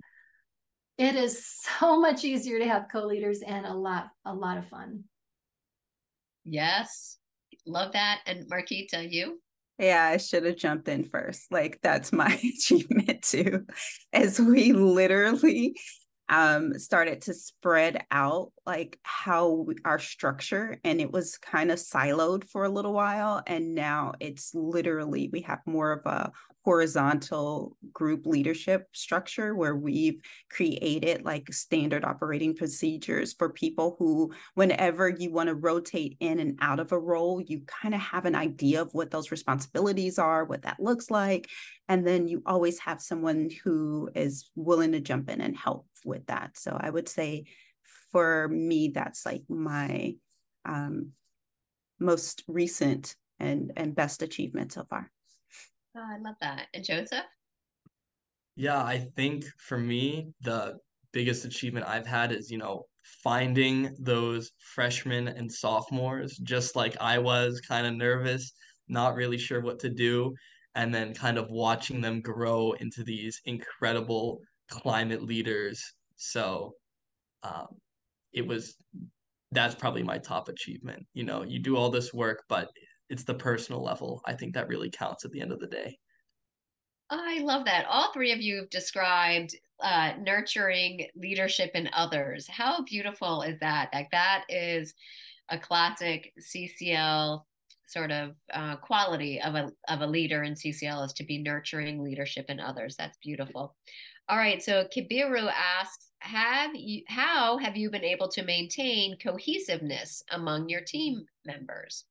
It 0.99 1.15
is 1.15 1.47
so 1.81 2.01
much 2.01 2.25
easier 2.25 2.59
to 2.59 2.69
have 2.69 2.87
co-leaders 2.91 3.43
and 3.43 3.67
a 3.67 3.75
lot, 3.75 4.09
a 4.25 4.35
lot 4.35 4.59
of 4.59 4.69
fun. 4.69 5.05
Yes. 6.45 7.19
Love 7.67 7.93
that. 7.93 8.21
And 8.27 8.49
Markita, 8.51 9.11
you? 9.11 9.41
Yeah, 9.79 10.05
I 10.05 10.17
should 10.17 10.45
have 10.45 10.57
jumped 10.57 10.89
in 10.89 11.05
first. 11.05 11.53
Like 11.53 11.81
that's 11.83 12.13
my 12.13 12.33
achievement 12.59 13.23
too. 13.23 13.67
As 14.13 14.41
we 14.41 14.73
literally 14.73 15.77
um, 16.29 16.79
started 16.79 17.23
to 17.23 17.35
spread 17.35 18.05
out 18.11 18.53
like 18.67 18.99
how 19.03 19.67
our 19.85 19.99
structure 19.99 20.81
and 20.83 21.01
it 21.01 21.13
was 21.13 21.39
kind 21.39 21.71
of 21.71 21.79
siloed 21.79 22.45
for 22.45 22.65
a 22.65 22.69
little 22.69 22.93
while 22.93 23.43
and 23.47 23.75
now 23.75 24.13
it's 24.19 24.55
literally 24.55 25.31
we 25.33 25.43
have 25.43 25.61
more 25.67 25.93
of 25.93 26.05
a 26.07 26.33
horizontal 26.67 27.77
group 27.93 28.27
leadership 28.27 28.89
structure 28.93 29.55
where 29.55 29.77
we've 29.77 30.21
created 30.51 31.25
like 31.25 31.47
standard 31.53 32.05
operating 32.05 32.57
procedures 32.57 33.33
for 33.33 33.51
people 33.51 33.95
who 34.01 34.33
whenever 34.55 35.09
you 35.09 35.31
want 35.31 35.49
to 35.49 35.55
rotate 35.55 36.17
in 36.19 36.41
and 36.41 36.59
out 36.61 36.81
of 36.81 36.91
a 36.91 36.99
role 36.99 37.41
you 37.41 37.63
kind 37.69 37.95
of 37.95 38.01
have 38.01 38.25
an 38.25 38.35
idea 38.35 38.83
of 38.83 38.93
what 38.93 39.13
those 39.13 39.31
responsibilities 39.31 40.19
are 40.19 40.45
what 40.45 40.63
that 40.63 40.81
looks 40.81 41.09
like 41.09 41.49
and 41.89 42.05
then 42.05 42.27
you 42.27 42.43
always 42.45 42.81
have 42.81 43.01
someone 43.01 43.49
who 43.63 44.11
is 44.17 44.51
willing 44.57 44.91
to 44.91 45.01
jump 45.01 45.31
in 45.31 45.41
and 45.41 45.57
help 45.57 45.87
with 46.05 46.27
that. 46.27 46.59
So 46.59 46.77
i 46.79 46.91
would 46.91 47.09
say 47.09 47.45
for 48.11 48.49
me 48.49 48.91
that's 48.93 49.25
like 49.25 49.45
my 49.49 50.17
um, 50.65 51.13
most 52.01 52.43
recent 52.49 53.15
and 53.39 53.71
and 53.77 53.95
best 53.95 54.23
achievement 54.23 54.73
so 54.73 54.85
far 54.91 55.13
Oh, 55.97 56.05
I 56.07 56.19
love 56.19 56.35
that. 56.41 56.67
And 56.75 56.85
Joseph? 56.85 57.25
Yeah, 58.55 58.83
I 58.83 59.07
think 59.17 59.45
for 59.59 59.79
me, 59.79 60.33
the 60.43 60.77
biggest 61.13 61.45
achievement 61.45 61.87
I've 61.89 62.07
had 62.07 62.33
is, 62.33 62.51
you 62.51 62.59
know, 62.59 62.85
finding 63.23 63.95
those 63.99 64.51
freshmen 64.59 65.29
and 65.29 65.51
sophomores, 65.51 66.37
just 66.39 66.77
like 66.77 66.97
I 67.01 67.19
was, 67.19 67.61
kind 67.61 67.87
of 67.87 67.95
nervous, 67.95 68.53
not 68.89 69.15
really 69.15 69.39
sure 69.39 69.61
what 69.61 69.79
to 69.81 69.89
do, 69.89 70.35
and 70.75 70.95
then 70.95 71.15
kind 71.15 71.39
of 71.39 71.51
watching 71.51 72.01
them 72.01 72.21
grow 72.21 72.73
into 72.73 73.03
these 73.03 73.41
incredible 73.45 74.41
climate 74.71 75.23
leaders. 75.23 75.83
So 76.17 76.75
um, 77.43 77.69
it 78.33 78.47
was, 78.47 78.77
that's 79.53 79.75
probably 79.75 80.03
my 80.03 80.19
top 80.19 80.49
achievement. 80.49 81.07
You 81.15 81.25
know, 81.25 81.43
you 81.43 81.59
do 81.59 81.77
all 81.77 81.91
this 81.91 82.13
work, 82.13 82.43
but 82.49 82.69
it's 83.09 83.25
the 83.25 83.35
personal 83.35 83.83
level. 83.83 84.23
I 84.27 84.35
think 84.35 84.55
that 84.55 84.69
really 84.69 84.91
counts 84.91 85.25
at 85.25 85.31
the 85.33 85.41
end 85.41 85.53
of 85.53 85.61
the 85.61 85.67
day. 85.67 85.99
I 87.11 87.39
love 87.41 87.65
that. 87.67 87.87
All 87.89 88.13
three 88.13 88.33
of 88.33 88.41
you 88.41 88.57
have 88.57 88.71
described 88.71 89.55
uh, 89.81 90.15
nurturing 90.21 91.07
leadership 91.15 91.71
in 91.75 91.89
others. 91.93 92.49
How 92.49 92.83
beautiful 92.83 93.43
is 93.43 93.59
that? 93.61 93.91
Like 93.93 94.11
that 94.11 94.45
is 94.49 94.95
a 95.49 95.59
classic 95.59 96.33
CCL 96.41 97.43
sort 97.87 98.11
of 98.11 98.35
uh, 98.53 98.77
quality 98.77 99.41
of 99.41 99.55
a 99.55 99.71
of 99.89 100.01
a 100.01 100.07
leader 100.07 100.43
in 100.43 100.55
CCL 100.55 101.07
is 101.07 101.13
to 101.13 101.25
be 101.25 101.39
nurturing 101.39 102.03
leadership 102.03 102.47
in 102.49 102.59
others. 102.59 102.97
That's 102.97 103.19
beautiful. 103.19 103.77
All 104.29 104.39
right, 104.39 104.61
so 104.61 104.89
Kibiru 104.95 105.49
asks, 105.53 106.11
have 106.19 106.75
you 106.75 107.03
how 107.07 107.59
have 107.59 107.77
you 107.77 107.91
been 107.91 108.05
able 108.05 108.29
to 108.29 108.43
maintain 108.43 109.17
cohesiveness 109.23 110.25
among 110.33 110.69
your 110.69 110.81
team 110.81 111.25
members? 111.45 112.05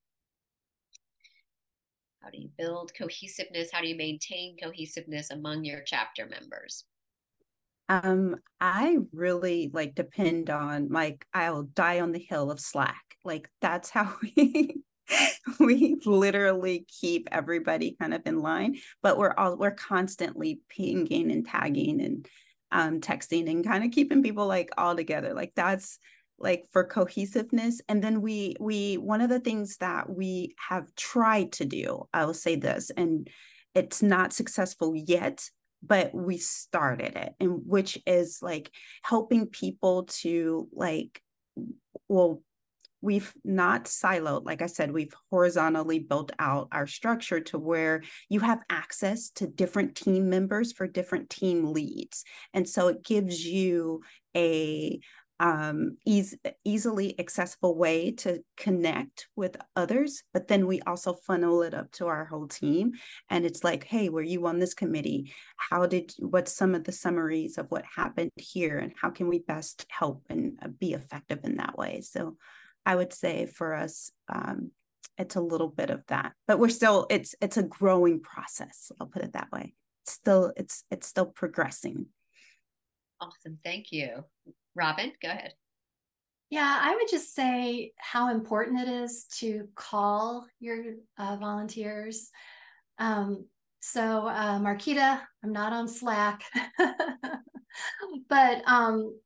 How 2.26 2.32
do 2.32 2.40
you 2.40 2.50
build 2.58 2.92
cohesiveness? 2.98 3.70
How 3.72 3.82
do 3.82 3.88
you 3.88 3.96
maintain 3.96 4.58
cohesiveness 4.58 5.30
among 5.30 5.64
your 5.64 5.82
chapter 5.86 6.26
members? 6.26 6.84
Um, 7.88 8.38
I 8.60 8.98
really 9.14 9.70
like 9.72 9.94
depend 9.94 10.50
on 10.50 10.90
like 10.90 11.24
I'll 11.36 11.64
die 11.64 12.00
on 12.00 12.14
the 12.14 12.20
hill 12.20 12.50
of 12.50 12.60
Slack. 12.60 13.04
Like 13.24 13.48
that's 13.62 13.92
how 13.92 14.12
we 14.36 14.82
we 15.60 15.98
literally 16.04 16.88
keep 17.00 17.30
everybody 17.32 17.96
kind 18.02 18.16
of 18.16 18.24
in 18.26 18.40
line, 18.40 18.78
but 19.04 19.20
we're 19.20 19.36
all 19.38 19.56
we're 19.56 19.70
constantly 19.70 20.62
pinging 20.68 21.32
and 21.32 21.46
tagging 21.46 22.02
and 22.02 22.28
um 22.72 23.02
texting 23.02 23.48
and 23.52 23.64
kind 23.64 23.84
of 23.84 23.92
keeping 23.92 24.24
people 24.24 24.48
like 24.48 24.72
all 24.80 24.96
together. 24.96 25.36
Like 25.36 25.52
that's 25.56 26.00
like 26.38 26.66
for 26.72 26.84
cohesiveness 26.84 27.82
and 27.88 28.04
then 28.04 28.22
we 28.22 28.56
we 28.60 28.96
one 28.96 29.22
of 29.22 29.30
the 29.30 29.40
things 29.40 29.78
that 29.78 30.10
we 30.10 30.54
have 30.70 30.94
tried 30.96 31.52
to 31.52 31.66
do 31.66 32.08
i 32.14 32.26
will 32.26 32.34
say 32.34 32.56
this 32.56 32.92
and 32.98 33.30
it's 33.74 34.02
not 34.02 34.34
successful 34.34 34.94
yet 34.96 35.50
but 35.82 36.14
we 36.14 36.38
started 36.38 37.16
it 37.16 37.34
and 37.40 37.62
which 37.66 37.98
is 38.06 38.40
like 38.42 38.72
helping 39.04 39.48
people 39.48 40.04
to 40.04 40.68
like 40.74 41.22
well 42.08 42.42
we've 43.02 43.34
not 43.44 43.86
siloed 43.86 44.46
like 44.46 44.62
i 44.62 44.66
said 44.66 44.92
we've 44.92 45.14
horizontally 45.30 46.00
built 46.00 46.32
out 46.40 46.68
our 46.72 46.88
structure 46.88 47.40
to 47.40 47.60
where 47.60 48.02
you 48.30 48.40
have 48.40 48.60
access 48.70 49.30
to 49.30 49.48
different 49.48 49.96
team 49.96 50.30
members 50.30 50.74
for 50.74 50.88
different 50.88 51.30
team 51.30 51.72
leads 51.72 52.24
and 52.54 52.68
so 52.68 52.88
it 52.88 53.04
gives 53.04 53.46
you 53.46 54.02
a 54.36 55.00
um, 55.40 55.98
easy, 56.06 56.38
easily 56.64 57.20
accessible 57.20 57.76
way 57.76 58.12
to 58.12 58.44
connect 58.58 59.28
with 59.36 59.58
others. 59.76 60.24
But 60.34 60.48
then 60.48 60.66
we 60.66 60.82
also 60.82 61.14
funnel 61.14 61.62
it 61.62 61.74
up 61.74 61.92
to 61.94 62.08
our 62.08 62.26
whole 62.26 62.48
team. 62.48 62.94
And 63.30 63.46
it's 63.46 63.64
like, 63.64 63.84
hey, 63.84 64.10
were 64.10 64.22
you 64.22 64.46
on 64.48 64.60
this 64.60 64.74
committee? 64.74 65.34
How 65.58 65.86
did, 65.86 66.14
what's 66.20 66.54
some 66.54 66.74
of 66.74 66.86
the 66.86 66.92
summaries 66.92 67.58
of 67.58 67.70
what 67.70 67.84
happened 67.96 68.32
here? 68.38 68.78
And 68.78 68.94
how 69.02 69.10
can 69.10 69.28
we 69.28 69.40
best 69.40 69.86
help 69.90 70.24
and 70.30 70.58
uh, 70.62 70.70
be 70.70 70.94
effective 70.94 71.40
in 71.44 71.56
that 71.58 71.78
way? 71.78 72.02
So 72.02 72.38
I 72.86 72.96
would 72.96 73.12
say 73.12 73.46
for 73.46 73.74
us, 73.74 74.12
um, 74.30 74.72
it's 75.18 75.36
a 75.36 75.42
little 75.42 75.70
bit 75.70 75.90
of 75.90 76.04
that, 76.08 76.34
but 76.46 76.60
we're 76.60 76.70
still, 76.70 77.08
it's, 77.10 77.36
it's 77.42 77.58
a 77.58 77.64
growing 77.64 78.20
process. 78.20 78.92
I'll 79.00 79.08
put 79.08 79.24
it 79.24 79.34
that 79.34 79.52
way. 79.52 79.74
It's 80.04 80.12
still, 80.12 80.52
it's, 80.58 80.84
it's 80.92 81.08
still 81.08 81.26
progressing. 81.26 82.08
Awesome. 83.22 83.60
Thank 83.64 83.92
you. 83.92 84.26
Robin, 84.76 85.12
go 85.22 85.30
ahead. 85.30 85.54
Yeah, 86.50 86.80
I 86.82 86.96
would 86.96 87.10
just 87.10 87.34
say 87.34 87.94
how 87.98 88.32
important 88.32 88.80
it 88.82 88.88
is 88.88 89.26
to 89.40 89.68
call 89.76 90.46
your 90.60 90.96
uh, 91.18 91.38
volunteers. 91.38 92.30
Um, 93.00 93.46
so, 93.80 94.28
uh, 94.28 94.60
Markita, 94.60 95.20
I'm 95.44 95.52
not 95.52 95.74
on 95.74 95.88
Slack, 95.88 96.44
but 98.30 98.62
um, 98.68 99.18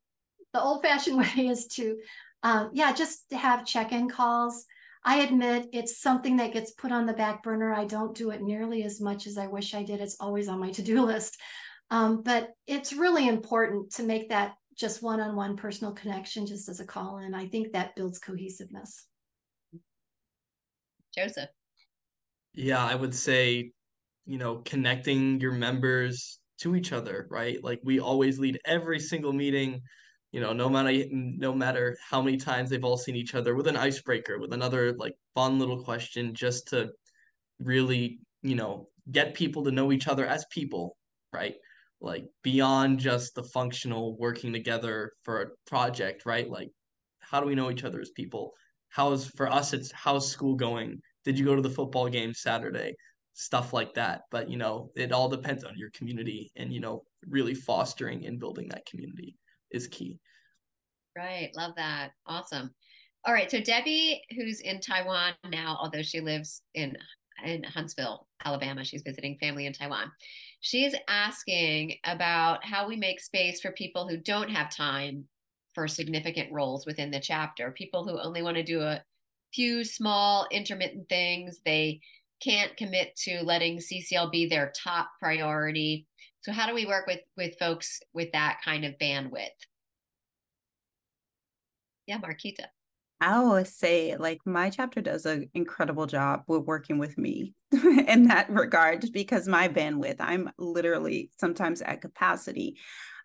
the 0.54 0.62
old 0.62 0.82
fashioned 0.82 1.18
way 1.38 1.48
is 1.48 1.68
to 1.68 1.98
um, 2.44 2.70
yeah, 2.74 2.94
just 2.94 3.32
have 3.34 3.66
check-in 3.66 4.10
calls. 4.10 4.66
I 5.04 5.22
admit 5.22 5.70
it's 5.72 6.02
something 6.02 6.38
that 6.38 6.54
gets 6.54 6.72
put 6.72 6.92
on 6.92 7.06
the 7.06 7.14
back 7.14 7.44
burner. 7.44 7.74
I 7.74 7.86
don't 7.86 8.16
do 8.16 8.32
it 8.32 8.42
nearly 8.42 8.84
as 8.84 9.02
much 9.02 9.28
as 9.28 9.38
I 9.38 9.48
wish 9.48 9.74
I 9.74 9.84
did. 9.84 10.02
It's 10.02 10.18
always 10.20 10.48
on 10.48 10.60
my 10.60 10.72
to-do 10.72 11.04
list. 11.04 11.38
Um, 11.92 12.22
but 12.22 12.52
it's 12.68 12.94
really 12.94 13.28
important 13.28 13.94
to 13.94 14.04
make 14.04 14.30
that 14.30 14.54
just 14.80 15.04
one-on-one 15.04 15.58
personal 15.58 15.94
connection 15.94 16.46
just 16.46 16.70
as 16.70 16.80
a 16.80 16.86
call 16.86 17.20
in. 17.20 17.34
I 17.34 17.48
think 17.48 17.74
that 17.74 17.96
builds 17.96 18.18
cohesiveness. 18.18 19.06
Joseph. 21.16 21.50
Yeah, 22.54 22.84
I 22.84 22.96
would 22.96 23.14
say, 23.14 23.72
you 24.26 24.38
know, 24.38 24.58
connecting 24.58 25.40
your 25.42 25.52
members 25.52 26.40
to 26.62 26.76
each 26.76 26.94
other, 26.94 27.28
right? 27.30 27.62
Like 27.64 27.82
we 27.84 28.00
always 28.00 28.40
lead 28.40 28.60
every 28.66 29.00
single 29.00 29.34
meeting, 29.34 29.82
you 30.32 30.40
know, 30.40 30.54
no 30.54 30.70
matter 30.70 31.04
no 31.12 31.54
matter 31.54 31.98
how 32.10 32.22
many 32.22 32.38
times 32.38 32.70
they've 32.70 32.84
all 32.84 32.98
seen 32.98 33.16
each 33.16 33.36
other 33.36 33.56
with 33.56 33.68
an 33.68 33.78
icebreaker, 33.78 34.40
with 34.40 34.54
another 34.54 34.94
like 34.94 35.16
fun 35.36 35.60
little 35.60 35.84
question 35.84 36.34
just 36.34 36.68
to 36.70 36.90
really, 37.60 38.20
you 38.44 38.56
know, 38.56 38.88
get 39.12 39.34
people 39.34 39.64
to 39.66 39.72
know 39.72 39.92
each 39.92 40.08
other 40.08 40.26
as 40.26 40.46
people, 40.52 40.96
right? 41.34 41.56
Like 42.02 42.26
beyond 42.44 43.00
just 43.00 43.36
the 43.36 43.44
functional 43.44 44.18
working 44.18 44.54
together 44.54 45.14
for 45.24 45.42
a 45.42 45.48
project, 45.68 46.26
right? 46.26 46.50
Like 46.50 46.70
how 47.20 47.40
do 47.40 47.48
we 47.48 47.56
know 47.56 47.70
each 47.70 47.84
other 47.84 48.00
as 48.00 48.10
people? 48.12 48.54
How's 48.90 49.28
for 49.28 49.52
us 49.52 49.74
it's 49.74 49.92
how's 49.92 50.32
school 50.32 50.56
going? 50.56 51.02
Did 51.26 51.38
you 51.38 51.46
go 51.46 51.56
to 51.56 51.62
the 51.62 51.70
football 51.70 52.08
game 52.08 52.34
Saturday? 52.34 52.96
Stuff 53.34 53.74
like 53.74 53.94
that. 53.96 54.22
But 54.32 54.50
you 54.50 54.58
know, 54.58 54.92
it 54.96 55.12
all 55.12 55.30
depends 55.30 55.64
on 55.64 55.78
your 55.78 55.92
community 55.92 56.52
and 56.56 56.74
you 56.74 56.80
know, 56.80 57.04
really 57.28 57.54
fostering 57.54 58.26
and 58.26 58.40
building 58.40 58.70
that 58.70 58.86
community 58.86 59.36
is 59.72 59.88
key. 59.88 60.20
Right. 61.18 61.52
Love 61.56 61.74
that. 61.76 62.12
Awesome. 62.26 62.72
All 63.26 63.34
right. 63.34 63.52
So 63.52 63.60
Debbie, 63.60 64.22
who's 64.36 64.62
in 64.62 64.80
Taiwan 64.80 65.34
now, 65.50 65.78
although 65.80 66.02
she 66.02 66.22
lives 66.22 66.62
in 66.74 66.98
in 67.44 67.64
Huntsville, 67.64 68.28
Alabama, 68.44 68.84
she's 68.84 69.02
visiting 69.02 69.38
family 69.40 69.66
in 69.66 69.74
Taiwan. 69.74 70.12
She's 70.62 70.96
asking 71.08 71.96
about 72.04 72.66
how 72.66 72.88
we 72.88 72.96
make 72.98 73.22
space 73.22 73.62
for 73.62 73.72
people 73.72 74.08
who 74.08 74.18
don't 74.18 74.50
have 74.50 74.76
time 74.76 75.26
for 75.74 75.88
significant 75.88 76.52
roles 76.52 76.86
within 76.86 77.12
the 77.12 77.20
chapter, 77.20 77.72
people 77.72 78.06
who 78.06 78.20
only 78.20 78.42
want 78.42 78.58
to 78.58 78.64
do 78.64 78.82
a 78.82 79.04
few 79.54 79.84
small 79.84 80.48
intermittent 80.52 81.08
things. 81.08 81.62
They 81.64 82.02
can't 82.42 82.76
commit 82.78 83.16
to 83.24 83.42
letting 83.44 83.80
CCL 83.80 84.32
be 84.32 84.48
their 84.48 84.72
top 84.76 85.12
priority. 85.20 86.08
So 86.42 86.52
how 86.52 86.68
do 86.68 86.74
we 86.74 86.86
work 86.86 87.08
with 87.08 87.22
with 87.38 87.58
folks 87.60 88.00
with 88.14 88.32
that 88.34 88.60
kind 88.64 88.86
of 88.86 88.98
bandwidth? 88.98 89.48
Yeah, 92.08 92.18
Markita. 92.20 92.66
I 93.22 93.34
always 93.34 93.76
say, 93.76 94.16
like, 94.18 94.40
my 94.46 94.70
chapter 94.70 95.02
does 95.02 95.26
an 95.26 95.50
incredible 95.54 96.06
job 96.06 96.44
with 96.48 96.64
working 96.64 97.00
with 97.00 97.18
me 97.18 97.54
in 97.72 98.28
that 98.28 98.50
regard, 98.50 99.12
because 99.12 99.48
my 99.48 99.68
bandwidth, 99.68 100.18
I'm 100.20 100.50
literally 100.58 101.30
sometimes 101.38 101.82
at 101.82 102.02
capacity. 102.02 102.78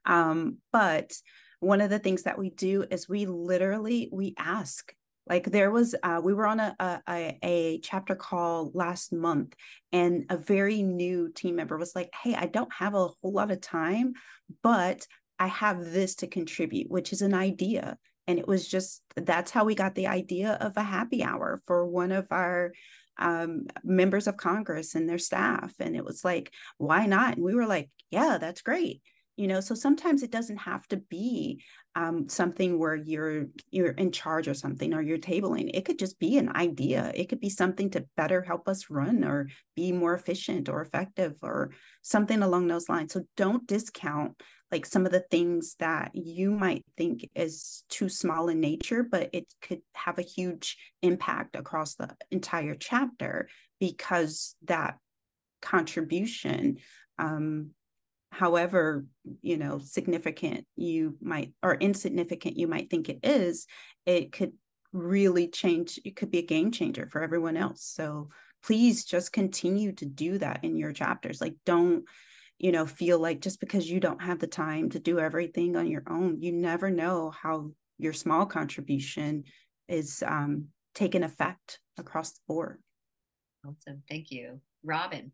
Um, 0.04 0.58
but 0.72 1.12
one 1.60 1.80
of 1.80 1.90
the 1.90 1.98
things 1.98 2.24
that 2.24 2.38
we 2.38 2.50
do 2.50 2.84
is 2.90 3.08
we 3.08 3.26
literally 3.26 4.08
we 4.12 4.34
ask 4.38 4.92
like 5.26 5.44
there 5.44 5.70
was 5.70 5.94
uh, 6.02 6.20
we 6.22 6.34
were 6.34 6.46
on 6.46 6.60
a, 6.60 6.76
a 7.08 7.38
a 7.42 7.80
chapter 7.82 8.14
call 8.14 8.70
last 8.74 9.12
month 9.12 9.54
and 9.92 10.26
a 10.28 10.36
very 10.36 10.82
new 10.82 11.32
team 11.32 11.56
member 11.56 11.78
was 11.78 11.94
like 11.94 12.10
hey 12.22 12.34
i 12.34 12.46
don't 12.46 12.72
have 12.72 12.94
a 12.94 13.08
whole 13.08 13.32
lot 13.32 13.50
of 13.50 13.60
time 13.60 14.12
but 14.62 15.06
i 15.38 15.46
have 15.46 15.82
this 15.92 16.16
to 16.16 16.26
contribute 16.26 16.90
which 16.90 17.12
is 17.12 17.22
an 17.22 17.32
idea 17.32 17.96
and 18.26 18.38
it 18.38 18.46
was 18.46 18.66
just 18.66 19.02
that's 19.16 19.50
how 19.50 19.64
we 19.64 19.74
got 19.74 19.94
the 19.94 20.06
idea 20.06 20.52
of 20.60 20.76
a 20.76 20.82
happy 20.82 21.22
hour 21.22 21.60
for 21.66 21.86
one 21.86 22.12
of 22.12 22.26
our 22.30 22.72
um, 23.18 23.66
members 23.84 24.26
of 24.26 24.36
congress 24.36 24.94
and 24.94 25.08
their 25.08 25.18
staff. 25.18 25.74
And 25.80 25.94
it 25.94 26.04
was 26.04 26.24
like 26.24 26.52
why 26.78 27.06
not? 27.06 27.36
And 27.36 27.44
we 27.44 27.54
were 27.54 27.66
like 27.66 27.90
yeah 28.10 28.38
that's 28.38 28.62
great. 28.62 29.02
You 29.36 29.48
know 29.48 29.60
so 29.60 29.74
sometimes 29.74 30.22
it 30.22 30.30
doesn't 30.30 30.58
have 30.58 30.86
to 30.88 30.96
be 30.96 31.62
um, 31.96 32.28
something 32.28 32.78
where 32.78 32.96
you're 32.96 33.46
you're 33.70 33.92
in 33.92 34.10
charge 34.10 34.48
or 34.48 34.54
something 34.54 34.94
or 34.94 35.02
you're 35.02 35.18
tabling. 35.18 35.70
It 35.74 35.84
could 35.84 35.98
just 35.98 36.18
be 36.18 36.38
an 36.38 36.54
idea. 36.56 37.12
It 37.14 37.28
could 37.28 37.40
be 37.40 37.50
something 37.50 37.90
to 37.90 38.06
better 38.16 38.42
help 38.42 38.68
us 38.68 38.90
run 38.90 39.22
or 39.22 39.48
be 39.76 39.92
more 39.92 40.14
efficient 40.14 40.68
or 40.68 40.82
effective 40.82 41.34
or 41.42 41.70
something 42.02 42.42
along 42.42 42.66
those 42.66 42.88
lines. 42.88 43.12
So 43.12 43.22
don't 43.36 43.66
discount 43.66 44.40
like 44.70 44.86
some 44.86 45.06
of 45.06 45.12
the 45.12 45.24
things 45.30 45.76
that 45.78 46.10
you 46.14 46.50
might 46.50 46.84
think 46.96 47.28
is 47.34 47.84
too 47.88 48.08
small 48.08 48.48
in 48.48 48.60
nature 48.60 49.02
but 49.02 49.30
it 49.32 49.46
could 49.62 49.80
have 49.94 50.18
a 50.18 50.22
huge 50.22 50.76
impact 51.02 51.56
across 51.56 51.94
the 51.94 52.14
entire 52.30 52.74
chapter 52.74 53.48
because 53.80 54.56
that 54.64 54.98
contribution 55.62 56.78
um, 57.18 57.70
however 58.30 59.04
you 59.42 59.56
know 59.56 59.78
significant 59.78 60.66
you 60.76 61.16
might 61.20 61.52
or 61.62 61.74
insignificant 61.74 62.56
you 62.56 62.66
might 62.66 62.90
think 62.90 63.08
it 63.08 63.20
is 63.22 63.66
it 64.06 64.32
could 64.32 64.52
really 64.94 65.48
change 65.48 65.98
it 66.04 66.14
could 66.16 66.30
be 66.30 66.38
a 66.38 66.46
game 66.46 66.70
changer 66.70 67.06
for 67.10 67.22
everyone 67.22 67.56
else. 67.56 67.82
So 67.82 68.30
please 68.62 69.04
just 69.04 69.32
continue 69.32 69.92
to 69.92 70.06
do 70.06 70.38
that 70.38 70.60
in 70.62 70.78
your 70.78 70.92
chapters. 70.92 71.40
Like 71.40 71.56
don't 71.66 72.04
you 72.64 72.72
know 72.72 72.86
feel 72.86 73.18
like 73.18 73.42
just 73.42 73.60
because 73.60 73.90
you 73.90 74.00
don't 74.00 74.22
have 74.22 74.38
the 74.38 74.46
time 74.46 74.88
to 74.88 74.98
do 74.98 75.18
everything 75.18 75.76
on 75.76 75.86
your 75.86 76.02
own 76.08 76.40
you 76.40 76.50
never 76.50 76.90
know 76.90 77.30
how 77.30 77.70
your 77.98 78.14
small 78.14 78.46
contribution 78.46 79.44
is 79.86 80.22
um 80.26 80.68
taking 80.94 81.22
effect 81.22 81.78
across 81.98 82.32
the 82.32 82.40
board 82.48 82.82
awesome 83.66 84.02
thank 84.08 84.30
you 84.30 84.58
robin 84.82 85.30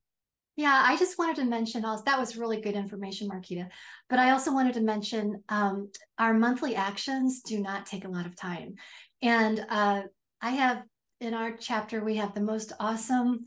yeah, 0.56 0.82
I 0.84 0.94
just 0.98 1.18
wanted 1.18 1.36
to 1.36 1.44
mention 1.44 1.86
also 1.86 2.02
that 2.04 2.18
was 2.18 2.36
really 2.36 2.60
good 2.60 2.74
information, 2.74 3.30
Markita. 3.30 3.68
But 4.10 4.18
I 4.18 4.32
also 4.32 4.52
wanted 4.52 4.74
to 4.74 4.82
mention 4.82 5.42
um, 5.48 5.90
our 6.18 6.34
monthly 6.34 6.76
actions 6.76 7.40
do 7.40 7.62
not 7.62 7.86
take 7.86 8.04
a 8.04 8.10
lot 8.10 8.26
of 8.26 8.36
time. 8.36 8.74
And 9.22 9.64
uh, 9.70 10.02
I 10.42 10.50
have 10.50 10.82
in 11.20 11.32
our 11.32 11.56
chapter, 11.56 12.04
we 12.04 12.16
have 12.16 12.34
the 12.34 12.42
most 12.42 12.74
awesome 12.78 13.44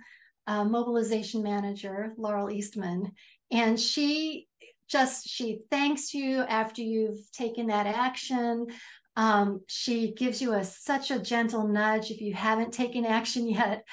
uh, 0.47 0.65
mobilization 0.65 1.43
manager, 1.43 2.13
Laurel 2.17 2.51
Eastman. 2.51 3.11
And 3.53 3.79
she 3.79 4.47
just 4.89 5.29
she 5.29 5.59
thanks 5.69 6.13
you 6.13 6.39
after 6.41 6.81
you've 6.81 7.31
taken 7.31 7.67
that 7.67 7.85
action. 7.87 8.67
Um, 9.15 9.61
she 9.67 10.13
gives 10.13 10.41
you 10.41 10.53
a 10.53 10.63
such 10.63 11.11
a 11.11 11.19
gentle 11.19 11.67
nudge 11.67 12.09
if 12.09 12.19
you 12.19 12.33
haven't 12.33 12.73
taken 12.73 13.05
action 13.05 13.47
yet 13.59 13.85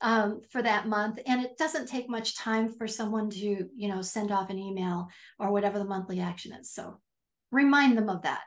um, 0.00 0.40
for 0.50 0.62
that 0.62 0.86
month. 0.86 1.18
And 1.26 1.44
it 1.44 1.58
doesn't 1.58 1.88
take 1.88 2.08
much 2.08 2.36
time 2.36 2.72
for 2.72 2.86
someone 2.86 3.28
to 3.30 3.68
you 3.74 3.88
know 3.88 4.02
send 4.02 4.30
off 4.30 4.50
an 4.50 4.58
email 4.58 5.08
or 5.38 5.50
whatever 5.50 5.78
the 5.78 5.84
monthly 5.84 6.20
action 6.20 6.52
is. 6.52 6.72
So 6.72 7.00
remind 7.50 7.98
them 7.98 8.08
of 8.08 8.22
that. 8.22 8.42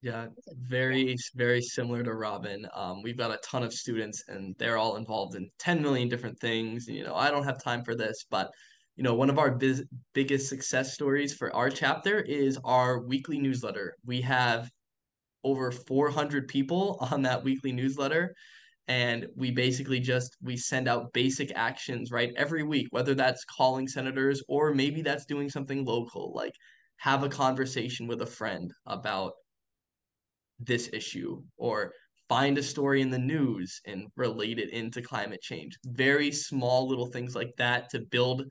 Yeah 0.00 0.28
very 0.56 1.16
very 1.34 1.60
similar 1.60 2.02
to 2.02 2.14
robin. 2.14 2.66
Um, 2.74 3.02
we've 3.02 3.18
got 3.18 3.30
a 3.30 3.38
ton 3.38 3.62
of 3.62 3.74
students 3.74 4.24
and 4.28 4.56
they're 4.58 4.78
all 4.78 4.96
involved 4.96 5.36
in 5.36 5.50
10 5.58 5.82
million 5.82 6.08
different 6.08 6.40
things. 6.40 6.88
You 6.88 7.04
know 7.04 7.14
i 7.14 7.30
don't 7.30 7.44
have 7.44 7.62
time 7.62 7.84
for 7.84 7.94
this 7.94 8.24
but 8.30 8.50
you 8.96 9.02
know 9.02 9.14
one 9.14 9.30
of 9.30 9.38
our 9.38 9.50
biz- 9.50 9.86
biggest 10.14 10.48
success 10.48 10.94
stories 10.94 11.34
for 11.34 11.54
our 11.54 11.70
chapter 11.70 12.20
is 12.20 12.58
our 12.64 13.00
weekly 13.00 13.38
newsletter. 13.38 13.94
We 14.04 14.20
have 14.22 14.70
over 15.44 15.70
400 15.72 16.48
people 16.48 16.98
on 17.12 17.22
that 17.22 17.44
weekly 17.44 17.72
newsletter 17.72 18.34
and 18.88 19.26
we 19.36 19.50
basically 19.50 20.00
just 20.00 20.36
we 20.42 20.56
send 20.56 20.88
out 20.88 21.12
basic 21.12 21.52
actions 21.54 22.10
right 22.10 22.32
every 22.36 22.64
week 22.64 22.88
whether 22.90 23.14
that's 23.14 23.44
calling 23.44 23.86
senators 23.86 24.42
or 24.48 24.74
maybe 24.74 25.02
that's 25.02 25.24
doing 25.26 25.48
something 25.48 25.84
local 25.84 26.32
like 26.34 26.52
have 26.96 27.22
a 27.22 27.28
conversation 27.28 28.06
with 28.08 28.22
a 28.22 28.26
friend 28.26 28.72
about 28.86 29.32
this 30.58 30.88
issue 30.92 31.42
or 31.56 31.92
find 32.28 32.56
a 32.56 32.62
story 32.62 33.02
in 33.02 33.10
the 33.10 33.18
news 33.18 33.80
and 33.86 34.06
relate 34.16 34.58
it 34.58 34.70
into 34.70 35.02
climate 35.02 35.40
change. 35.42 35.76
Very 35.84 36.32
small 36.32 36.88
little 36.88 37.06
things 37.06 37.34
like 37.34 37.52
that 37.58 37.90
to 37.90 38.00
build 38.10 38.44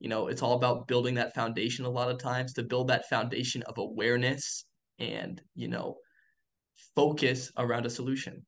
you 0.00 0.08
know 0.08 0.28
it's 0.28 0.42
all 0.42 0.54
about 0.54 0.86
building 0.88 1.14
that 1.14 1.34
foundation 1.34 1.84
a 1.84 1.90
lot 1.90 2.10
of 2.10 2.18
times 2.18 2.52
to 2.52 2.62
build 2.62 2.88
that 2.88 3.08
foundation 3.08 3.62
of 3.62 3.78
awareness 3.78 4.64
and 4.98 5.40
you 5.54 5.68
know 5.68 5.96
focus 6.94 7.52
around 7.58 7.86
a 7.86 7.90
solution. 7.90 8.44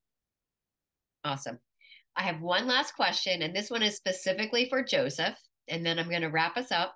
Awesome. 1.24 1.58
I 2.16 2.22
have 2.22 2.40
one 2.40 2.66
last 2.66 2.92
question, 2.96 3.42
and 3.42 3.54
this 3.54 3.70
one 3.70 3.82
is 3.82 3.96
specifically 3.96 4.68
for 4.68 4.82
Joseph, 4.82 5.36
and 5.68 5.84
then 5.84 5.98
I'm 5.98 6.08
going 6.08 6.22
to 6.22 6.28
wrap 6.28 6.56
us 6.56 6.72
up. 6.72 6.94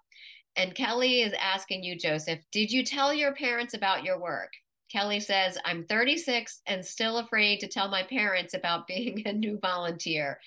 And 0.56 0.74
Kelly 0.74 1.22
is 1.22 1.32
asking 1.40 1.84
you, 1.84 1.96
Joseph, 1.96 2.40
did 2.50 2.70
you 2.70 2.84
tell 2.84 3.14
your 3.14 3.34
parents 3.34 3.74
about 3.74 4.04
your 4.04 4.20
work? 4.20 4.50
Kelly 4.90 5.20
says, 5.20 5.56
I'm 5.64 5.86
36 5.86 6.60
and 6.66 6.84
still 6.84 7.18
afraid 7.18 7.60
to 7.60 7.68
tell 7.68 7.88
my 7.88 8.02
parents 8.02 8.54
about 8.54 8.86
being 8.86 9.22
a 9.26 9.32
new 9.32 9.58
volunteer. 9.60 10.38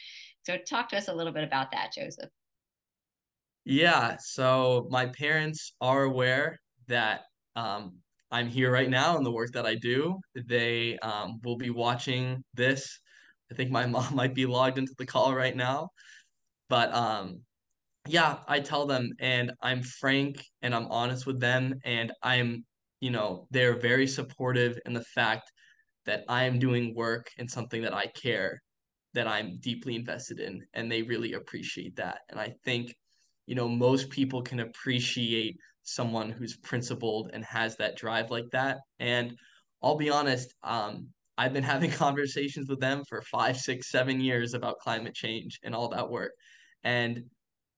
So, 0.44 0.58
talk 0.58 0.90
to 0.90 0.98
us 0.98 1.08
a 1.08 1.14
little 1.14 1.34
bit 1.34 1.44
about 1.44 1.72
that, 1.72 1.92
Joseph. 1.94 2.30
Yeah, 3.66 4.18
so 4.20 4.88
my 4.92 5.08
parents 5.08 5.74
are 5.82 6.04
aware 6.04 6.60
that 6.88 7.22
um, 7.56 7.98
I'm 8.30 8.48
here 8.48 8.72
right 8.72 8.90
now 8.90 9.18
and 9.18 9.26
the 9.26 9.32
work 9.32 9.52
that 9.54 9.66
I 9.66 9.74
do. 9.76 10.20
They 10.36 11.00
um, 11.00 11.40
will 11.44 11.58
be 11.58 11.72
watching 11.72 12.44
this. 12.54 13.00
I 13.52 13.56
think 13.56 13.72
my 13.72 13.86
mom 13.88 14.16
might 14.16 14.36
be 14.36 14.46
logged 14.46 14.78
into 14.78 14.94
the 15.00 15.06
call 15.06 15.34
right 15.34 15.56
now. 15.56 15.90
But 16.70 16.94
um, 16.94 17.42
yeah, 18.08 18.38
I 18.48 18.60
tell 18.60 18.86
them 18.86 19.10
and 19.20 19.52
I'm 19.62 19.82
frank 19.82 20.44
and 20.62 20.76
I'm 20.76 20.88
honest 20.88 21.26
with 21.26 21.40
them. 21.40 21.74
And 21.84 22.12
I'm, 22.22 22.66
you 23.00 23.10
know, 23.10 23.48
they're 23.50 23.80
very 23.80 24.08
supportive 24.08 24.78
in 24.86 24.94
the 24.94 25.04
fact 25.16 25.52
that 26.06 26.24
I 26.30 26.44
am 26.44 26.60
doing 26.60 26.94
work 26.96 27.30
in 27.38 27.48
something 27.48 27.82
that 27.82 27.96
I 27.96 28.08
care, 28.08 28.62
that 29.16 29.28
I'm 29.28 29.58
deeply 29.60 29.96
invested 29.96 30.40
in. 30.40 30.62
And 30.76 30.92
they 30.92 31.02
really 31.02 31.34
appreciate 31.34 31.96
that. 31.96 32.20
And 32.30 32.40
I 32.40 32.54
think, 32.64 32.94
you 33.46 33.56
know, 33.56 33.68
most 33.68 34.10
people 34.10 34.42
can 34.42 34.60
appreciate 34.60 35.58
someone 35.84 36.30
who's 36.32 36.58
principled 36.58 37.30
and 37.34 37.46
has 37.46 37.76
that 37.78 37.96
drive 37.96 38.32
like 38.32 38.50
that. 38.52 38.80
And 39.00 39.38
I'll 39.82 39.98
be 39.98 40.10
honest, 40.10 40.54
um, 40.64 41.08
I've 41.38 41.54
been 41.54 41.64
having 41.76 41.92
conversations 41.92 42.68
with 42.70 42.80
them 42.80 43.04
for 43.08 43.22
five, 43.22 43.58
six, 43.58 43.90
seven 43.90 44.20
years 44.20 44.54
about 44.54 44.80
climate 44.80 45.14
change 45.14 45.60
and 45.64 45.76
all 45.76 45.90
that 45.90 46.10
work. 46.10 46.32
And 46.84 47.24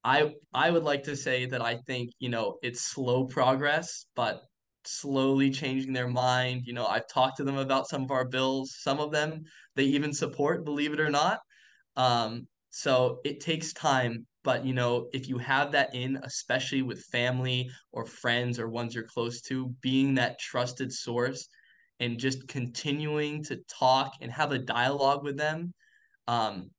I 0.04 0.34
I 0.54 0.72
would 0.72 0.84
like 0.84 1.04
to 1.04 1.16
say 1.16 1.46
that 1.48 1.62
I 1.62 1.78
think, 1.88 2.12
you 2.20 2.30
know, 2.30 2.58
it's 2.62 2.82
slow 2.82 3.26
progress, 3.26 4.06
but 4.16 4.44
slowly 4.86 5.50
changing 5.50 5.92
their 5.92 6.08
mind. 6.08 6.62
You 6.66 6.74
know, 6.74 6.86
I've 6.86 7.08
talked 7.10 7.38
to 7.38 7.44
them 7.44 7.58
about 7.58 7.90
some 7.90 8.04
of 8.04 8.12
our 8.12 8.26
bills. 8.26 8.78
Some 8.80 9.00
of 9.00 9.12
them 9.12 9.44
they 9.76 9.84
even 9.84 10.14
support, 10.14 10.66
believe 10.66 10.94
it 10.94 11.00
or 11.00 11.10
not. 11.10 11.40
Um, 11.96 12.48
so 12.70 13.20
it 13.26 13.40
takes 13.40 13.74
time, 13.74 14.26
but 14.48 14.64
you 14.64 14.74
know, 14.74 15.10
if 15.12 15.28
you 15.28 15.38
have 15.40 15.74
that 15.74 15.94
in, 15.94 16.18
especially 16.24 16.82
with 16.82 17.04
family 17.12 17.70
or 17.92 18.06
friends 18.06 18.62
or 18.62 18.70
ones 18.70 18.96
you're 18.96 19.04
close 19.04 19.42
to, 19.42 19.76
being 19.82 20.14
that 20.14 20.40
trusted 20.40 20.90
source 20.90 21.50
and 22.00 22.18
just 22.18 22.48
continuing 22.48 23.44
to 23.44 23.60
talk 23.68 24.14
and 24.22 24.32
have 24.32 24.54
a 24.54 24.58
dialogue 24.58 25.22
with 25.22 25.36
them, 25.36 25.74
um, 26.30 26.70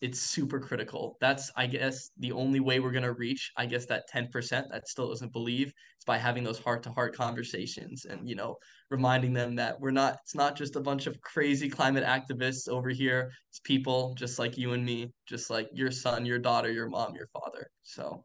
it's 0.00 0.20
super 0.20 0.58
critical. 0.58 1.18
That's 1.20 1.50
I 1.56 1.66
guess 1.66 2.10
the 2.18 2.32
only 2.32 2.60
way 2.60 2.80
we're 2.80 2.92
gonna 2.92 3.12
reach. 3.12 3.52
I 3.56 3.66
guess 3.66 3.86
that 3.86 4.08
ten 4.08 4.28
percent 4.28 4.68
that 4.70 4.88
still 4.88 5.08
doesn't 5.08 5.32
believe 5.32 5.68
is 5.68 6.04
by 6.06 6.16
having 6.18 6.44
those 6.44 6.58
heart 6.58 6.82
to 6.84 6.90
heart 6.90 7.14
conversations 7.14 8.06
and 8.06 8.28
you 8.28 8.34
know 8.34 8.56
reminding 8.90 9.32
them 9.32 9.54
that 9.56 9.78
we're 9.78 9.90
not. 9.90 10.18
It's 10.22 10.34
not 10.34 10.56
just 10.56 10.76
a 10.76 10.80
bunch 10.80 11.06
of 11.06 11.20
crazy 11.20 11.68
climate 11.68 12.04
activists 12.04 12.68
over 12.68 12.88
here. 12.88 13.30
It's 13.50 13.60
people 13.60 14.14
just 14.14 14.38
like 14.38 14.56
you 14.56 14.72
and 14.72 14.84
me, 14.84 15.12
just 15.26 15.50
like 15.50 15.68
your 15.72 15.90
son, 15.90 16.24
your 16.24 16.38
daughter, 16.38 16.70
your 16.70 16.88
mom, 16.88 17.14
your 17.14 17.28
father. 17.28 17.70
So 17.82 18.24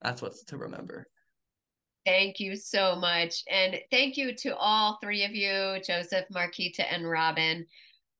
that's 0.00 0.22
what's 0.22 0.44
to 0.44 0.56
remember. 0.56 1.06
Thank 2.06 2.38
you 2.38 2.54
so 2.54 2.96
much. 2.96 3.42
And 3.50 3.80
thank 3.90 4.16
you 4.16 4.34
to 4.36 4.56
all 4.56 4.98
three 5.02 5.24
of 5.24 5.34
you, 5.34 5.80
Joseph, 5.86 6.26
Markita, 6.34 6.84
and 6.90 7.08
Robin. 7.08 7.66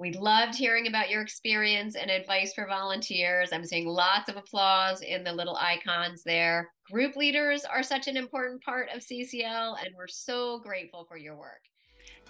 We 0.01 0.12
loved 0.12 0.57
hearing 0.57 0.88
about 0.88 1.09
your 1.09 1.22
experience 1.22 1.95
and 1.95 2.11
advice 2.11 2.53
for 2.53 2.66
volunteers. 2.66 3.51
I'm 3.53 3.64
seeing 3.64 3.86
lots 3.86 4.28
of 4.28 4.36
applause 4.36 5.03
in 5.03 5.22
the 5.22 5.32
little 5.32 5.57
icons 5.57 6.24
there. 6.24 6.68
Group 6.90 7.14
leaders 7.14 7.64
are 7.64 7.84
such 7.84 8.09
an 8.09 8.16
important 8.16 8.61
part 8.62 8.88
of 8.92 9.03
CCL, 9.03 9.76
and 9.84 9.95
we're 9.97 10.09
so 10.09 10.59
grateful 10.59 11.07
for 11.09 11.16
your 11.16 11.36
work. 11.36 11.61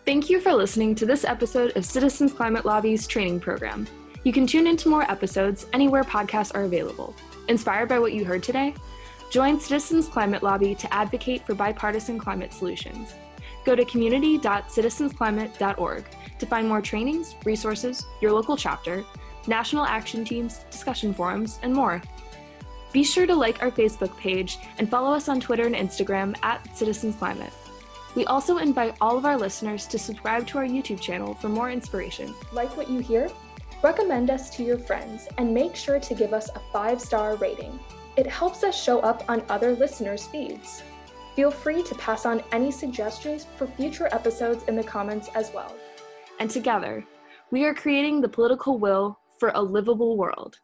Thank 0.04 0.28
you 0.28 0.40
for 0.40 0.52
listening 0.52 0.94
to 0.96 1.06
this 1.06 1.24
episode 1.24 1.74
of 1.74 1.86
Citizens 1.86 2.34
Climate 2.34 2.66
Lobby's 2.66 3.06
training 3.06 3.40
program. 3.40 3.86
You 4.24 4.32
can 4.34 4.46
tune 4.46 4.66
into 4.66 4.90
more 4.90 5.10
episodes 5.10 5.64
anywhere 5.72 6.04
podcasts 6.04 6.54
are 6.54 6.64
available. 6.64 7.16
Inspired 7.48 7.88
by 7.88 7.98
what 7.98 8.12
you 8.12 8.26
heard 8.26 8.42
today? 8.42 8.74
Join 9.30 9.58
Citizens 9.58 10.06
Climate 10.06 10.42
Lobby 10.42 10.74
to 10.74 10.92
advocate 10.92 11.46
for 11.46 11.54
bipartisan 11.54 12.18
climate 12.18 12.52
solutions. 12.52 13.14
Go 13.64 13.74
to 13.74 13.86
community.citizensclimate.org 13.86 16.04
to 16.38 16.46
find 16.46 16.68
more 16.68 16.80
trainings, 16.80 17.34
resources, 17.44 18.06
your 18.20 18.32
local 18.32 18.56
chapter, 18.56 19.04
national 19.46 19.84
action 19.84 20.24
teams, 20.24 20.64
discussion 20.70 21.12
forums, 21.12 21.58
and 21.62 21.72
more. 21.72 22.02
Be 22.92 23.02
sure 23.02 23.26
to 23.26 23.34
like 23.34 23.62
our 23.62 23.70
Facebook 23.70 24.16
page 24.16 24.58
and 24.78 24.88
follow 24.88 25.12
us 25.12 25.28
on 25.28 25.40
Twitter 25.40 25.66
and 25.66 25.74
Instagram 25.74 26.36
at 26.42 26.76
Citizens 26.76 27.16
Climate. 27.16 27.52
We 28.14 28.24
also 28.26 28.58
invite 28.58 28.94
all 29.00 29.18
of 29.18 29.24
our 29.24 29.36
listeners 29.36 29.86
to 29.88 29.98
subscribe 29.98 30.46
to 30.48 30.58
our 30.58 30.64
YouTube 30.64 31.00
channel 31.00 31.34
for 31.34 31.48
more 31.48 31.70
inspiration. 31.70 32.32
Like 32.52 32.76
what 32.76 32.88
you 32.88 33.00
hear? 33.00 33.28
Recommend 33.82 34.30
us 34.30 34.48
to 34.56 34.62
your 34.62 34.78
friends 34.78 35.26
and 35.38 35.52
make 35.52 35.74
sure 35.74 35.98
to 35.98 36.14
give 36.14 36.32
us 36.32 36.48
a 36.54 36.60
five 36.72 37.00
star 37.00 37.34
rating. 37.36 37.78
It 38.16 38.28
helps 38.28 38.62
us 38.62 38.80
show 38.80 39.00
up 39.00 39.24
on 39.28 39.42
other 39.48 39.72
listeners' 39.72 40.28
feeds. 40.28 40.84
Feel 41.34 41.50
free 41.50 41.82
to 41.82 41.94
pass 41.96 42.26
on 42.26 42.44
any 42.52 42.70
suggestions 42.70 43.48
for 43.56 43.66
future 43.66 44.08
episodes 44.12 44.62
in 44.68 44.76
the 44.76 44.84
comments 44.84 45.28
as 45.34 45.52
well 45.52 45.74
and 46.38 46.50
together, 46.50 47.04
we 47.50 47.64
are 47.64 47.74
creating 47.74 48.20
the 48.20 48.28
political 48.28 48.78
will 48.78 49.18
for 49.38 49.52
a 49.54 49.62
livable 49.62 50.16
world. 50.16 50.58